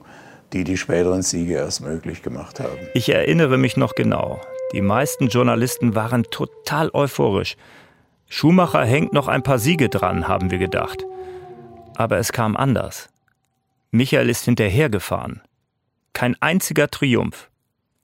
die 0.51 0.65
die 0.65 0.75
späteren 0.75 1.21
Siege 1.21 1.53
erst 1.53 1.79
möglich 1.79 2.21
gemacht 2.21 2.59
haben. 2.59 2.77
Ich 2.93 3.07
erinnere 3.07 3.57
mich 3.57 3.77
noch 3.77 3.95
genau. 3.95 4.41
Die 4.73 4.81
meisten 4.81 5.29
Journalisten 5.29 5.95
waren 5.95 6.23
total 6.23 6.89
euphorisch. 6.93 7.55
Schumacher 8.27 8.83
hängt 8.83 9.13
noch 9.13 9.29
ein 9.29 9.43
paar 9.43 9.59
Siege 9.59 9.87
dran, 9.87 10.27
haben 10.27 10.51
wir 10.51 10.57
gedacht. 10.57 11.05
Aber 11.95 12.17
es 12.17 12.33
kam 12.33 12.57
anders. 12.57 13.09
Michael 13.91 14.29
ist 14.29 14.43
hinterhergefahren. 14.43 15.41
Kein 16.11 16.35
einziger 16.41 16.89
Triumph. 16.89 17.49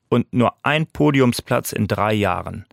Und 0.07 0.31
nur 0.33 0.53
ein 0.63 0.87
Podiumsplatz 0.87 1.73
in 1.73 1.87
drei 1.87 2.13
Jahren. 2.13 2.65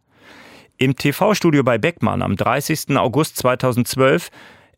Im 0.76 0.94
TV-Studio 0.96 1.62
bei 1.64 1.78
Beckmann 1.78 2.22
am 2.22 2.36
30. 2.36 2.96
August 2.96 3.36
2012, 3.38 4.30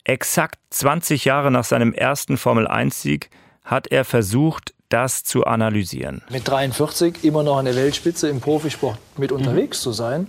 exakt 0.05 0.59
20 0.71 1.25
Jahre 1.25 1.51
nach 1.51 1.65
seinem 1.65 1.93
ersten 1.93 2.37
Formel-1-Sieg, 2.37 3.31
hat 3.65 3.89
er 3.89 4.05
versucht, 4.05 4.75
das 4.93 5.25
zu 5.25 5.45
analysieren. 5.45 6.23
Mit 6.29 6.47
43 6.47 7.25
immer 7.25 7.43
noch 7.43 7.59
an 7.59 7.65
der 7.65 7.77
Weltspitze 7.77 8.29
im 8.29 8.41
Profisport 8.41 8.99
mit 9.17 9.31
mhm. 9.31 9.39
unterwegs 9.39 9.81
zu 9.81 9.93
sein, 9.93 10.27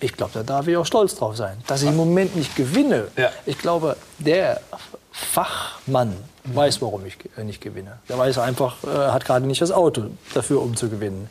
ich 0.00 0.12
glaube, 0.12 0.32
da 0.34 0.42
darf 0.42 0.66
ich 0.66 0.76
auch 0.76 0.84
stolz 0.84 1.14
drauf 1.14 1.36
sein. 1.36 1.56
Dass 1.66 1.82
ich 1.82 1.88
im 1.88 1.96
Moment 1.96 2.36
nicht 2.36 2.54
gewinne, 2.56 3.08
ja. 3.16 3.30
ich 3.46 3.58
glaube, 3.58 3.96
der 4.18 4.60
Fachmann 5.12 6.14
mhm. 6.44 6.56
weiß, 6.56 6.82
warum 6.82 7.06
ich 7.06 7.16
nicht 7.42 7.60
gewinne. 7.60 7.98
Der 8.08 8.18
weiß 8.18 8.38
einfach, 8.38 8.76
äh, 8.84 8.88
hat 8.88 9.24
gerade 9.24 9.46
nicht 9.46 9.62
das 9.62 9.72
Auto 9.72 10.10
dafür, 10.34 10.60
um 10.60 10.76
zu 10.76 10.90
gewinnen. 10.90 11.28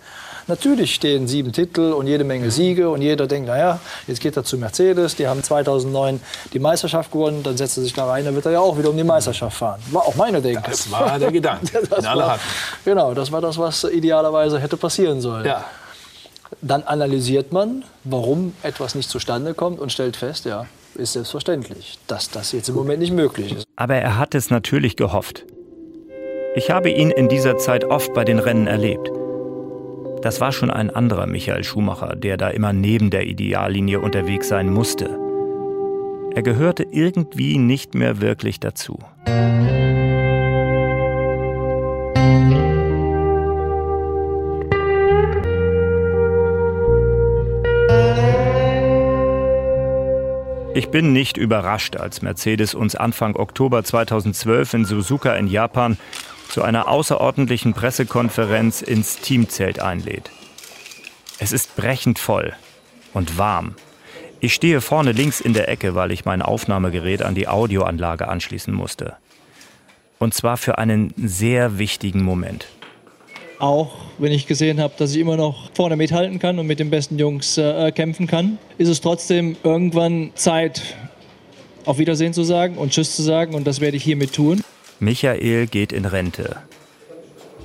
Natürlich 0.48 0.94
stehen 0.94 1.28
sieben 1.28 1.54
Titel 1.54 1.94
und 1.94 2.08
jede 2.08 2.24
Menge 2.24 2.52
Siege 2.52 2.90
und 2.90 3.02
jeder 3.02 3.28
denkt, 3.28 3.48
naja, 3.48 3.80
jetzt 4.08 4.20
geht 4.20 4.36
er 4.36 4.44
zu 4.44 4.58
Mercedes, 4.58 5.16
die 5.16 5.28
haben 5.28 5.42
2009 5.42 6.20
die 6.52 6.60
Meisterschaft 6.60 7.12
gewonnen, 7.12 7.44
dann 7.44 7.56
setzt 7.56 7.78
er 7.78 7.84
sich 7.84 7.94
da 7.94 8.06
rein, 8.06 8.26
dann 8.26 8.36
wird 8.36 8.46
er 8.46 8.54
ja 8.54 8.60
auch 8.60 8.78
wieder 8.78 8.90
um 8.90 8.98
die 8.98 9.04
Meisterschaft 9.04 9.58
fahren. 9.58 9.80
War 9.92 10.04
auch 10.04 10.16
meine 10.16 10.42
Denke. 10.42 10.64
Das 10.70 10.92
war 10.92 11.18
der 11.18 11.32
Gedanke, 11.32 11.82
den 11.82 12.06
alle 12.06 12.32
hatten. 12.32 12.42
Genau, 12.84 13.14
das 13.14 13.32
war 13.32 13.42
das, 13.42 13.58
was 13.58 13.84
idealerweise 13.86 14.60
hätte 14.60 14.78
passieren 14.78 15.22
sollen. 15.22 15.46
Ja. 15.46 15.64
Dann 16.62 16.84
analysiert 16.84 17.52
man, 17.52 17.84
warum 18.04 18.54
etwas 18.64 18.96
nicht 18.96 19.10
zustande 19.10 19.54
kommt 19.54 19.80
und 19.80 19.92
stellt 19.92 20.16
fest, 20.16 20.46
ja, 20.46 20.66
ist 20.96 21.14
selbstverständlich, 21.14 21.98
dass 22.08 22.30
das 22.30 22.52
jetzt 22.52 22.70
im 22.70 22.76
Moment 22.76 23.00
nicht 23.00 23.14
möglich 23.14 23.54
ist. 23.54 23.66
Aber 23.76 23.96
er 23.96 24.18
hat 24.18 24.36
es 24.36 24.50
natürlich 24.50 24.96
gehofft. 24.96 25.46
Ich 26.56 26.70
habe 26.70 26.92
ihn 26.92 27.10
in 27.10 27.30
dieser 27.30 27.58
Zeit 27.58 27.86
oft 27.86 28.14
bei 28.14 28.24
den 28.24 28.38
Rennen 28.38 28.68
erlebt. 28.68 29.10
Das 30.24 30.40
war 30.40 30.54
schon 30.54 30.72
ein 30.72 30.90
anderer 30.90 31.28
Michael 31.28 31.66
Schumacher, 31.66 32.16
der 32.16 32.38
da 32.38 32.48
immer 32.48 32.72
neben 32.72 33.10
der 33.10 33.28
Ideallinie 33.28 34.00
unterwegs 34.00 34.48
sein 34.48 34.72
musste. 34.72 35.20
Er 36.34 36.42
gehörte 36.42 36.88
irgendwie 36.90 37.58
nicht 37.58 37.94
mehr 37.94 38.22
wirklich 38.22 38.62
dazu. 38.62 39.00
Ich 50.74 50.90
bin 50.90 51.12
nicht 51.12 51.36
überrascht, 51.36 51.98
als 51.98 52.22
Mercedes 52.22 52.74
uns 52.74 52.96
Anfang 52.96 53.36
Oktober 53.36 53.84
2012 53.84 54.74
in 54.74 54.86
Suzuka 54.86 55.36
in 55.36 55.48
Japan 55.48 55.98
zu 56.54 56.62
einer 56.62 56.88
außerordentlichen 56.88 57.74
Pressekonferenz 57.74 58.84
ins 58.84 59.18
Teamzelt 59.18 59.80
einlädt. 59.80 60.30
Es 61.40 61.52
ist 61.52 61.76
brechend 61.76 62.20
voll 62.20 62.54
und 63.12 63.40
warm. 63.40 63.74
Ich 64.40 64.54
stehe 64.54 64.80
vorne 64.80 65.14
links 65.14 65.42
in 65.42 65.54
der 65.54 65.68
Ecke, 65.68 65.96
weil 65.96 66.12
ich 66.12 66.26
mein 66.26 66.44
Aufnahmegerät 66.44 67.24
an 67.24 67.34
die 67.34 67.48
Audioanlage 67.48 68.28
anschließen 68.28 68.72
musste. 68.72 69.16
Und 70.20 70.36
zwar 70.36 70.58
für 70.58 70.78
einen 70.78 71.12
sehr 71.18 71.80
wichtigen 71.80 72.22
Moment. 72.22 72.68
Auch 73.58 73.96
wenn 74.20 74.32
ich 74.32 74.46
gesehen 74.46 74.80
habe, 74.80 74.94
dass 74.96 75.16
ich 75.16 75.22
immer 75.22 75.38
noch 75.38 75.72
vorne 75.74 75.96
mithalten 75.96 76.38
kann 76.38 76.60
und 76.60 76.68
mit 76.68 76.78
den 76.78 76.92
besten 76.92 77.18
Jungs 77.18 77.58
äh, 77.58 77.92
kämpfen 77.92 78.28
kann, 78.28 78.60
ist 78.78 78.90
es 78.90 79.02
trotzdem 79.02 79.56
irgendwann 79.64 80.30
Zeit, 80.36 80.84
auf 81.86 81.98
Wiedersehen 81.98 82.34
zu 82.34 82.44
sagen 82.44 82.78
und 82.78 82.92
Tschüss 82.92 83.16
zu 83.16 83.24
sagen. 83.24 83.56
Und 83.56 83.66
das 83.66 83.82
werde 83.82 83.98
ich 83.98 84.04
hiermit 84.04 84.34
tun. 84.34 84.64
Michael 85.04 85.68
geht 85.68 85.92
in 85.92 86.06
Rente. 86.06 86.58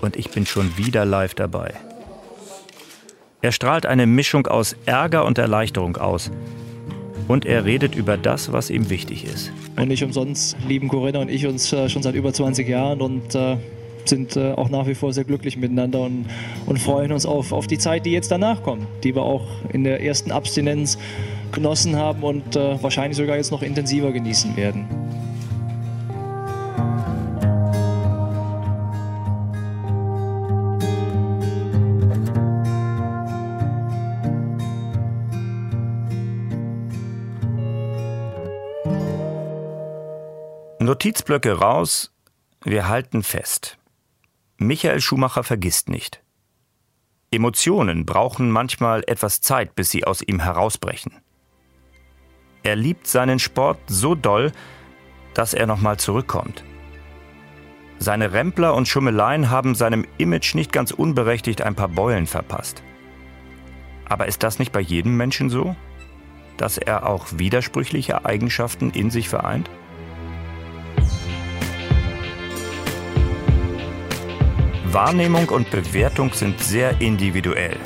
Und 0.00 0.16
ich 0.16 0.30
bin 0.30 0.46
schon 0.46 0.76
wieder 0.76 1.04
live 1.04 1.34
dabei. 1.34 1.74
Er 3.40 3.52
strahlt 3.52 3.86
eine 3.86 4.06
Mischung 4.06 4.46
aus 4.46 4.76
Ärger 4.86 5.24
und 5.24 5.38
Erleichterung 5.38 5.96
aus. 5.96 6.30
Und 7.28 7.46
er 7.46 7.64
redet 7.64 7.94
über 7.94 8.16
das, 8.16 8.52
was 8.52 8.70
ihm 8.70 8.90
wichtig 8.90 9.24
ist. 9.24 9.52
Und 9.76 9.88
nicht 9.88 10.02
umsonst 10.02 10.56
lieben 10.66 10.88
Corinna 10.88 11.20
und 11.20 11.30
ich 11.30 11.46
uns 11.46 11.72
äh, 11.72 11.88
schon 11.88 12.02
seit 12.02 12.14
über 12.14 12.32
20 12.32 12.66
Jahren 12.68 13.00
und 13.00 13.34
äh, 13.34 13.56
sind 14.06 14.36
äh, 14.36 14.52
auch 14.52 14.70
nach 14.70 14.86
wie 14.86 14.94
vor 14.94 15.12
sehr 15.12 15.24
glücklich 15.24 15.56
miteinander 15.56 16.00
und, 16.00 16.26
und 16.66 16.78
freuen 16.78 17.12
uns 17.12 17.26
auf, 17.26 17.52
auf 17.52 17.66
die 17.66 17.78
Zeit, 17.78 18.06
die 18.06 18.12
jetzt 18.12 18.30
danach 18.30 18.62
kommt, 18.62 18.86
die 19.04 19.14
wir 19.14 19.22
auch 19.22 19.46
in 19.72 19.84
der 19.84 20.02
ersten 20.02 20.32
Abstinenz 20.32 20.98
genossen 21.52 21.96
haben 21.96 22.22
und 22.22 22.56
äh, 22.56 22.82
wahrscheinlich 22.82 23.16
sogar 23.16 23.36
jetzt 23.36 23.52
noch 23.52 23.62
intensiver 23.62 24.10
genießen 24.10 24.56
werden. 24.56 24.86
Notizblöcke 40.88 41.52
raus, 41.52 42.14
wir 42.64 42.88
halten 42.88 43.22
fest. 43.22 43.76
Michael 44.56 45.02
Schumacher 45.02 45.44
vergisst 45.44 45.90
nicht. 45.90 46.22
Emotionen 47.30 48.06
brauchen 48.06 48.50
manchmal 48.50 49.04
etwas 49.06 49.42
Zeit, 49.42 49.74
bis 49.74 49.90
sie 49.90 50.06
aus 50.06 50.22
ihm 50.22 50.40
herausbrechen. 50.40 51.12
Er 52.62 52.74
liebt 52.74 53.06
seinen 53.06 53.38
Sport 53.38 53.78
so 53.86 54.14
doll, 54.14 54.50
dass 55.34 55.52
er 55.52 55.66
nochmal 55.66 55.98
zurückkommt. 55.98 56.64
Seine 57.98 58.32
Rempler 58.32 58.74
und 58.74 58.88
Schummeleien 58.88 59.50
haben 59.50 59.74
seinem 59.74 60.06
Image 60.16 60.54
nicht 60.54 60.72
ganz 60.72 60.90
unberechtigt 60.90 61.60
ein 61.60 61.74
paar 61.74 61.88
Beulen 61.88 62.26
verpasst. 62.26 62.82
Aber 64.06 64.24
ist 64.24 64.42
das 64.42 64.58
nicht 64.58 64.72
bei 64.72 64.80
jedem 64.80 65.18
Menschen 65.18 65.50
so? 65.50 65.76
Dass 66.56 66.78
er 66.78 67.06
auch 67.06 67.26
widersprüchliche 67.32 68.24
Eigenschaften 68.24 68.88
in 68.88 69.10
sich 69.10 69.28
vereint? 69.28 69.68
Wahrnehmung 74.90 75.50
und 75.50 75.70
Bewertung 75.70 76.32
sind 76.32 76.60
sehr 76.60 76.98
individuell. 77.02 77.76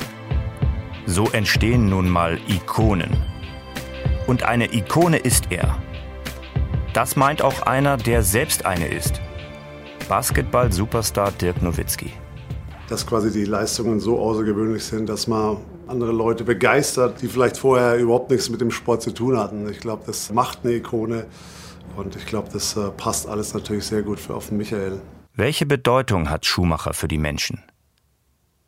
So 1.05 1.27
entstehen 1.31 1.89
nun 1.89 2.07
mal 2.07 2.39
Ikonen. 2.47 3.11
Und 4.25 4.43
eine 4.43 4.73
Ikone 4.73 5.17
ist 5.17 5.47
er. 5.49 5.77
Das 6.93 7.17
meint 7.17 7.41
auch 7.41 7.63
einer, 7.63 7.97
der 7.97 8.23
selbst 8.23 8.65
eine 8.65 8.87
ist. 8.87 9.19
Basketball-Superstar 10.07 11.33
Dirk 11.33 11.61
Nowitzki. 11.61 12.13
Dass 12.87 13.05
quasi 13.05 13.31
die 13.31 13.43
Leistungen 13.43 13.99
so 13.99 14.17
außergewöhnlich 14.19 14.85
sind, 14.85 15.09
dass 15.09 15.27
man 15.27 15.57
andere 15.87 16.13
Leute 16.13 16.45
begeistert, 16.45 17.21
die 17.21 17.27
vielleicht 17.27 17.57
vorher 17.57 17.97
überhaupt 17.97 18.31
nichts 18.31 18.49
mit 18.49 18.61
dem 18.61 18.71
Sport 18.71 19.01
zu 19.01 19.11
tun 19.11 19.37
hatten. 19.37 19.67
Ich 19.69 19.81
glaube, 19.81 20.03
das 20.05 20.31
macht 20.31 20.59
eine 20.63 20.75
Ikone 20.75 21.25
und 21.97 22.15
ich 22.15 22.25
glaube, 22.25 22.47
das 22.53 22.77
äh, 22.77 22.91
passt 22.91 23.27
alles 23.27 23.53
natürlich 23.53 23.85
sehr 23.85 24.03
gut 24.03 24.21
für 24.21 24.35
auf 24.35 24.47
den 24.47 24.57
Michael. 24.57 25.01
Welche 25.35 25.65
Bedeutung 25.65 26.29
hat 26.29 26.45
Schumacher 26.45 26.93
für 26.93 27.07
die 27.07 27.17
Menschen? 27.17 27.63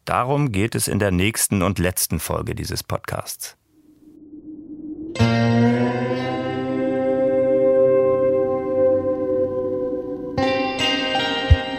Darum 0.04 0.52
geht 0.52 0.74
es 0.74 0.88
in 0.88 0.98
der 0.98 1.12
nächsten 1.12 1.62
und 1.62 1.78
letzten 1.78 2.20
Folge 2.20 2.56
dieses 2.56 2.82
Podcasts. 2.82 3.56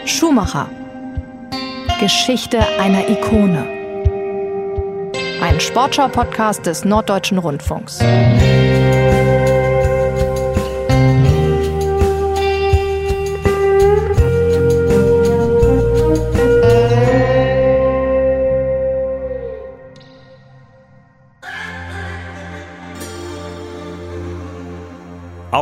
Schumacher. 0.06 0.70
Geschichte 1.98 2.60
einer 2.78 3.08
Ikone. 3.08 3.66
Ein 5.42 5.58
Sportschau-Podcast 5.58 6.64
des 6.64 6.84
Norddeutschen 6.84 7.38
Rundfunks. 7.38 7.98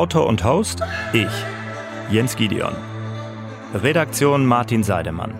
Autor 0.04 0.26
und 0.26 0.44
Host 0.44 0.82
ich, 1.14 1.32
Jens 2.10 2.36
Gideon. 2.36 2.74
Redaktion 3.72 4.44
Martin 4.44 4.82
Seidemann. 4.82 5.32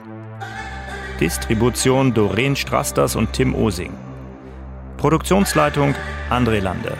Distribution 1.21 2.15
Doreen 2.15 2.57
Strasters 2.57 3.15
und 3.15 3.35
Tim 3.35 3.55
Osing. 3.55 3.93
Produktionsleitung 4.97 5.95
André 6.31 6.61
Lande. 6.61 6.97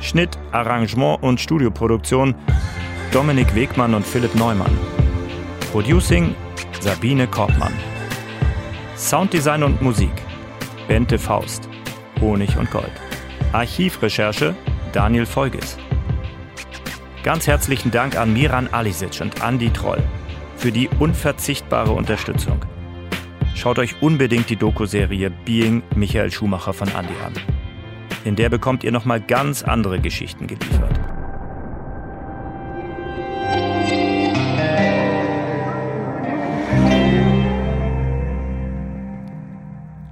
Schnitt, 0.00 0.38
Arrangement 0.52 1.22
und 1.22 1.42
Studioproduktion 1.42 2.34
Dominik 3.12 3.54
Wegmann 3.54 3.92
und 3.92 4.06
Philipp 4.06 4.34
Neumann. 4.34 4.74
Producing 5.72 6.34
Sabine 6.80 7.26
Korbmann. 7.26 7.74
Sounddesign 8.96 9.62
und 9.62 9.82
Musik 9.82 10.14
Bente 10.88 11.18
Faust. 11.18 11.68
Honig 12.22 12.56
und 12.56 12.70
Gold. 12.70 12.92
Archivrecherche 13.52 14.54
Daniel 14.94 15.26
Folges. 15.26 15.76
Ganz 17.22 17.46
herzlichen 17.46 17.92
Dank 17.92 18.16
an 18.16 18.32
Miran 18.32 18.68
Alisic 18.72 19.20
und 19.20 19.44
Andy 19.44 19.70
Troll 19.70 20.02
für 20.56 20.72
die 20.72 20.88
unverzichtbare 20.98 21.92
Unterstützung. 21.92 22.64
Schaut 23.54 23.78
euch 23.78 24.02
unbedingt 24.02 24.50
die 24.50 24.56
Doku-Serie 24.56 25.30
Being 25.44 25.84
Michael 25.94 26.32
Schumacher 26.32 26.72
von 26.72 26.88
Andy 26.88 27.14
an. 27.24 27.32
In 28.24 28.34
der 28.34 28.48
bekommt 28.48 28.82
ihr 28.82 28.90
nochmal 28.90 29.20
ganz 29.20 29.62
andere 29.62 30.00
Geschichten 30.00 30.48
geliefert. 30.48 30.98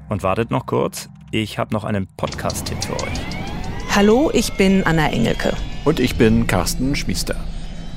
Und 0.08 0.22
wartet 0.22 0.52
noch 0.52 0.66
kurz, 0.66 1.08
ich 1.32 1.58
habe 1.58 1.72
noch 1.72 1.82
einen 1.82 2.06
Podcast-Tipp 2.16 2.84
für 2.84 2.94
euch. 2.94 3.20
Hallo, 3.96 4.30
ich 4.32 4.52
bin 4.52 4.84
Anna 4.84 5.08
Engelke. 5.11 5.56
Und 5.84 5.98
ich 5.98 6.16
bin 6.16 6.46
Carsten 6.46 6.94
Schmiester. 6.94 7.36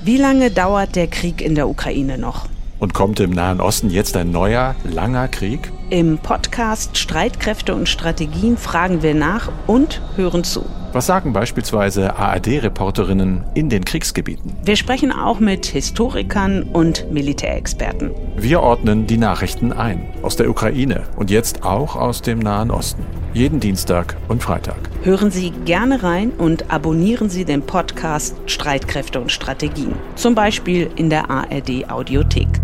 Wie 0.05 0.17
lange 0.17 0.51
dauert 0.51 0.95
der 0.95 1.07
Krieg 1.07 1.41
in 1.41 1.55
der 1.55 1.67
Ukraine 1.67 2.17
noch? 2.17 2.45
Und 2.79 2.93
kommt 2.93 3.19
im 3.19 3.31
Nahen 3.31 3.61
Osten 3.61 3.89
jetzt 3.89 4.17
ein 4.17 4.31
neuer, 4.31 4.75
langer 4.84 5.27
Krieg? 5.27 5.71
Im 5.89 6.17
Podcast 6.17 6.97
Streitkräfte 6.97 7.75
und 7.75 7.88
Strategien 7.89 8.57
fragen 8.57 9.03
wir 9.03 9.15
nach 9.15 9.51
und 9.67 10.01
hören 10.15 10.43
zu. 10.43 10.65
Was 10.94 11.08
sagen 11.08 11.34
beispielsweise 11.34 12.18
ARD-Reporterinnen 12.18 13.46
in 13.56 13.68
den 13.68 13.84
Kriegsgebieten? 13.84 14.56
Wir 14.64 14.76
sprechen 14.76 15.12
auch 15.12 15.39
mit 15.39 15.66
Historikern 15.66 16.62
und 16.62 17.12
Militärexperten. 17.12 18.12
Wir 18.38 18.62
ordnen 18.62 19.08
die 19.08 19.18
Nachrichten 19.18 19.74
ein. 19.74 20.08
Aus 20.22 20.36
der 20.36 20.52
Ukraine 20.52 21.02
und 21.16 21.32
jetzt 21.32 21.64
auch 21.64 21.96
aus 21.96 22.22
dem 22.22 22.38
Nahen 22.38 22.70
Osten. 22.70 23.04
Jeden 23.34 23.60
Dienstag 23.60 24.16
und 24.28 24.44
Freitag. 24.44 24.78
Hören 25.02 25.32
Sie 25.32 25.50
gerne 25.66 26.04
rein 26.04 26.30
und 26.30 26.72
abonnieren 26.72 27.28
Sie 27.28 27.44
den 27.44 27.64
Podcast 27.64 28.36
Streitkräfte 28.46 29.20
und 29.20 29.32
Strategien. 29.32 29.96
Zum 30.14 30.36
Beispiel 30.36 30.91
in 30.96 31.10
der 31.10 31.32
ARD 31.32 31.89
Audiothek. 31.89 32.62